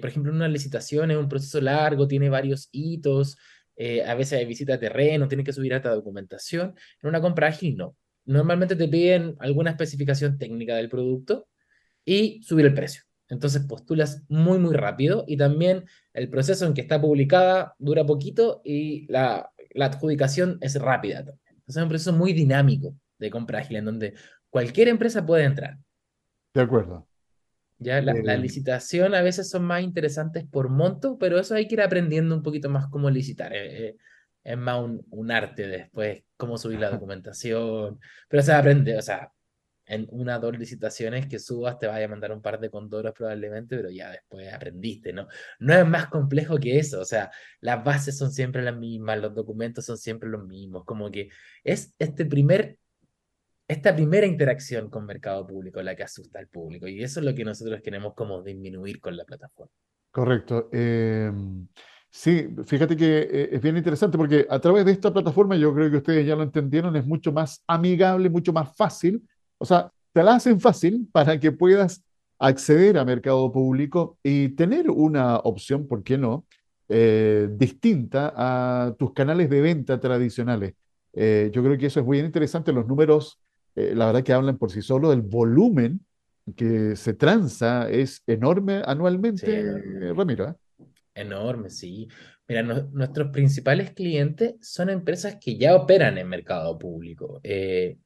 por 0.00 0.10
ejemplo, 0.10 0.32
una 0.32 0.48
licitación 0.48 1.10
es 1.12 1.16
un 1.16 1.28
proceso 1.28 1.60
largo, 1.60 2.08
tiene 2.08 2.28
varios 2.28 2.68
hitos, 2.72 3.36
a 4.06 4.14
veces 4.14 4.40
hay 4.40 4.46
visita 4.46 4.74
a 4.74 4.80
terreno, 4.80 5.28
tiene 5.28 5.44
que 5.44 5.52
subir 5.52 5.72
esta 5.72 5.94
documentación. 5.94 6.74
En 7.02 7.08
una 7.08 7.20
compra 7.20 7.48
ágil 7.48 7.76
no 7.76 7.96
normalmente 8.26 8.76
te 8.76 8.88
piden 8.88 9.36
alguna 9.38 9.70
especificación 9.70 10.36
técnica 10.38 10.76
del 10.76 10.88
producto 10.88 11.48
y 12.04 12.42
subir 12.42 12.66
el 12.66 12.74
precio. 12.74 13.02
Entonces 13.28 13.62
postulas 13.62 14.22
muy, 14.28 14.58
muy 14.58 14.74
rápido 14.74 15.24
y 15.26 15.36
también 15.36 15.84
el 16.12 16.30
proceso 16.30 16.66
en 16.66 16.74
que 16.74 16.80
está 16.80 17.00
publicada 17.00 17.74
dura 17.78 18.06
poquito 18.06 18.60
y 18.64 19.06
la, 19.10 19.50
adjudicación 19.78 20.58
es 20.60 20.80
rápida. 20.80 21.18
Entonces 21.20 21.76
es 21.76 21.82
un 21.82 21.88
proceso 21.88 22.12
muy 22.12 22.32
dinámico 22.32 22.94
de 23.18 23.30
compra 23.30 23.58
ágil 23.58 23.76
en 23.76 23.84
donde 23.84 24.14
cualquier 24.48 24.88
empresa 24.88 25.26
puede 25.26 25.44
entrar. 25.44 25.76
De 26.54 26.62
acuerdo. 26.62 27.06
Ya 27.78 28.00
la, 28.00 28.12
eh, 28.12 28.38
licitación 28.38 29.14
a 29.14 29.20
veces 29.20 29.50
son 29.50 29.64
más 29.64 29.82
interesantes 29.82 30.46
por 30.46 30.70
monto, 30.70 31.18
pero 31.18 31.38
eso 31.38 31.54
hay 31.54 31.68
que 31.68 31.74
ir 31.74 31.82
aprendiendo 31.82 32.34
un 32.34 32.42
poquito 32.42 32.70
más 32.70 32.86
cómo 32.88 33.10
licitar. 33.10 33.52
Eh, 33.52 33.88
eh, 33.88 33.96
es 34.44 34.56
más 34.56 34.80
un, 35.10 35.30
arte 35.30 35.66
después, 35.66 36.22
cómo 36.36 36.56
subir 36.56 36.78
la 36.78 36.90
documentación, 36.90 37.98
pero 38.28 38.42
se 38.42 38.52
aprende, 38.52 38.96
o 38.96 39.02
sea, 39.02 39.30
en 39.86 40.06
una 40.10 40.36
o 40.36 40.40
dos 40.40 40.58
licitaciones 40.58 41.26
que 41.26 41.38
subas 41.38 41.78
te 41.78 41.86
vaya 41.86 42.06
a 42.06 42.08
mandar 42.08 42.32
un 42.32 42.42
par 42.42 42.58
de 42.60 42.70
condoros 42.70 43.12
probablemente, 43.12 43.76
pero 43.76 43.90
ya 43.90 44.10
después 44.10 44.52
aprendiste, 44.52 45.12
¿no? 45.12 45.28
No 45.58 45.74
es 45.74 45.86
más 45.86 46.08
complejo 46.08 46.58
que 46.58 46.78
eso, 46.78 47.00
o 47.00 47.04
sea, 47.04 47.30
las 47.60 47.82
bases 47.84 48.18
son 48.18 48.32
siempre 48.32 48.62
las 48.62 48.76
mismas, 48.76 49.20
los 49.20 49.34
documentos 49.34 49.84
son 49.84 49.96
siempre 49.96 50.28
los 50.28 50.44
mismos, 50.46 50.84
como 50.84 51.10
que 51.10 51.28
es 51.62 51.94
este 51.98 52.26
primer, 52.26 52.78
esta 53.68 53.94
primera 53.94 54.26
interacción 54.26 54.90
con 54.90 55.06
mercado 55.06 55.46
público 55.46 55.82
la 55.82 55.94
que 55.94 56.02
asusta 56.02 56.38
al 56.38 56.48
público 56.48 56.86
y 56.88 57.02
eso 57.02 57.20
es 57.20 57.26
lo 57.26 57.34
que 57.34 57.44
nosotros 57.44 57.80
queremos 57.82 58.14
como 58.14 58.42
disminuir 58.42 59.00
con 59.00 59.16
la 59.16 59.24
plataforma. 59.24 59.72
Correcto. 60.10 60.68
Eh... 60.72 61.30
Sí, 62.16 62.48
fíjate 62.64 62.96
que 62.96 63.18
eh, 63.30 63.48
es 63.52 63.60
bien 63.60 63.76
interesante 63.76 64.16
porque 64.16 64.46
a 64.48 64.58
través 64.58 64.86
de 64.86 64.92
esta 64.92 65.12
plataforma, 65.12 65.54
yo 65.54 65.74
creo 65.74 65.90
que 65.90 65.98
ustedes 65.98 66.26
ya 66.26 66.34
lo 66.34 66.44
entendieron, 66.44 66.96
es 66.96 67.04
mucho 67.04 67.30
más 67.30 67.62
amigable, 67.66 68.30
mucho 68.30 68.54
más 68.54 68.74
fácil. 68.74 69.22
O 69.58 69.64
sea, 69.64 69.90
te 70.12 70.22
la 70.22 70.36
hacen 70.36 70.60
fácil 70.60 71.08
para 71.12 71.38
que 71.38 71.52
puedas 71.52 72.02
acceder 72.38 72.98
a 72.98 73.04
mercado 73.04 73.50
público 73.50 74.18
y 74.22 74.50
tener 74.50 74.90
una 74.90 75.38
opción, 75.38 75.86
¿por 75.86 76.02
qué 76.02 76.18
no?, 76.18 76.44
eh, 76.88 77.48
distinta 77.52 78.32
a 78.36 78.94
tus 78.96 79.12
canales 79.12 79.50
de 79.50 79.60
venta 79.60 79.98
tradicionales. 79.98 80.74
Eh, 81.12 81.50
yo 81.52 81.62
creo 81.62 81.76
que 81.76 81.86
eso 81.86 82.00
es 82.00 82.06
muy 82.06 82.20
interesante. 82.20 82.72
Los 82.72 82.86
números, 82.86 83.40
la 83.74 84.06
verdad 84.06 84.22
que 84.22 84.32
hablan 84.32 84.58
por 84.58 84.70
sí 84.70 84.82
solos, 84.82 85.12
el 85.12 85.22
volumen 85.22 86.00
que 86.54 86.94
se 86.94 87.14
transa 87.14 87.90
es 87.90 88.22
enorme 88.26 88.82
anualmente, 88.86 90.12
Ramiro. 90.14 90.56
Enorme, 91.14 91.70
sí. 91.70 92.08
Mira, 92.46 92.62
nuestros 92.62 93.30
principales 93.32 93.92
clientes 93.92 94.54
son 94.60 94.90
empresas 94.90 95.38
que 95.40 95.56
ya 95.58 95.74
operan 95.74 96.18
en 96.18 96.28
mercado 96.28 96.78
público. 96.78 97.40
Eh, 97.42 97.96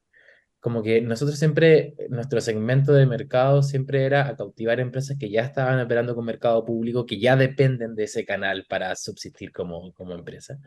como 0.60 0.82
que 0.82 1.00
nosotros 1.00 1.38
siempre, 1.38 1.94
nuestro 2.10 2.40
segmento 2.40 2.92
de 2.92 3.06
mercado 3.06 3.62
siempre 3.62 4.04
era 4.04 4.28
a 4.28 4.36
cautivar 4.36 4.78
empresas 4.78 5.16
que 5.18 5.30
ya 5.30 5.42
estaban 5.42 5.80
operando 5.80 6.14
con 6.14 6.26
mercado 6.26 6.64
público, 6.64 7.06
que 7.06 7.18
ya 7.18 7.34
dependen 7.34 7.94
de 7.94 8.04
ese 8.04 8.26
canal 8.26 8.66
para 8.68 8.94
subsistir 8.94 9.52
como, 9.52 9.92
como 9.94 10.14
empresa. 10.14 10.58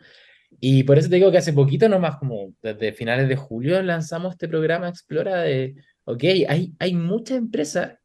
Y 0.60 0.84
por 0.84 0.97
eso 0.97 1.10
te 1.10 1.15
digo 1.15 1.32
que 1.32 1.38
hace 1.38 1.53
poquito 1.53 1.88
nomás, 1.89 2.17
como 2.17 2.53
desde 2.62 2.93
finales 2.93 3.29
de 3.29 3.36
julio, 3.36 3.82
lanzamos 3.84 4.34
este 4.34 4.47
programa 4.47 4.89
Explora 4.89 5.41
de, 5.41 5.75
ok, 6.06 6.23
hay, 6.47 6.73
hay 6.79 6.93
mucha 6.95 7.36
empresa 7.36 7.99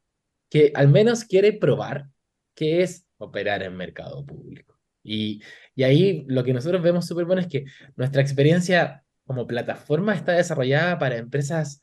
que 0.50 0.72
al 0.74 0.88
menos 0.88 1.24
quiere 1.24 1.54
probar 1.54 2.06
qué 2.54 2.82
es 2.82 3.06
operar 3.16 3.62
en 3.62 3.76
mercado 3.76 4.24
público. 4.24 4.78
Y, 5.02 5.40
y 5.74 5.84
ahí 5.84 6.24
lo 6.28 6.44
que 6.44 6.52
nosotros 6.52 6.82
vemos 6.82 7.06
súper 7.06 7.24
bueno 7.24 7.40
es 7.40 7.48
que 7.48 7.64
nuestra 7.96 8.20
experiencia 8.20 9.04
como 9.28 9.46
plataforma 9.46 10.14
está 10.14 10.32
desarrollada 10.32 10.98
para 10.98 11.18
empresas 11.18 11.80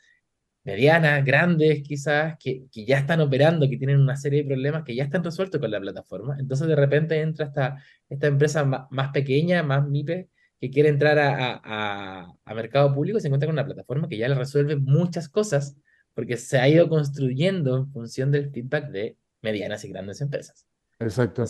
medianas, 0.63 1.23
grandes 1.23 1.83
quizás, 1.83 2.35
que, 2.39 2.67
que, 2.71 2.85
ya 2.85 2.97
están 2.97 3.21
operando, 3.21 3.69
que 3.69 3.77
tienen 3.77 3.99
una 3.99 4.17
serie 4.17 4.41
de 4.41 4.47
problemas 4.49 4.83
que 4.83 4.95
ya 4.95 5.03
están 5.03 5.23
resueltos 5.23 5.61
con 5.61 5.69
la 5.69 5.79
plataforma. 5.79 6.37
Entonces 6.39 6.67
de 6.67 6.75
repente 6.75 7.21
entra 7.21 7.45
esta, 7.45 7.77
esta 8.09 8.27
empresa 8.27 8.65
más, 8.65 9.11
pequeña, 9.11 9.61
más 9.61 9.87
MIPE, 9.87 10.27
que 10.59 10.71
quiere 10.71 10.89
entrar 10.89 11.19
a, 11.19 11.61
a, 11.63 12.33
a, 12.43 12.53
mercado 12.55 12.93
público 12.95 13.19
y 13.19 13.21
se 13.21 13.27
encuentra 13.27 13.45
con 13.45 13.53
una 13.55 13.65
plataforma 13.65 14.09
que 14.09 14.17
ya 14.17 14.27
le 14.27 14.35
resuelve 14.35 14.75
muchas 14.75 15.29
cosas 15.29 15.77
porque 16.15 16.37
se 16.37 16.57
ha 16.57 16.67
ido 16.67 16.89
construyendo 16.89 17.77
en 17.77 17.91
función 17.91 18.31
del 18.31 18.49
feedback 18.49 18.89
de 18.89 19.17
medianas 19.43 19.85
y 19.85 19.89
grandes 19.89 20.19
empresas. 20.21 20.65
Exacto. 20.99 21.45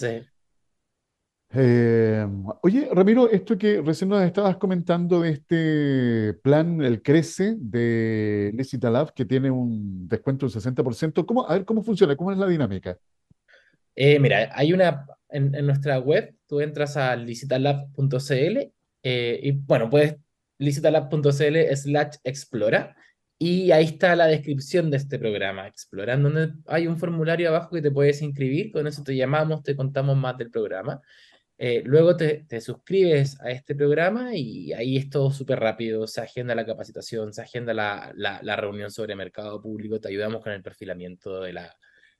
Eh, 1.57 2.27
oye, 2.61 2.89
Ramiro, 2.91 3.29
esto 3.29 3.57
que 3.57 3.81
recién 3.81 4.09
nos 4.09 4.21
estabas 4.23 4.57
comentando 4.57 5.21
de 5.21 5.31
este 5.31 6.33
plan, 6.41 6.81
el 6.81 7.01
Crece 7.01 7.55
de 7.57 8.51
Licitalab, 8.53 9.13
que 9.13 9.23
tiene 9.23 9.49
un 9.49 10.07
descuento 10.07 10.47
del 10.47 10.61
60%, 10.61 11.25
¿cómo, 11.25 11.47
a 11.47 11.53
ver 11.53 11.65
cómo 11.65 11.81
funciona? 11.81 12.15
¿Cómo 12.15 12.31
es 12.31 12.37
la 12.37 12.47
dinámica? 12.47 12.97
Eh, 13.95 14.19
mira, 14.19 14.49
hay 14.53 14.73
una, 14.73 15.05
en, 15.29 15.51
nuestra 15.65 15.99
web, 15.99 16.35
tú 16.45 16.59
entras 16.59 16.97
a 16.97 17.15
licitalab.cl 17.15 18.71
eh, 19.03 19.39
y 19.41 19.51
bueno, 19.51 19.89
puedes 19.89 20.17
licitalab.cl 20.57 21.75
slash 21.75 22.17
explora 22.23 22.95
y 23.37 23.71
ahí 23.71 23.85
está 23.85 24.15
la 24.15 24.27
descripción 24.27 24.89
de 24.89 24.97
este 24.97 25.19
programa, 25.19 25.67
explorando, 25.67 26.29
donde 26.29 26.53
hay 26.67 26.87
un 26.87 26.97
formulario 26.97 27.49
abajo 27.49 27.75
que 27.75 27.81
te 27.81 27.91
puedes 27.91 28.21
inscribir, 28.21 28.71
con 28.71 28.87
eso 28.87 29.03
te 29.03 29.15
llamamos, 29.15 29.63
te 29.63 29.75
contamos 29.75 30.15
más 30.15 30.37
del 30.37 30.49
programa. 30.49 31.01
Eh, 31.57 31.81
luego 31.85 32.17
te, 32.17 32.45
te, 32.49 32.59
suscribes 32.59 33.39
a 33.39 33.49
este 33.49 33.75
programa 33.75 34.35
y 34.35 34.73
ahí 34.73 34.97
es 34.97 35.09
todo 35.09 35.31
súper 35.31 35.59
rápido, 35.59 36.05
se 36.05 36.19
agenda 36.19 36.53
la 36.53 36.65
capacitación, 36.65 37.31
se 37.31 37.41
agenda 37.43 37.73
la, 37.73 38.11
la, 38.15 38.39
la, 38.43 38.57
reunión 38.57 38.91
sobre 38.91 39.15
mercado 39.15 39.61
público, 39.61 40.01
te 40.01 40.09
ayudamos 40.09 40.43
con 40.43 40.51
el 40.51 40.61
perfilamiento 40.61 41.39
de 41.39 41.53
la, 41.53 41.73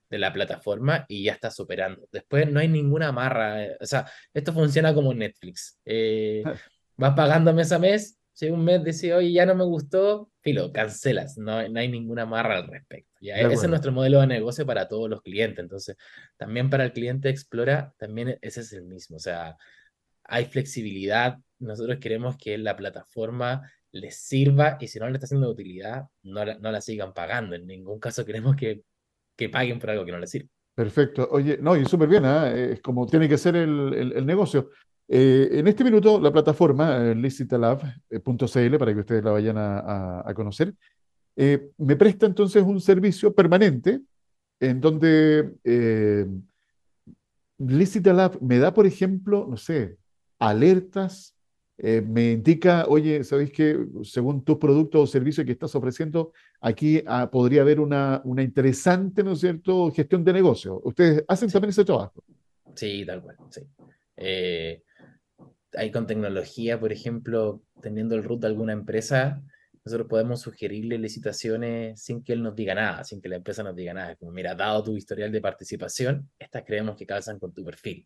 de 0.08 0.18
la 0.18 0.32
plataforma 0.32 1.04
y 1.08 1.24
ya 1.24 1.32
estás 1.32 1.58
operando. 1.60 2.08
Después 2.10 2.50
no 2.50 2.60
hay 2.60 2.68
ninguna 2.68 3.08
amarra, 3.08 3.64
eh, 3.64 3.76
o 3.78 3.86
sea, 3.86 4.10
esto 4.32 4.52
funciona 4.52 4.94
como 4.94 5.12
Netflix. 5.12 5.78
Eh, 5.84 6.42
vas 6.96 7.14
pagando 7.14 7.52
mes 7.52 7.72
a 7.72 7.78
mes, 7.78 8.18
si 8.36 8.50
un 8.50 8.62
mes 8.62 8.84
decís, 8.84 9.10
oye, 9.14 9.32
ya 9.32 9.46
no 9.46 9.54
me 9.54 9.64
gustó, 9.64 10.30
filo, 10.42 10.70
cancelas, 10.70 11.38
no, 11.38 11.66
no 11.70 11.80
hay 11.80 11.88
ninguna 11.88 12.24
amarra 12.24 12.58
al 12.58 12.66
respecto. 12.66 13.10
¿ya? 13.18 13.36
Ese 13.36 13.54
es 13.54 13.68
nuestro 13.68 13.92
modelo 13.92 14.20
de 14.20 14.26
negocio 14.26 14.66
para 14.66 14.88
todos 14.88 15.08
los 15.08 15.22
clientes. 15.22 15.58
Entonces, 15.58 15.96
también 16.36 16.68
para 16.68 16.84
el 16.84 16.92
cliente 16.92 17.30
Explora, 17.30 17.94
también 17.96 18.38
ese 18.42 18.60
es 18.60 18.74
el 18.74 18.82
mismo. 18.82 19.16
O 19.16 19.20
sea, 19.20 19.56
hay 20.24 20.44
flexibilidad. 20.44 21.38
Nosotros 21.60 21.96
queremos 21.98 22.36
que 22.36 22.58
la 22.58 22.76
plataforma 22.76 23.72
les 23.90 24.18
sirva 24.18 24.76
y 24.80 24.88
si 24.88 24.98
no 24.98 25.08
le 25.08 25.14
está 25.14 25.24
haciendo 25.24 25.50
utilidad, 25.50 26.04
no 26.22 26.44
la, 26.44 26.58
no 26.58 26.70
la 26.70 26.82
sigan 26.82 27.14
pagando. 27.14 27.56
En 27.56 27.66
ningún 27.66 27.98
caso 27.98 28.26
queremos 28.26 28.54
que, 28.54 28.82
que 29.34 29.48
paguen 29.48 29.78
por 29.78 29.88
algo 29.88 30.04
que 30.04 30.12
no 30.12 30.18
les 30.18 30.30
sirve. 30.30 30.50
Perfecto. 30.74 31.26
Oye, 31.30 31.56
no, 31.58 31.74
y 31.74 31.86
súper 31.86 32.10
bien, 32.10 32.24
¿eh? 32.26 32.72
es 32.74 32.82
como 32.82 33.06
tiene 33.06 33.30
que 33.30 33.38
ser 33.38 33.56
el, 33.56 33.94
el, 33.94 34.12
el 34.12 34.26
negocio. 34.26 34.68
Eh, 35.08 35.48
en 35.52 35.68
este 35.68 35.84
minuto, 35.84 36.20
la 36.20 36.32
plataforma 36.32 36.96
eh, 36.98 37.14
licitalab.cl, 37.14 38.78
para 38.78 38.92
que 38.92 39.00
ustedes 39.00 39.24
la 39.24 39.30
vayan 39.30 39.56
a, 39.58 40.32
conocer, 40.34 40.74
eh, 41.36 41.70
me 41.78 41.96
presta 41.96 42.26
entonces 42.26 42.62
un 42.62 42.80
servicio 42.80 43.34
permanente 43.34 44.00
en 44.58 44.80
donde 44.80 45.52
Licitalab 47.58 48.40
me 48.40 48.58
da, 48.58 48.72
por 48.72 48.86
ejemplo, 48.86 49.46
no 49.48 49.56
sé, 49.56 49.96
alertas, 50.38 51.34
me 51.78 52.32
indica, 52.32 52.86
oye, 52.88 53.22
¿sabéis 53.22 53.52
que 53.52 53.78
según 54.02 54.42
tus 54.42 54.56
productos 54.56 55.02
o 55.02 55.06
servicios 55.06 55.44
que 55.44 55.52
estás 55.52 55.74
ofreciendo, 55.74 56.32
aquí 56.58 57.02
ah, 57.06 57.30
podría 57.30 57.60
haber 57.60 57.80
una, 57.80 58.22
una 58.24 58.42
interesante, 58.42 59.22
¿no 59.22 59.32
es 59.32 59.40
cierto?, 59.40 59.90
gestión 59.92 60.24
de 60.24 60.32
negocio. 60.32 60.80
¿Ustedes 60.84 61.22
hacen 61.28 61.50
también 61.50 61.68
ese 61.68 61.84
trabajo? 61.84 62.24
Sí, 62.74 63.04
tal 63.04 63.22
cual, 63.22 63.36
sí 63.50 63.60
ahí 65.76 65.90
con 65.90 66.06
tecnología, 66.06 66.78
por 66.80 66.92
ejemplo, 66.92 67.62
teniendo 67.80 68.14
el 68.14 68.24
root 68.24 68.40
de 68.40 68.46
alguna 68.48 68.72
empresa, 68.72 69.42
nosotros 69.84 70.08
podemos 70.08 70.40
sugerirle 70.40 70.98
licitaciones 70.98 72.02
sin 72.02 72.24
que 72.24 72.32
él 72.32 72.42
nos 72.42 72.56
diga 72.56 72.74
nada, 72.74 73.04
sin 73.04 73.20
que 73.20 73.28
la 73.28 73.36
empresa 73.36 73.62
nos 73.62 73.76
diga 73.76 73.94
nada. 73.94 74.16
Como, 74.16 74.32
mira, 74.32 74.54
dado 74.54 74.82
tu 74.82 74.96
historial 74.96 75.30
de 75.30 75.40
participación, 75.40 76.28
estas 76.38 76.64
creemos 76.64 76.96
que 76.96 77.06
calzan 77.06 77.38
con 77.38 77.54
tu 77.54 77.64
perfil. 77.64 78.04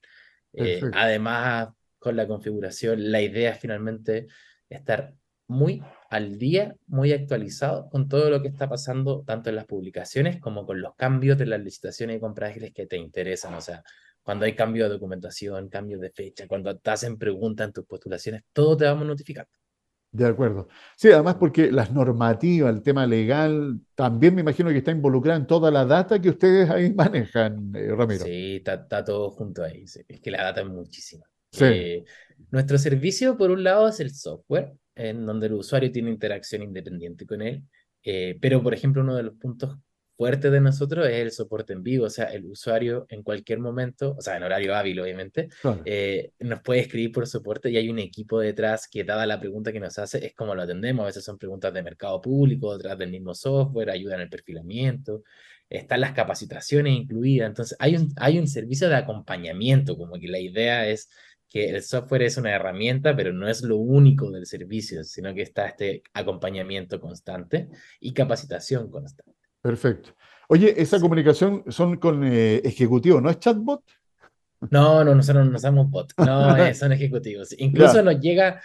Eh, 0.52 0.80
además, 0.92 1.70
con 1.98 2.16
la 2.16 2.26
configuración, 2.26 3.10
la 3.10 3.22
idea 3.22 3.52
es 3.52 3.60
finalmente 3.60 4.26
estar 4.68 5.14
muy 5.46 5.82
al 6.10 6.38
día, 6.38 6.76
muy 6.86 7.12
actualizado 7.12 7.88
con 7.88 8.08
todo 8.08 8.30
lo 8.30 8.42
que 8.42 8.48
está 8.48 8.68
pasando, 8.68 9.24
tanto 9.26 9.48
en 9.48 9.56
las 9.56 9.64
publicaciones 9.64 10.38
como 10.38 10.66
con 10.66 10.80
los 10.80 10.94
cambios 10.96 11.38
de 11.38 11.46
las 11.46 11.60
licitaciones 11.60 12.16
y 12.16 12.20
compras 12.20 12.56
que 12.74 12.86
te 12.86 12.96
interesan. 12.96 13.54
O 13.54 13.60
sea, 13.60 13.82
cuando 14.30 14.44
hay 14.44 14.54
cambio 14.54 14.84
de 14.84 14.90
documentación, 14.90 15.68
cambio 15.68 15.98
de 15.98 16.08
fecha, 16.12 16.46
cuando 16.46 16.78
te 16.78 16.88
hacen 16.88 17.18
preguntas 17.18 17.66
en 17.66 17.72
tus 17.72 17.84
postulaciones, 17.84 18.44
todo 18.52 18.76
te 18.76 18.84
vamos 18.84 19.04
notificando. 19.04 19.50
De 20.12 20.24
acuerdo. 20.24 20.68
Sí, 20.96 21.10
además 21.10 21.34
porque 21.34 21.72
las 21.72 21.90
normativas, 21.90 22.72
el 22.72 22.80
tema 22.80 23.08
legal, 23.08 23.80
también 23.96 24.36
me 24.36 24.42
imagino 24.42 24.70
que 24.70 24.78
está 24.78 24.92
involucrada 24.92 25.36
en 25.36 25.48
toda 25.48 25.72
la 25.72 25.84
data 25.84 26.20
que 26.20 26.28
ustedes 26.28 26.70
ahí 26.70 26.94
manejan, 26.94 27.72
eh, 27.74 27.92
Ramiro. 27.92 28.24
Sí, 28.24 28.58
está, 28.58 28.74
está, 28.74 29.04
todo 29.04 29.32
junto 29.32 29.64
ahí. 29.64 29.88
Sí. 29.88 30.02
Es 30.06 30.20
que 30.20 30.30
la 30.30 30.44
data 30.44 30.60
es 30.60 30.68
muchísima. 30.68 31.26
Sí. 31.50 31.64
Eh, 31.64 32.04
nuestro 32.52 32.78
servicio, 32.78 33.36
por 33.36 33.50
un 33.50 33.64
lado, 33.64 33.88
es 33.88 33.98
el 33.98 34.14
software, 34.14 34.74
en 34.94 35.26
donde 35.26 35.48
el 35.48 35.54
usuario 35.54 35.90
tiene 35.90 36.08
interacción 36.08 36.62
independiente 36.62 37.26
con 37.26 37.42
él. 37.42 37.64
Eh, 38.04 38.38
pero, 38.40 38.62
por 38.62 38.74
ejemplo, 38.74 39.02
uno 39.02 39.16
de 39.16 39.24
los 39.24 39.34
puntos 39.34 39.76
fuerte 40.20 40.50
de 40.50 40.60
nosotros 40.60 41.06
es 41.06 41.14
el 41.14 41.30
soporte 41.30 41.72
en 41.72 41.82
vivo, 41.82 42.04
o 42.04 42.10
sea, 42.10 42.26
el 42.26 42.44
usuario 42.44 43.06
en 43.08 43.22
cualquier 43.22 43.58
momento, 43.58 44.16
o 44.18 44.20
sea, 44.20 44.36
en 44.36 44.42
horario 44.42 44.76
hábil 44.76 45.00
obviamente, 45.00 45.48
claro. 45.62 45.80
eh, 45.86 46.32
nos 46.40 46.60
puede 46.60 46.80
escribir 46.80 47.10
por 47.10 47.26
soporte 47.26 47.70
y 47.70 47.78
hay 47.78 47.88
un 47.88 47.98
equipo 47.98 48.38
detrás 48.38 48.86
que 48.86 49.02
dada 49.02 49.24
la 49.24 49.40
pregunta 49.40 49.72
que 49.72 49.80
nos 49.80 49.98
hace 49.98 50.26
es 50.26 50.34
como 50.34 50.54
lo 50.54 50.60
atendemos, 50.60 51.04
a 51.04 51.06
veces 51.06 51.24
son 51.24 51.38
preguntas 51.38 51.72
de 51.72 51.82
mercado 51.82 52.20
público, 52.20 52.68
otras 52.68 52.98
del 52.98 53.10
mismo 53.10 53.34
software, 53.34 53.88
ayuda 53.88 54.16
en 54.16 54.20
el 54.20 54.28
perfilamiento, 54.28 55.22
están 55.70 56.02
las 56.02 56.12
capacitaciones 56.12 56.92
incluidas, 56.92 57.48
entonces 57.48 57.74
hay 57.80 57.96
un, 57.96 58.12
hay 58.16 58.38
un 58.38 58.46
servicio 58.46 58.90
de 58.90 58.96
acompañamiento, 58.96 59.96
como 59.96 60.20
que 60.20 60.28
la 60.28 60.38
idea 60.38 60.86
es 60.86 61.08
que 61.48 61.70
el 61.70 61.82
software 61.82 62.24
es 62.24 62.36
una 62.36 62.54
herramienta, 62.54 63.16
pero 63.16 63.32
no 63.32 63.48
es 63.48 63.62
lo 63.62 63.78
único 63.78 64.30
del 64.30 64.44
servicio, 64.44 65.02
sino 65.02 65.32
que 65.32 65.40
está 65.40 65.66
este 65.66 66.02
acompañamiento 66.12 67.00
constante 67.00 67.70
y 68.00 68.12
capacitación 68.12 68.90
constante. 68.90 69.39
Perfecto. 69.62 70.10
Oye, 70.48 70.74
esa 70.80 70.98
comunicación 70.98 71.64
son 71.68 71.96
con 71.96 72.24
eh, 72.24 72.56
ejecutivos, 72.64 73.22
¿no 73.22 73.30
es 73.30 73.38
chatbot? 73.38 73.82
No, 74.68 75.04
no, 75.04 75.14
nosotros 75.14 75.48
no 75.48 75.56
usamos 75.56 75.88
bot. 75.88 76.12
no, 76.18 76.56
eh, 76.56 76.74
son 76.74 76.92
ejecutivos. 76.92 77.54
Incluso 77.58 78.02
nos 78.02 78.20
llega, 78.20 78.60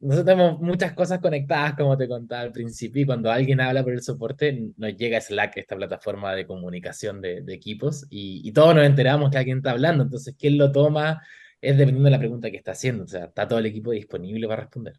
nosotros 0.00 0.26
tenemos 0.26 0.60
muchas 0.60 0.94
cosas 0.94 1.20
conectadas, 1.20 1.74
como 1.74 1.96
te 1.96 2.08
contaba 2.08 2.42
al 2.42 2.52
principio, 2.52 3.02
y 3.02 3.06
cuando 3.06 3.30
alguien 3.30 3.60
habla 3.60 3.84
por 3.84 3.92
el 3.92 4.02
soporte, 4.02 4.72
nos 4.76 4.96
llega 4.96 5.20
Slack, 5.20 5.58
esta 5.58 5.76
plataforma 5.76 6.34
de 6.34 6.46
comunicación 6.46 7.20
de, 7.20 7.44
equipos, 7.48 8.06
y, 8.10 8.40
y, 8.48 8.52
todos 8.52 8.74
nos 8.74 8.84
enteramos 8.84 9.30
que 9.30 9.38
alguien 9.38 9.58
está 9.58 9.72
hablando, 9.72 10.04
entonces, 10.04 10.34
¿quién 10.38 10.58
lo 10.58 10.72
toma? 10.72 11.22
Es 11.60 11.76
dependiendo 11.76 12.06
de 12.06 12.12
la 12.12 12.18
pregunta 12.18 12.50
que 12.50 12.56
está 12.56 12.72
haciendo, 12.72 13.04
o 13.04 13.08
sea, 13.08 13.26
está 13.26 13.46
todo 13.46 13.58
el 13.58 13.66
equipo 13.66 13.90
disponible 13.92 14.48
para 14.48 14.62
responder. 14.62 14.94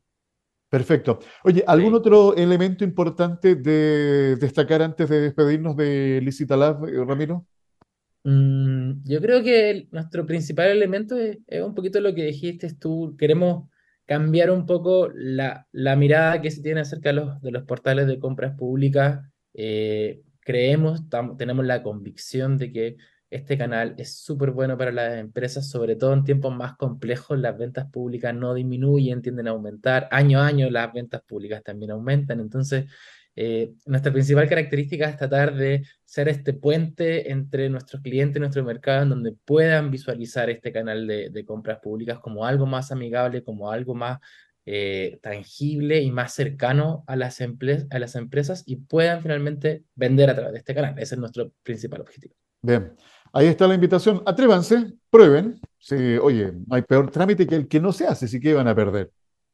Perfecto. 0.70 1.20
Oye, 1.44 1.64
¿algún 1.66 1.96
otro 1.96 2.36
elemento 2.36 2.84
importante 2.84 3.56
de 3.56 4.36
destacar 4.36 4.84
antes 4.84 5.10
de 5.10 5.22
despedirnos 5.22 5.76
de 5.76 6.22
Licitalab, 6.24 6.88
eh, 6.88 7.04
Ramiro? 7.04 7.48
Mm, 8.24 9.04
yo 9.04 9.20
creo 9.20 9.44
que 9.44 9.88
nuestro 9.92 10.28
principal 10.28 10.68
elemento 10.70 11.18
es, 11.18 11.40
un 11.64 11.74
poquito 11.74 12.00
lo 12.02 12.14
que 12.14 12.26
dijiste 12.26 12.72
tú. 12.76 13.16
Queremos 13.18 13.68
cambiar 14.06 14.52
un 14.52 14.68
poco 14.68 15.10
la, 15.14 15.66
mirada 15.72 16.40
que 16.40 16.52
se 16.52 16.62
tiene 16.62 16.82
acerca 16.82 17.10
de 17.10 17.52
los, 17.52 17.64
portales 17.64 18.06
de 18.06 18.20
compras 18.20 18.56
públicas. 18.56 19.22
Eh, 19.56 20.22
creemos, 20.42 21.02
tenemos 21.38 21.66
la 21.66 21.82
convicción 21.82 22.58
de 22.58 22.72
que 22.72 22.98
este 23.30 23.58
canal 23.58 23.94
es 23.98 24.18
súper 24.18 24.52
bueno 24.52 24.78
para 24.78 24.92
las 24.92 25.18
empresas, 25.18 25.70
sobre 25.70 25.96
todo 25.96 26.14
en 26.14 26.24
tiempos 26.24 26.56
más 26.56 26.76
complejos. 26.78 27.38
Las 27.38 27.58
ventas 27.58 27.90
públicas 27.92 28.34
no 28.34 28.56
disminuyen, 28.56 29.22
tienden 29.22 29.48
a 29.48 29.52
aumentar. 29.52 30.08
Año 30.12 30.40
a 30.40 30.48
año 30.48 30.70
las 30.70 30.92
ventas 30.92 31.22
públicas 31.22 31.64
también 31.64 31.92
aumentan. 31.92 32.40
Entonces, 32.40 32.86
eh, 33.36 33.72
nuestra 33.86 34.12
principal 34.12 34.50
característica 34.50 35.08
es 35.08 35.16
tratar 35.16 35.56
de 35.56 35.86
ser 36.04 36.28
este 36.28 36.54
puente 36.54 37.32
entre 37.32 37.70
nuestros 37.70 38.02
clientes 38.02 38.38
y 38.38 38.40
nuestro 38.40 38.64
mercado, 38.64 39.04
en 39.04 39.10
donde 39.10 39.32
puedan 39.32 39.92
visualizar 39.92 40.50
este 40.50 40.72
canal 40.72 41.08
de, 41.08 41.46
compras 41.46 41.80
públicas 41.80 42.20
como 42.20 42.46
algo 42.46 42.66
más 42.66 42.92
amigable, 42.92 43.44
como 43.44 43.72
algo 43.72 43.96
más 43.96 44.20
eh, 44.66 45.20
tangible 45.22 46.02
y 46.02 46.12
más 46.12 46.34
cercano 46.34 47.04
a 47.08 47.16
las, 47.16 47.40
a 47.42 48.00
las 48.00 48.16
empresas 48.16 48.64
y 48.66 48.76
puedan 48.78 49.22
finalmente 49.22 49.84
vender 49.96 50.30
a 50.30 50.36
través 50.36 50.54
de 50.54 50.60
este 50.60 50.76
canal. 50.76 50.98
Ese 50.98 51.16
es 51.16 51.22
nuestro 51.22 51.54
principal 51.64 52.02
objetivo. 52.02 52.36
Bien. 52.62 52.94
Ahí 53.34 53.48
está 53.48 53.68
la 53.68 53.76
invitación. 53.76 54.22
Atrévanse, 54.26 54.94
prueben. 55.10 55.60
Oye, 56.22 56.54
no 56.68 56.76
hay 56.76 56.82
peor 56.82 57.10
trámite 57.12 57.48
que 57.48 57.56
el 57.56 57.68
que 57.68 57.80
no 57.80 57.92
se 57.92 58.08
hace, 58.08 58.28
sí 58.28 58.40
que 58.40 58.54
van 58.54 58.68
a 58.68 58.76
perder. 58.76 59.12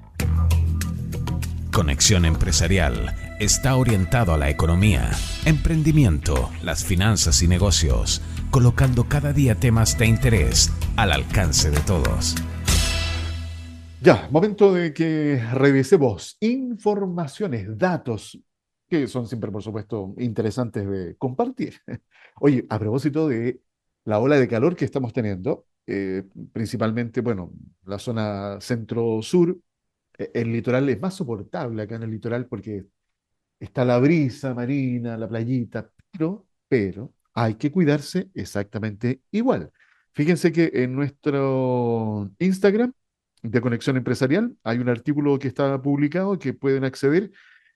Conexión 1.72 2.24
Empresarial 2.24 3.14
está 3.38 3.76
orientado 3.76 4.34
a 4.34 4.38
la 4.38 4.50
economía, 4.50 5.12
emprendimiento, 5.44 6.50
las 6.64 6.84
finanzas 6.84 7.42
y 7.42 7.48
negocios, 7.48 8.20
colocando 8.50 9.08
cada 9.08 9.32
día 9.32 9.54
temas 9.54 9.96
de 9.96 10.06
interés 10.06 10.72
al 10.96 11.12
alcance 11.12 11.70
de 11.70 11.78
todos. 11.80 12.34
Ya, 14.00 14.28
momento 14.32 14.72
de 14.72 14.92
que 14.92 15.40
revisemos 15.52 16.38
informaciones, 16.40 17.78
datos, 17.78 18.36
que 18.88 19.06
son 19.08 19.26
siempre, 19.26 19.50
por 19.50 19.62
supuesto, 19.62 20.14
interesantes 20.18 20.88
de 20.88 21.16
compartir. 21.16 21.80
Oye, 22.40 22.66
a 22.68 22.78
propósito 22.78 23.28
de 23.28 23.60
la 24.04 24.18
ola 24.18 24.38
de 24.38 24.48
calor 24.48 24.76
que 24.76 24.84
estamos 24.84 25.12
teniendo, 25.12 25.66
eh, 25.86 26.24
principalmente, 26.52 27.20
bueno, 27.20 27.52
la 27.84 27.98
zona 27.98 28.60
centro-sur, 28.60 29.58
eh, 30.18 30.30
el 30.34 30.52
litoral 30.52 30.88
es 30.88 31.00
más 31.00 31.14
soportable 31.14 31.82
acá 31.82 31.96
en 31.96 32.04
el 32.04 32.10
litoral 32.10 32.46
porque 32.46 32.86
está 33.60 33.84
la 33.84 33.98
brisa 33.98 34.54
marina, 34.54 35.16
la 35.16 35.28
playita, 35.28 35.90
pero, 36.12 36.46
pero 36.68 37.12
hay 37.34 37.54
que 37.54 37.72
cuidarse 37.72 38.30
exactamente 38.34 39.22
igual. 39.30 39.72
Fíjense 40.12 40.52
que 40.52 40.70
en 40.74 40.94
nuestro 40.94 42.30
Instagram 42.38 42.92
de 43.42 43.60
Conexión 43.60 43.96
Empresarial 43.96 44.56
hay 44.62 44.78
un 44.78 44.88
artículo 44.88 45.38
que 45.38 45.48
está 45.48 45.80
publicado 45.82 46.38
que 46.38 46.54
pueden 46.54 46.84
acceder 46.84 47.32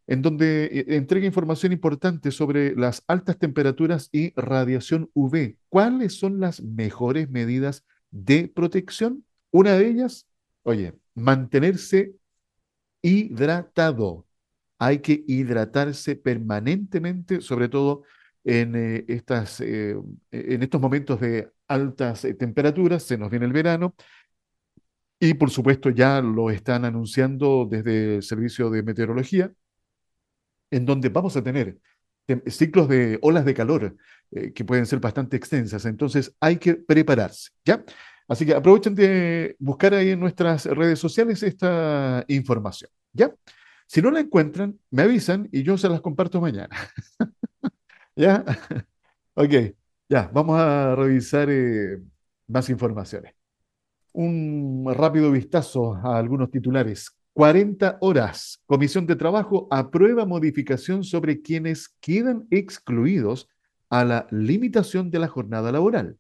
en 0.09 0.23
donde 0.23 0.65
eh, 0.65 0.85
entrega 0.97 1.27
información 1.27 1.71
importante 1.71 2.33
sobre 2.33 2.75
las 2.75 3.05
altas 3.07 3.39
temperaturas 3.39 4.09
y 4.11 4.33
radiación 4.35 5.11
UV. 5.13 5.57
¿Cuáles 5.69 6.19
son 6.19 6.41
las 6.41 6.63
mejores 6.63 7.29
medidas 7.29 7.85
de 8.11 8.49
protección? 8.49 9.25
Una 9.51 9.75
de 9.75 9.87
ellas, 9.87 10.27
oye, 10.63 10.95
mantenerse 11.15 12.15
hidratado. 13.03 14.27
Hay 14.79 15.01
que 15.01 15.25
hidratarse 15.27 16.17
permanentemente, 16.17 17.43
sobre 17.43 17.69
todo 17.69 18.03
en, 18.45 18.77
eh, 18.77 19.05
estas, 19.09 19.61
eh, 19.61 19.95
en 20.31 20.63
estos 20.63 20.81
momentos 20.81 21.21
de 21.21 21.51
altas 21.67 22.27
temperaturas, 22.39 23.03
se 23.03 23.19
nos 23.19 23.31
viene 23.31 23.45
el 23.45 23.53
verano, 23.53 23.95
y 25.21 25.35
por 25.35 25.51
supuesto 25.51 25.91
ya 25.91 26.23
lo 26.23 26.49
están 26.51 26.87
anunciando 26.87 27.67
desde 27.71 28.17
el 28.17 28.23
Servicio 28.23 28.71
de 28.71 28.83
Meteorología, 28.83 29.53
en 30.71 30.87
donde 30.87 31.09
vamos 31.09 31.37
a 31.37 31.43
tener 31.43 31.79
ciclos 32.47 32.89
de 32.89 33.19
olas 33.23 33.45
de 33.45 33.55
calor 33.55 33.97
eh, 34.31 34.53
que 34.53 34.65
pueden 34.65 34.87
ser 34.87 35.01
bastante 35.01 35.37
extensas. 35.37 35.85
Entonces 35.87 36.35
hay 36.41 36.57
que 36.59 36.75
prepararse, 36.75 37.51
¿ya? 37.65 37.83
Así 38.29 38.45
que 38.45 38.55
aprovechen 38.55 38.95
de 38.95 39.57
buscar 39.59 39.95
ahí 39.95 40.11
en 40.11 40.21
nuestras 40.21 40.67
redes 40.67 40.99
sociales 40.99 41.43
esta 41.43 42.25
información, 42.29 42.91
¿ya? 43.13 43.35
Si 43.87 44.03
no 44.03 44.11
la 44.11 44.21
encuentran, 44.21 44.79
me 44.91 45.03
avisan 45.03 45.49
y 45.51 45.63
yo 45.63 45.79
se 45.79 45.89
las 45.89 46.03
comparto 46.03 46.41
mañana. 46.41 46.77
¿Ya? 48.17 48.45
Ok, 49.35 49.53
ya, 50.09 50.29
vamos 50.35 50.61
a 50.61 50.95
revisar 50.95 51.49
eh, 51.51 51.99
más 52.49 52.69
informaciones. 52.69 53.35
Un 54.13 54.93
rápido 54.95 55.31
vistazo 55.31 55.95
a 55.95 56.19
algunos 56.19 56.51
titulares 56.51 57.17
40 57.39 57.99
horas. 58.01 58.61
Comisión 58.67 59.07
de 59.07 59.15
Trabajo 59.15 59.69
aprueba 59.71 60.27
modificación 60.27 61.05
sobre 61.05 61.41
quienes 61.41 61.89
quedan 62.01 62.49
excluidos 62.51 63.49
a 63.91 64.05
la 64.05 64.27
limitación 64.33 65.13
de 65.13 65.21
la 65.21 65.29
jornada 65.29 65.71
laboral. 65.71 66.17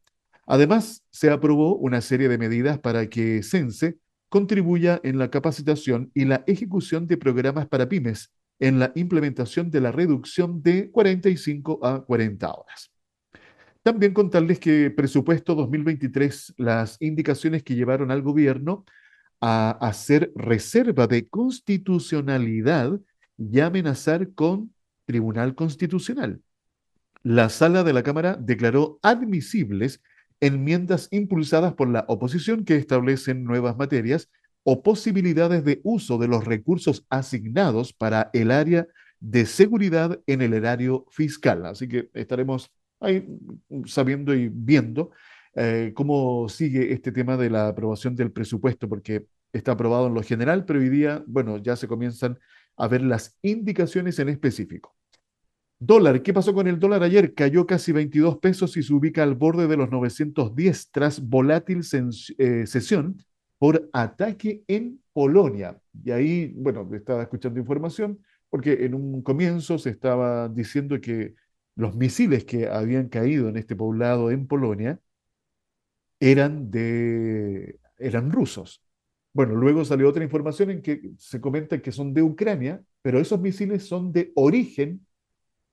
Además, 0.47 1.03
se 1.11 1.31
aprobó 1.31 1.75
una 1.75 2.03
serie 2.03 2.29
de 2.29 2.39
medidas 2.39 2.79
para 2.79 3.09
que 3.09 3.43
Sense 3.43 3.99
contribuya 4.29 5.01
en 5.03 5.19
la 5.19 5.29
capacitación 5.29 6.13
y 6.15 6.25
la 6.25 6.45
ejecución 6.47 7.09
de 7.09 7.17
programas 7.17 7.67
para 7.67 7.89
pymes 7.89 8.31
en 8.61 8.79
la 8.79 8.93
implementación 8.95 9.73
de 9.73 9.81
la 9.81 9.91
reducción 9.91 10.63
de 10.63 10.89
45 10.93 11.81
a 11.85 12.05
40 12.05 12.49
horas. 12.49 12.93
También 13.83 14.15
contarles 14.15 14.61
que 14.61 14.93
presupuesto 14.93 15.57
2023, 15.57 16.55
las 16.59 16.97
indicaciones 17.01 17.65
que 17.65 17.75
llevaron 17.75 18.13
al 18.13 18.23
gobierno 18.23 18.85
a 19.41 19.71
hacer 19.81 20.33
reserva 20.35 21.07
de 21.07 21.29
constitucionalidad 21.29 23.01
y 23.37 23.61
amenazar 23.61 24.33
con 24.35 24.73
Tribunal 25.07 25.55
Constitucional. 25.55 26.41
La 27.23 27.49
sala 27.49 27.85
de 27.85 27.93
la 27.93 28.03
Cámara 28.03 28.37
declaró 28.41 28.99
admisibles 29.03 30.03
enmiendas 30.41 31.09
impulsadas 31.11 31.75
por 31.75 31.89
la 31.89 32.05
oposición 32.09 32.65
que 32.65 32.77
establecen 32.77 33.45
nuevas 33.45 33.77
materias 33.77 34.29
o 34.63 34.83
posibilidades 34.83 35.65
de 35.65 35.81
uso 35.83 36.19
de 36.19 36.29
los 36.29 36.45
recursos 36.45 37.07
asignados 37.09 37.93
para 37.93 38.31
el 38.33 38.51
área 38.51 38.87
de 39.21 39.47
seguridad 39.47 40.21
en 40.27 40.43
el 40.43 40.53
erario 40.53 41.07
fiscal. 41.11 41.67
Así 41.67 41.89
que 41.89 42.11
estaremos 42.15 42.71
ahí 43.01 43.27
sabiendo 43.87 44.35
y 44.35 44.49
viendo 44.53 45.11
eh, 45.55 45.93
cómo 45.95 46.49
sigue 46.49 46.93
este 46.93 47.13
tema 47.13 47.37
de 47.37 47.51
la 47.51 47.69
aprobación 47.69 48.15
del 48.15 48.33
presupuesto, 48.33 48.89
porque 48.89 49.27
está 49.53 49.73
aprobado 49.73 50.07
en 50.09 50.15
lo 50.15 50.23
general, 50.23 50.65
pero 50.65 50.81
hoy 50.81 50.89
día, 50.89 51.23
bueno, 51.27 51.59
ya 51.59 51.77
se 51.77 51.89
comienzan 51.89 52.39
a 52.77 52.89
ver 52.89 53.03
las 53.03 53.39
indicaciones 53.43 54.19
en 54.19 54.29
específico. 54.29 54.95
Dólar, 55.81 56.23
¿qué 56.23 56.33
pasó 56.33 56.53
con 56.53 56.67
el 56.67 56.81
dólar 56.81 57.05
ayer? 57.05 57.35
Cayó 57.35 57.67
casi 57.67 57.93
22 57.93 58.39
pesos 58.39 58.77
y 58.77 58.83
se 58.83 58.93
ubica 58.93 59.23
al 59.23 59.37
borde 59.37 59.69
de 59.69 59.77
los 59.77 59.91
910 59.91 60.91
tras 60.91 61.21
volátil 61.21 61.83
eh, 62.39 62.67
sesión 62.67 63.23
por 63.59 63.89
ataque 63.93 64.65
en 64.67 65.01
Polonia. 65.13 65.81
Y 66.05 66.11
ahí, 66.11 66.53
bueno, 66.57 66.89
estaba 66.95 67.23
escuchando 67.23 67.61
información 67.61 68.19
porque 68.51 68.85
en 68.85 68.95
un 68.95 69.23
comienzo 69.23 69.79
se 69.79 69.91
estaba 69.91 70.49
diciendo 70.49 71.01
que 71.01 71.35
los 71.77 71.95
misiles 71.95 72.45
que 72.45 72.69
habían 72.69 73.09
caído 73.09 73.49
en 73.49 73.57
este 73.57 73.77
poblado 73.77 74.31
en 74.33 74.47
Polonia 74.49 75.01
eran 76.21 76.71
de 76.71 77.79
eran 77.99 78.31
rusos. 78.31 78.83
Bueno, 79.33 79.55
luego 79.55 79.85
salió 79.85 80.09
otra 80.09 80.25
información 80.25 80.71
en 80.71 80.83
que 80.83 81.01
se 81.19 81.41
comenta 81.41 81.81
que 81.81 81.93
son 81.93 82.13
de 82.15 82.23
Ucrania, 82.23 82.83
pero 83.03 83.21
esos 83.21 83.41
misiles 83.41 83.87
son 83.87 84.13
de 84.13 84.33
origen 84.35 85.07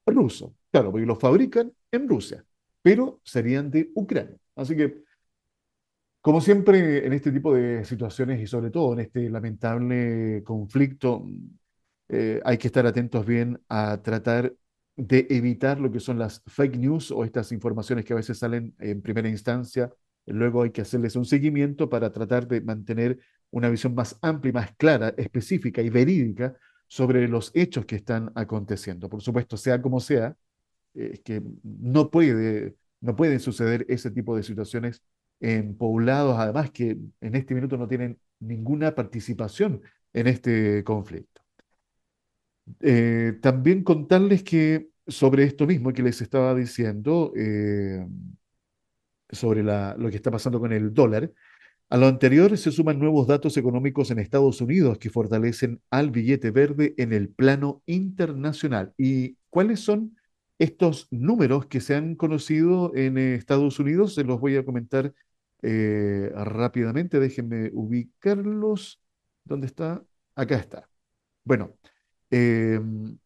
ruso. 0.05 0.55
Claro, 0.71 0.91
porque 0.91 1.05
los 1.05 1.19
fabrican 1.19 1.71
en 1.91 2.07
Rusia, 2.07 2.45
pero 2.81 3.21
serían 3.23 3.71
de 3.71 3.91
Ucrania. 3.95 4.37
Así 4.55 4.75
que, 4.75 5.03
como 6.21 6.41
siempre 6.41 7.05
en 7.05 7.13
este 7.13 7.31
tipo 7.31 7.53
de 7.53 7.85
situaciones 7.85 8.41
y 8.41 8.47
sobre 8.47 8.71
todo 8.71 8.93
en 8.93 8.99
este 9.01 9.29
lamentable 9.29 10.43
conflicto, 10.43 11.27
eh, 12.09 12.41
hay 12.43 12.57
que 12.57 12.67
estar 12.67 12.85
atentos 12.85 13.25
bien 13.25 13.61
a 13.69 14.01
tratar 14.01 14.53
de 14.95 15.27
evitar 15.29 15.79
lo 15.79 15.91
que 15.91 15.99
son 15.99 16.17
las 16.17 16.41
fake 16.47 16.77
news 16.77 17.11
o 17.11 17.23
estas 17.23 17.51
informaciones 17.51 18.05
que 18.05 18.13
a 18.13 18.15
veces 18.17 18.37
salen 18.39 18.75
en 18.79 19.01
primera 19.01 19.29
instancia. 19.29 19.91
Luego 20.25 20.63
hay 20.63 20.71
que 20.71 20.81
hacerles 20.81 21.15
un 21.15 21.25
seguimiento 21.25 21.89
para 21.89 22.11
tratar 22.11 22.47
de 22.47 22.61
mantener 22.61 23.19
una 23.51 23.69
visión 23.69 23.93
más 23.95 24.17
amplia 24.21 24.49
y 24.49 24.53
más 24.53 24.75
clara, 24.75 25.13
específica 25.17 25.81
y 25.81 25.89
verídica 25.89 26.55
sobre 26.87 27.27
los 27.27 27.51
hechos 27.53 27.85
que 27.85 27.95
están 27.95 28.31
aconteciendo. 28.35 29.09
Por 29.09 29.21
supuesto, 29.21 29.57
sea 29.57 29.81
como 29.81 29.99
sea, 29.99 30.35
es 30.93 31.19
que 31.21 31.41
no, 31.63 32.09
puede, 32.09 32.75
no 33.01 33.15
pueden 33.15 33.39
suceder 33.39 33.85
ese 33.89 34.11
tipo 34.11 34.35
de 34.35 34.43
situaciones 34.43 35.03
en 35.39 35.75
poblados, 35.77 36.37
además 36.37 36.71
que 36.71 36.97
en 37.21 37.35
este 37.35 37.53
minuto 37.53 37.77
no 37.77 37.87
tienen 37.87 38.19
ninguna 38.39 38.95
participación 38.95 39.81
en 40.13 40.27
este 40.27 40.83
conflicto. 40.83 41.41
Eh, 42.79 43.37
también 43.41 43.83
contarles 43.83 44.43
que 44.43 44.89
sobre 45.07 45.43
esto 45.43 45.67
mismo 45.67 45.93
que 45.93 46.03
les 46.03 46.21
estaba 46.21 46.55
diciendo, 46.55 47.31
eh, 47.35 48.05
sobre 49.35 49.63
lo 49.63 50.09
que 50.09 50.15
está 50.15 50.31
pasando 50.31 50.59
con 50.59 50.73
el 50.73 50.93
dólar, 50.93 51.31
a 51.89 51.97
lo 51.97 52.07
anterior 52.07 52.57
se 52.57 52.71
suman 52.71 52.99
nuevos 52.99 53.27
datos 53.27 53.57
económicos 53.57 54.09
en 54.09 54.19
Estados 54.19 54.59
Unidos 54.59 54.97
que 54.97 55.11
fortalecen 55.11 55.81
al 55.91 56.09
billete 56.09 56.49
verde 56.51 56.95
en 56.97 57.13
el 57.13 57.29
plano 57.29 57.83
internacional. 57.85 58.93
¿Y 58.97 59.37
cuáles 59.49 59.81
son 59.81 60.17
estos 60.57 61.07
números 61.11 61.67
que 61.67 61.81
se 61.81 61.95
han 61.95 62.15
conocido 62.15 62.91
en 62.95 63.17
Estados 63.19 63.79
Unidos? 63.79 64.15
Se 64.15 64.23
los 64.23 64.39
voy 64.39 64.57
a 64.57 64.65
comentar 64.65 65.13
eh, 65.61 66.31
rápidamente. 66.33 67.19
Déjenme 67.19 67.69
ubicarlos. 67.73 68.99
¿Dónde 69.43 69.67
está? 69.67 70.03
Acá 70.35 70.57
está. 70.57 70.89
Bueno, 71.43 71.77
em, 72.31 73.17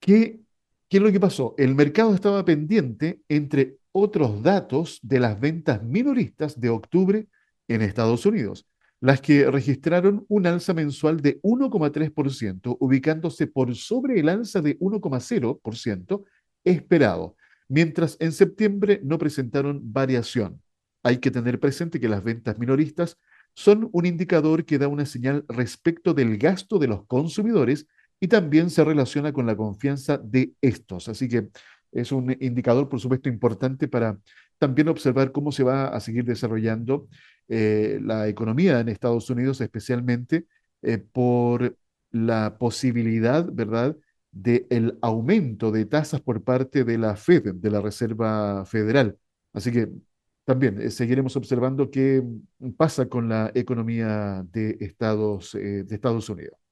¿qué, 0.00 0.40
¿qué 0.88 0.96
es 0.98 1.02
lo 1.02 1.12
que 1.12 1.20
pasó? 1.20 1.54
El 1.58 1.74
mercado 1.74 2.14
estaba 2.14 2.44
pendiente 2.44 3.22
entre 3.28 3.78
otros 4.00 4.42
datos 4.42 5.00
de 5.02 5.20
las 5.20 5.38
ventas 5.40 5.82
minoristas 5.82 6.60
de 6.60 6.68
octubre 6.68 7.26
en 7.66 7.82
Estados 7.82 8.24
Unidos, 8.26 8.66
las 9.00 9.20
que 9.20 9.50
registraron 9.50 10.24
un 10.28 10.46
alza 10.46 10.72
mensual 10.74 11.20
de 11.20 11.40
1,3%, 11.42 12.76
ubicándose 12.80 13.46
por 13.46 13.74
sobre 13.74 14.20
el 14.20 14.28
alza 14.28 14.60
de 14.60 14.78
1,0% 14.78 16.24
esperado, 16.64 17.36
mientras 17.68 18.16
en 18.20 18.32
septiembre 18.32 19.00
no 19.02 19.18
presentaron 19.18 19.80
variación. 19.92 20.62
Hay 21.02 21.18
que 21.18 21.30
tener 21.30 21.60
presente 21.60 22.00
que 22.00 22.08
las 22.08 22.22
ventas 22.22 22.58
minoristas 22.58 23.18
son 23.54 23.88
un 23.92 24.06
indicador 24.06 24.64
que 24.64 24.78
da 24.78 24.88
una 24.88 25.06
señal 25.06 25.44
respecto 25.48 26.14
del 26.14 26.38
gasto 26.38 26.78
de 26.78 26.86
los 26.86 27.04
consumidores 27.06 27.86
y 28.20 28.28
también 28.28 28.70
se 28.70 28.84
relaciona 28.84 29.32
con 29.32 29.46
la 29.46 29.56
confianza 29.56 30.18
de 30.18 30.52
estos. 30.60 31.08
Así 31.08 31.28
que 31.28 31.48
es 31.92 32.12
un 32.12 32.36
indicador, 32.40 32.88
por 32.88 33.00
supuesto, 33.00 33.28
importante 33.28 33.88
para 33.88 34.18
también 34.58 34.88
observar 34.88 35.32
cómo 35.32 35.52
se 35.52 35.62
va 35.62 35.88
a 35.88 36.00
seguir 36.00 36.24
desarrollando 36.24 37.08
eh, 37.48 37.98
la 38.02 38.28
economía 38.28 38.80
en 38.80 38.88
Estados 38.88 39.30
Unidos, 39.30 39.60
especialmente 39.60 40.46
eh, 40.82 40.98
por 40.98 41.76
la 42.10 42.58
posibilidad, 42.58 43.46
¿verdad?, 43.50 43.96
del 44.30 44.98
aumento 45.00 45.72
de 45.72 45.86
tasas 45.86 46.20
por 46.20 46.42
parte 46.44 46.84
de 46.84 46.98
la 46.98 47.16
Fed, 47.16 47.54
de 47.54 47.70
la 47.70 47.80
Reserva 47.80 48.64
Federal. 48.66 49.16
Así 49.52 49.72
que 49.72 49.88
también 50.44 50.80
eh, 50.80 50.90
seguiremos 50.90 51.34
observando 51.36 51.90
qué 51.90 52.22
pasa 52.76 53.08
con 53.08 53.28
la 53.28 53.50
economía 53.54 54.44
de 54.52 54.76
Estados, 54.80 55.52
de 55.52 55.86
Estados 55.90 56.28
Unidos. 56.28 56.67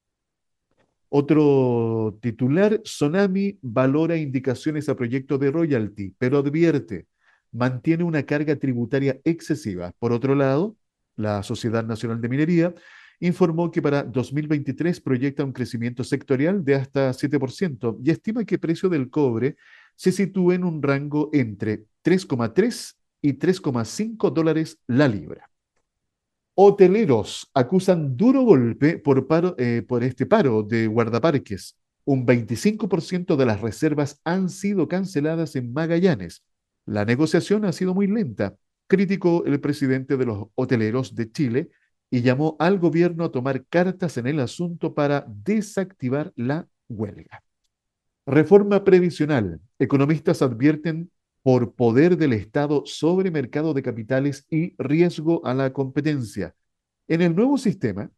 Otro 1.09 2.19
titular, 2.21 2.81
Sonami 2.85 3.59
valora 3.63 4.17
indicaciones 4.17 4.89
a 4.89 4.97
proyecto 4.97 5.39
de 5.39 5.51
royalty, 5.51 6.15
pero 6.19 6.39
advierte, 6.39 7.07
mantiene 7.53 8.05
una 8.05 8.25
carga 8.25 8.57
tributaria 8.57 9.21
excesiva. 9.25 9.93
Por 9.99 10.13
otro 10.13 10.35
lado, 10.35 10.77
la 11.17 11.43
Sociedad 11.43 11.85
Nacional 11.85 12.21
de 12.21 12.29
Minería 12.29 12.75
informó 13.21 13.71
que 13.71 13.81
para 13.81 14.03
2023 14.03 15.01
proyecta 15.01 15.45
un 15.45 15.53
crecimiento 15.53 16.05
sectorial 16.05 16.65
de 16.65 16.75
hasta 16.75 17.13
7% 17.13 17.99
y 18.05 18.11
estima 18.11 18.45
que 18.45 18.57
el 18.57 18.61
precio 18.61 18.89
del 18.89 19.09
cobre 19.09 19.57
se 19.95 20.13
sitúe 20.13 20.53
en 20.53 20.65
un 20.65 20.83
rango 20.83 21.31
entre 21.33 21.85
3,3 22.05 22.95
y 23.23 23.33
3,5 23.33 24.31
dólares 24.31 24.79
la 24.87 25.09
libra. 25.09 25.49
Hoteleros 26.59 27.51
acusan 27.55 28.17
duro 28.17 28.43
golpe 28.43 28.99
por, 28.99 29.27
paro, 29.27 29.55
eh, 29.59 29.85
por 29.87 30.03
este 30.03 30.27
paro 30.27 30.63
de 30.63 30.87
guardaparques. 30.87 31.77
Un 32.05 32.27
25% 32.27 33.37
de 33.37 33.47
las 33.47 33.61
reservas 33.61 34.21
han 34.25 34.49
sido 34.49 34.89
canceladas 34.89 35.55
en 35.55 35.73
Magallanes 35.73 36.43
la 36.87 37.05
negociación 37.05 37.65
ha 37.65 37.73
sido 37.73 37.95
muy 37.95 38.07
lenta, 38.07 38.57
criticó 38.87 39.45
el 39.45 39.61
presidente 39.61 40.17
de 40.17 40.25
los 40.25 40.47
hoteleros 40.55 41.17
de 41.17 41.31
Chile 41.31 41.71
y 42.11 42.23
llamó 42.23 42.57
al 42.61 42.79
gobierno 42.79 43.25
a 43.25 43.33
tomar 43.33 43.67
cartas 43.67 44.17
en 44.17 44.29
el 44.29 44.39
asunto 44.39 44.95
para 44.95 45.27
desactivar 45.27 46.33
la 46.37 46.69
huelga. 46.89 47.43
Reforma 48.25 48.85
previsional. 48.85 49.61
Economistas 49.81 50.43
advierten 50.43 51.11
por 51.47 51.77
poder 51.77 52.17
del 52.17 52.33
Estado 52.33 52.83
sobre 52.87 53.31
mercado 53.31 53.73
de 53.73 53.81
capitales 53.81 54.45
y 54.51 54.75
riesgo 54.83 55.47
a 55.47 55.55
la 55.55 55.73
competencia. 55.73 56.57
En 57.07 57.23
el 57.23 57.37
nuevo 57.37 57.57
sistema, 57.57 58.11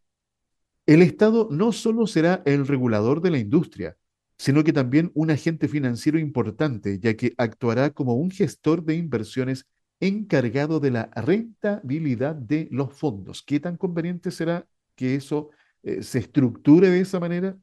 el 0.86 1.02
Estado 1.02 1.46
no 1.50 1.72
solo 1.72 2.06
será 2.06 2.42
el 2.46 2.66
regulador 2.66 3.20
de 3.20 3.30
la 3.30 3.36
industria, 3.36 3.98
sino 4.38 4.64
que 4.64 4.72
también 4.72 5.10
un 5.12 5.30
agente 5.30 5.68
financiero 5.68 6.18
importante, 6.18 7.00
ya 7.00 7.12
que 7.18 7.34
actuará 7.36 7.90
como 7.90 8.14
un 8.14 8.30
gestor 8.30 8.82
de 8.82 8.94
inversiones 8.94 9.66
encargado 10.00 10.80
de 10.80 10.92
la 10.92 11.10
rentabilidad 11.14 12.34
de 12.34 12.66
los 12.70 12.94
fondos. 12.94 13.42
¿Qué 13.42 13.60
tan 13.60 13.76
conveniente 13.76 14.30
será 14.30 14.66
que 14.94 15.16
eso 15.16 15.50
eh, 15.82 16.02
se 16.02 16.20
estructure 16.20 16.88
de 16.88 17.00
esa 17.00 17.20
manera? 17.20 17.58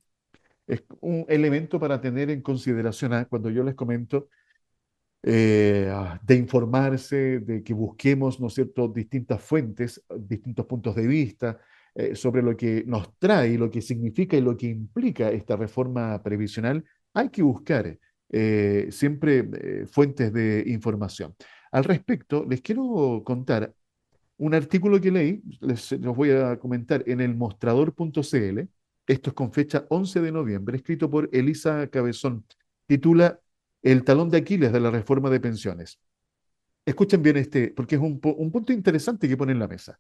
Es 0.67 0.83
un 1.01 1.25
elemento 1.27 1.79
para 1.79 1.99
tener 1.99 2.29
en 2.29 2.43
consideración 2.43 3.13
¿ah? 3.13 3.25
cuando 3.25 3.49
yo 3.49 3.63
les 3.63 3.73
comento 3.73 4.29
eh, 5.27 5.89
ah, 5.91 6.19
de 6.21 6.35
informarse, 6.35 7.39
de 7.39 7.63
que 7.63 7.73
busquemos, 7.73 8.39
¿no 8.39 8.45
es 8.45 8.53
cierto?, 8.53 8.87
distintas 8.87 9.41
fuentes, 9.41 10.03
distintos 10.19 10.67
puntos 10.67 10.95
de 10.95 11.07
vista, 11.07 11.59
eh, 11.95 12.15
sobre 12.15 12.43
lo 12.43 12.55
que 12.55 12.83
nos 12.85 13.17
trae, 13.17 13.57
lo 13.57 13.71
que 13.71 13.81
significa 13.81 14.37
y 14.37 14.41
lo 14.41 14.55
que 14.55 14.67
implica 14.67 15.31
esta 15.31 15.55
reforma 15.55 16.21
previsional, 16.21 16.85
hay 17.15 17.29
que 17.29 17.41
buscar 17.41 17.97
eh, 18.29 18.87
siempre 18.91 19.87
fuentes 19.87 20.31
de 20.31 20.63
información. 20.67 21.33
Al 21.71 21.85
respecto, 21.85 22.45
les 22.47 22.61
quiero 22.61 23.23
contar 23.25 23.73
un 24.37 24.53
artículo 24.53 25.01
que 25.01 25.09
leí, 25.09 25.41
les 25.59 25.91
los 25.93 26.15
voy 26.15 26.31
a 26.31 26.59
comentar 26.59 27.03
en 27.07 27.19
el 27.19 27.35
mostrador.cl, 27.35 28.59
esto 29.07 29.29
es 29.29 29.33
con 29.33 29.51
fecha 29.51 29.87
11 29.89 30.21
de 30.21 30.31
noviembre, 30.31 30.77
escrito 30.77 31.09
por 31.09 31.29
Elisa 31.31 31.87
Cabezón, 31.87 32.45
titula 32.85 33.39
El 33.85 34.03
talón 34.03 34.31
de 34.31 34.39
Aquiles 34.39 34.73
de 34.73 34.79
la 34.79 34.89
reforma 34.89 35.29
de 35.29 35.39
pensiones. 35.39 35.99
Escuchen 36.87 37.21
bien 37.21 37.37
este, 37.37 37.67
porque 37.67 37.93
es 37.93 38.01
un, 38.01 38.19
un 38.23 38.51
punto 38.51 38.73
interesante 38.73 39.29
que 39.29 39.37
pone 39.37 39.51
en 39.51 39.59
la 39.59 39.67
mesa. 39.67 39.99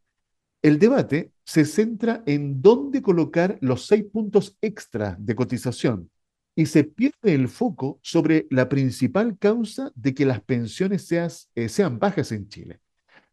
El 0.63 0.79
debate 0.79 1.33
se 1.43 1.65
centra 1.65 2.23
en 2.25 2.63
dónde 2.63 3.03
colocar 3.03 3.59
los 3.61 3.85
seis 3.85 4.03
puntos 4.11 4.57
extra 4.59 5.15
de 5.19 5.35
cotización 5.35 6.09
y 6.55 6.65
se 6.65 6.83
pierde 6.83 7.35
el 7.35 7.47
foco 7.47 7.99
sobre 8.01 8.47
la 8.49 8.69
principal 8.69 9.37
causa 9.37 9.91
de 9.93 10.15
que 10.15 10.25
las 10.25 10.41
pensiones 10.41 11.07
eh, 11.11 11.69
sean 11.69 11.99
bajas 11.99 12.31
en 12.31 12.49
Chile. 12.49 12.79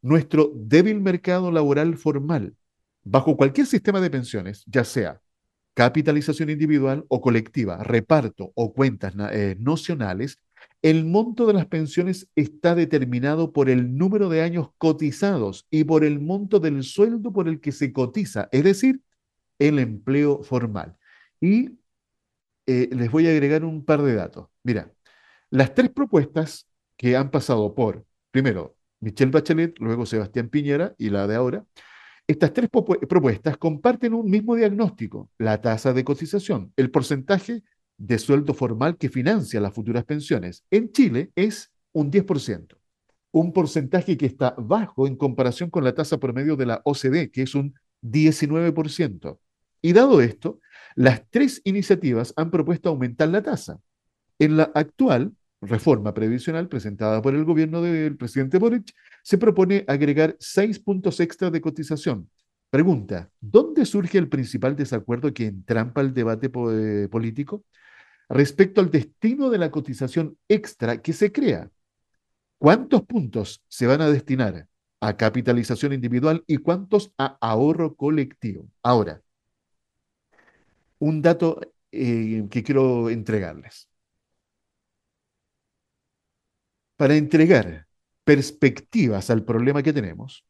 Nuestro 0.03 0.53
débil 0.55 1.01
mercado 1.01 1.51
laboral 1.51 1.97
formal, 1.97 2.55
bajo 3.03 3.39
cualquier 3.39 3.67
sistema 3.67 4.03
de 4.03 4.11
pensiones, 4.11 4.65
ya 4.67 4.85
sea 4.85 5.19
capitalización 5.75 6.51
individual 6.51 7.05
o 7.09 7.21
colectiva, 7.21 7.83
reparto 7.83 8.53
o 8.55 8.73
cuentas 8.73 9.15
eh, 9.33 9.57
nocionales, 9.59 10.39
el 10.83 11.05
monto 11.05 11.47
de 11.47 11.55
las 11.55 11.67
pensiones 11.67 12.29
está 12.35 12.75
determinado 12.75 13.53
por 13.53 13.71
el 13.71 13.97
número 13.97 14.29
de 14.29 14.43
años 14.43 14.71
cotizados 14.79 15.67
y 15.71 15.85
por 15.85 16.05
el 16.05 16.21
monto 16.21 16.61
del 16.61 16.83
sueldo 16.83 17.33
por 17.33 17.49
el 17.49 17.61
que 17.61 17.73
se 17.73 17.93
cotiza, 17.93 18.49
es 18.53 18.65
decir, 18.65 19.01
el 19.59 19.79
empleo 19.79 20.43
formal. 20.43 20.97
Y 21.41 21.79
eh, 22.67 22.89
les 22.93 23.11
voy 23.11 23.27
a 23.27 23.31
agregar 23.31 23.65
un 23.65 23.85
par 23.85 24.03
de 24.03 24.15
datos. 24.15 24.49
Mira, 24.63 24.93
las 25.51 25.75
tres 25.75 25.91
propuestas 25.91 26.69
que 26.97 27.17
han 27.17 27.31
pasado 27.31 27.75
por, 27.75 28.05
primero, 28.31 28.77
Michelle 29.01 29.31
Bachelet, 29.33 29.79
luego 29.81 30.07
Sebastián 30.07 30.49
Piñera 30.49 30.95
y 30.99 31.11
la 31.11 31.27
de 31.27 31.35
ahora, 31.35 31.65
estas 32.27 32.53
tres 32.53 32.71
propuestas 32.71 33.57
comparten 33.57 34.15
un 34.15 34.31
mismo 34.31 34.55
diagnóstico, 34.55 35.31
la 35.39 35.61
tasa 35.61 35.93
de 35.93 36.05
cotización, 36.05 36.73
el 36.77 36.91
porcentaje 36.91 37.63
de 37.99 38.19
sueldo 38.19 38.55
formal 38.55 38.97
que 38.97 39.09
financia 39.09 39.61
las 39.61 39.75
futuras 39.75 40.05
pensiones. 40.05 40.65
En 40.71 40.93
Chile 40.93 41.31
es 41.37 41.73
un 41.93 42.11
10%, 42.11 42.77
un 43.33 43.53
porcentaje 43.53 44.17
que 44.17 44.27
está 44.27 44.55
bajo 44.57 45.07
en 45.07 45.17
comparación 45.17 45.71
con 45.71 45.85
la 45.85 45.95
tasa 45.95 46.19
promedio 46.19 46.57
de 46.57 46.67
la 46.67 46.81
OCDE, 46.85 47.31
que 47.31 47.43
es 47.43 47.55
un 47.55 47.75
19%. 48.03 49.39
Y 49.83 49.93
dado 49.93 50.21
esto, 50.21 50.61
las 50.95 51.29
tres 51.31 51.61
iniciativas 51.65 52.33
han 52.37 52.51
propuesto 52.51 52.89
aumentar 52.89 53.29
la 53.29 53.43
tasa. 53.43 53.81
En 54.39 54.57
la 54.57 54.71
actual 54.75 55.33
reforma 55.63 56.13
previsional 56.13 56.69
presentada 56.69 57.23
por 57.23 57.35
el 57.35 57.45
gobierno 57.45 57.81
del 57.81 58.17
presidente 58.17 58.59
Boric, 58.59 58.93
se 59.23 59.39
propone 59.39 59.85
agregar 59.87 60.37
seis 60.39 60.79
puntos 60.79 61.21
extra 61.21 61.51
de 61.51 61.61
cotización. 61.61 62.29
Pregunta, 62.69 63.31
¿dónde 63.41 63.87
surge 63.87 64.19
el 64.19 64.29
principal 64.29 64.75
desacuerdo 64.75 65.33
que 65.33 65.47
entrampa 65.47 66.01
el 66.01 66.13
debate 66.13 66.51
eh, 66.71 67.09
político? 67.09 67.65
Respecto 68.29 68.81
al 68.81 68.91
destino 68.91 69.51
de 69.51 69.59
la 69.59 69.71
cotización 69.71 70.37
extra 70.49 71.01
que 71.01 71.13
se 71.13 71.31
crea. 71.31 71.71
¿Cuántos 72.59 73.03
puntos 73.03 73.63
se 73.69 73.87
van 73.87 74.01
a 74.01 74.09
destinar 74.09 74.67
a 75.01 75.17
capitalización 75.17 75.93
individual 75.93 76.45
y 76.47 76.59
cuántos 76.59 77.13
a 77.19 77.37
ahorro 77.41 77.95
colectivo? 77.95 78.69
Ahora, 78.83 79.21
un 80.99 81.21
dato 81.21 81.61
eh, 81.91 82.47
que 82.51 82.63
quiero 82.63 83.11
entregarles. 83.11 83.92
Para 87.03 87.17
entregar 87.17 87.89
perspectivas 88.23 89.29
al 89.29 89.45
problema 89.45 89.83
que 89.83 89.93
tenemos, 89.93 90.47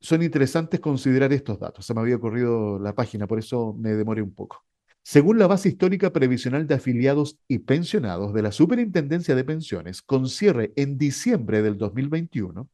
son 0.00 0.22
interesantes 0.22 0.78
considerar 0.78 1.32
estos 1.32 1.58
datos. 1.58 1.84
Se 1.84 1.92
me 1.92 2.02
había 2.02 2.20
corrido 2.20 2.78
la 2.78 2.94
página, 2.94 3.26
por 3.26 3.40
eso 3.40 3.74
me 3.76 3.94
demoré 3.94 4.22
un 4.22 4.32
poco. 4.32 4.64
Según 5.02 5.40
la 5.40 5.48
base 5.48 5.70
histórica 5.70 6.12
previsional 6.12 6.68
de 6.68 6.76
afiliados 6.76 7.36
y 7.48 7.58
pensionados 7.58 8.32
de 8.32 8.42
la 8.42 8.52
Superintendencia 8.52 9.34
de 9.34 9.42
Pensiones, 9.42 10.02
con 10.02 10.28
cierre 10.28 10.72
en 10.76 10.98
diciembre 10.98 11.62
del 11.62 11.78
2021, 11.78 12.68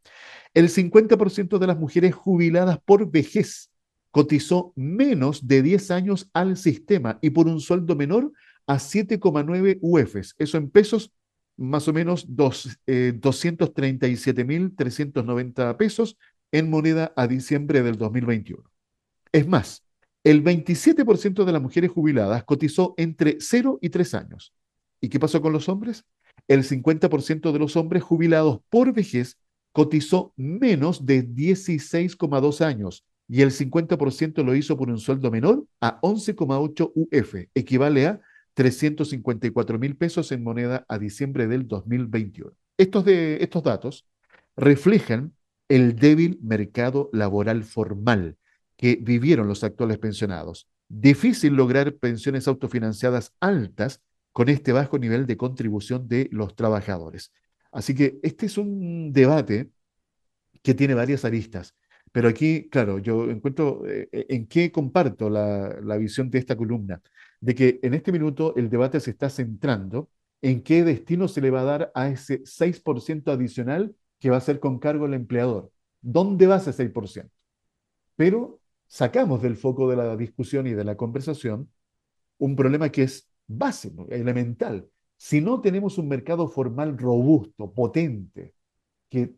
el 0.53 0.69
50% 0.69 1.59
de 1.59 1.67
las 1.67 1.79
mujeres 1.79 2.15
jubiladas 2.15 2.79
por 2.85 3.11
vejez 3.11 3.71
cotizó 4.11 4.75
menos 4.77 5.47
de 5.47 5.63
10 5.63 5.91
años 5.93 6.29
al 6.35 6.59
sistema 6.59 7.19
y 7.23 7.31
por 7.31 7.47
un 7.47 7.61
sueldo 7.61 7.97
menor 7.97 8.31
a 8.67 8.75
7,9 8.75 9.79
UFs. 9.81 10.35
Eso 10.37 10.59
en 10.59 10.69
pesos, 10.69 11.11
más 11.61 11.87
o 11.89 11.93
menos 11.93 12.27
eh, 12.87 13.13
237.390 13.21 15.77
pesos 15.77 16.17
en 16.53 16.71
moneda 16.71 17.13
a 17.17 17.27
diciembre 17.27 17.83
del 17.83 17.99
2021. 17.99 18.63
Es 19.31 19.47
más, 19.47 19.85
el 20.25 20.43
27% 20.43 21.45
de 21.45 21.53
las 21.53 21.61
mujeres 21.61 21.91
jubiladas 21.91 22.45
cotizó 22.45 22.95
entre 22.97 23.37
0 23.41 23.79
y 23.83 23.91
3 23.91 24.15
años. 24.15 24.55
¿Y 25.03 25.11
qué 25.11 25.21
pasó 25.21 25.43
con 25.43 25.53
los 25.53 25.69
hombres? 25.69 26.07
El 26.49 26.65
50% 26.65 27.53
de 27.53 27.59
los 27.59 27.77
hombres 27.77 28.03
jubilados 28.03 28.61
por 28.71 28.95
vejez 28.95 29.37
cotizó 29.73 30.33
menos 30.37 31.05
de 31.05 31.29
16,2 31.29 32.65
años 32.65 33.05
y 33.29 33.43
el 33.43 33.51
50% 33.51 34.43
lo 34.43 34.55
hizo 34.55 34.79
por 34.79 34.89
un 34.89 34.97
sueldo 34.99 35.31
menor 35.31 35.67
a 35.81 36.01
11,8 36.01 36.93
UF, 36.95 37.35
equivale 37.55 38.07
a 38.07 38.23
354 38.61 39.79
mil 39.79 39.97
pesos 39.97 40.31
en 40.33 40.43
moneda 40.43 40.85
a 40.87 40.99
diciembre 40.99 41.47
del 41.47 41.67
2021. 41.67 42.53
Estos, 42.77 43.07
de, 43.07 43.39
estos 43.41 43.63
datos 43.63 44.07
reflejan 44.55 45.33
el 45.71 45.97
débil 45.97 46.39
mercado 46.43 47.09
laboral 47.15 47.65
formal 47.65 48.37
que 48.77 48.97
vivieron 49.01 49.49
los 49.49 49.65
actuales 49.65 49.97
pensionados. 49.97 50.69
Difícil 50.91 51.55
lograr 51.55 51.95
pensiones 51.95 52.49
autofinanciadas 52.49 53.33
altas 53.41 54.03
con 54.31 54.51
este 54.51 54.73
bajo 54.73 54.99
nivel 54.99 55.25
de 55.25 55.39
contribución 55.39 56.07
de 56.07 56.29
los 56.31 56.55
trabajadores. 56.55 57.33
Así 57.73 57.95
que 57.95 58.19
este 58.23 58.45
es 58.45 58.59
un 58.59 59.11
debate 59.15 59.71
que 60.63 60.75
tiene 60.75 60.93
varias 60.93 61.25
aristas. 61.25 61.75
Pero 62.13 62.29
aquí, 62.29 62.69
claro, 62.69 62.99
yo 62.99 63.31
encuentro 63.31 63.87
eh, 63.87 64.11
eh, 64.13 64.27
en 64.29 64.47
qué 64.47 64.71
comparto 64.71 65.31
la, 65.31 65.79
la, 65.83 65.97
visión 65.97 66.29
de 66.29 66.41
esta 66.41 66.57
columna, 66.57 67.01
de 67.41 67.55
que 67.55 67.81
en 67.83 67.95
este 67.95 68.13
minuto 68.13 68.55
el 68.57 68.71
debate 68.71 69.01
se 69.01 69.11
está 69.11 69.31
centrando 69.31 70.11
en 70.43 70.63
qué 70.63 70.85
destino 70.85 71.29
se 71.29 71.41
le 71.41 71.51
va 71.51 71.61
a 71.63 71.65
dar 71.65 71.93
a 71.95 72.09
ese 72.09 72.43
6% 72.45 73.33
adicional 73.33 73.95
que 74.19 74.31
va 74.31 74.37
a 74.37 74.41
ser 74.41 74.61
con 74.61 74.79
cargo 74.79 75.07
el 75.07 75.15
empleador. 75.15 75.71
¿Dónde 76.01 76.47
va 76.47 76.57
ese 76.57 76.73
6%? 76.73 77.31
Pero 78.17 78.61
sacamos 78.87 79.43
del 79.43 79.57
foco 79.57 79.89
de 79.89 79.97
la 79.97 80.17
discusión 80.17 80.67
y 80.67 80.73
de 80.73 80.85
la 80.85 80.97
conversación 80.97 81.71
un 82.39 82.57
problema 82.57 82.91
que 82.91 83.05
es 83.05 83.31
básico, 83.47 84.07
elemental. 84.11 84.89
Si 85.17 85.41
no 85.41 85.61
tenemos 85.61 85.99
un 85.99 86.09
mercado 86.09 86.49
formal 86.49 86.97
robusto, 86.97 87.73
potente, 87.73 88.55
que 89.09 89.35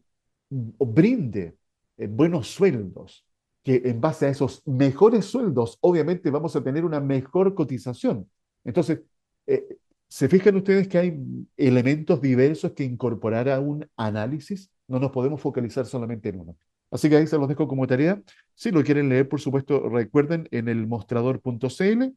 brinde 0.49 1.57
eh, 1.97 2.07
buenos 2.07 2.49
sueldos, 2.49 3.27
que 3.63 3.83
en 3.85 4.01
base 4.01 4.27
a 4.27 4.29
esos 4.31 4.63
mejores 4.67 5.27
sueldos, 5.27 5.79
obviamente 5.81 6.31
vamos 6.31 6.57
a 6.57 6.63
tener 6.63 6.85
una 6.85 7.01
mejor 7.01 7.55
cotización. 7.55 8.29
Entonces, 8.65 9.01
eh, 9.47 9.79
¿se 10.09 10.29
fijan 10.29 10.57
ustedes 10.57 10.89
que 10.89 10.99
hay 10.99 11.19
elementos 11.57 12.21
diversos 12.21 12.73
que 12.73 12.85
incorporar 12.85 13.49
a 13.49 13.61
un 13.61 13.89
análisis? 13.97 14.71
No 14.89 14.99
nos 14.99 15.13
podemos 15.13 15.41
focalizar 15.41 15.87
solamente 15.87 16.29
en 16.31 16.41
uno. 16.41 16.57
Así 16.91 17.09
que 17.09 17.17
ahí 17.17 17.27
se 17.27 17.39
los 17.39 17.49
dejo 17.49 17.67
como 17.69 17.87
tarea. 17.87 18.21
Si 18.55 18.71
lo 18.71 18.85
quieren 18.85 19.09
leer, 19.09 19.29
por 19.29 19.41
supuesto, 19.41 19.89
recuerden 19.89 20.49
en 20.51 20.69
el 20.69 20.87
mostrador.cl. 20.87 22.13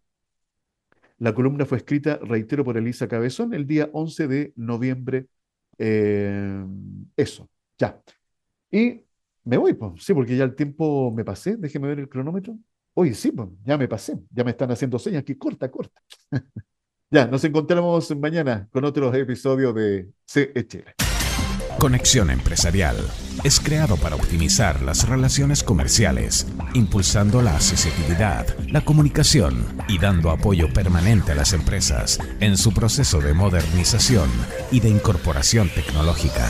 La 1.17 1.33
columna 1.33 1.65
fue 1.65 1.77
escrita, 1.77 2.19
reitero, 2.21 2.65
por 2.65 2.75
Elisa 2.77 3.07
Cabezón 3.07 3.53
el 3.53 3.67
día 3.67 3.89
11 3.93 4.27
de 4.27 4.53
noviembre. 4.57 5.27
Eh, 5.77 6.65
eso, 7.15 7.49
ya. 7.77 8.01
Y 8.69 9.04
me 9.45 9.57
voy, 9.57 9.73
pues, 9.73 10.03
sí, 10.03 10.13
porque 10.13 10.35
ya 10.35 10.43
el 10.43 10.55
tiempo 10.55 11.11
me 11.11 11.23
pasé, 11.23 11.55
déjeme 11.57 11.87
ver 11.87 11.99
el 11.99 12.09
cronómetro. 12.09 12.57
Oye, 12.95 13.13
sí, 13.13 13.31
pues, 13.31 13.49
ya 13.63 13.77
me 13.77 13.87
pasé, 13.87 14.19
ya 14.31 14.43
me 14.43 14.51
están 14.51 14.71
haciendo 14.71 14.99
señas 14.99 15.23
que 15.23 15.37
corta, 15.37 15.69
corta. 15.69 16.01
ya, 17.11 17.27
nos 17.27 17.43
encontramos 17.43 18.15
mañana 18.17 18.67
con 18.71 18.83
otros 18.85 19.13
episodios 19.15 19.73
de 19.75 20.09
CE 20.25 20.67
Chile. 20.67 20.95
Conexión 21.79 22.31
Empresarial 22.31 22.95
es 23.43 23.59
creado 23.59 23.97
para 23.97 24.15
optimizar 24.15 24.81
las 24.81 25.07
relaciones 25.07 25.61
comerciales, 25.61 26.47
impulsando 26.73 27.41
la 27.41 27.55
accesibilidad, 27.55 28.47
la 28.69 28.83
comunicación 28.83 29.63
y 29.87 29.99
dando 29.99 30.31
apoyo 30.31 30.71
permanente 30.73 31.33
a 31.33 31.35
las 31.35 31.53
empresas 31.53 32.17
en 32.39 32.57
su 32.57 32.73
proceso 32.73 33.19
de 33.19 33.33
modernización 33.33 34.29
y 34.71 34.79
de 34.79 34.89
incorporación 34.89 35.69
tecnológica. 35.69 36.47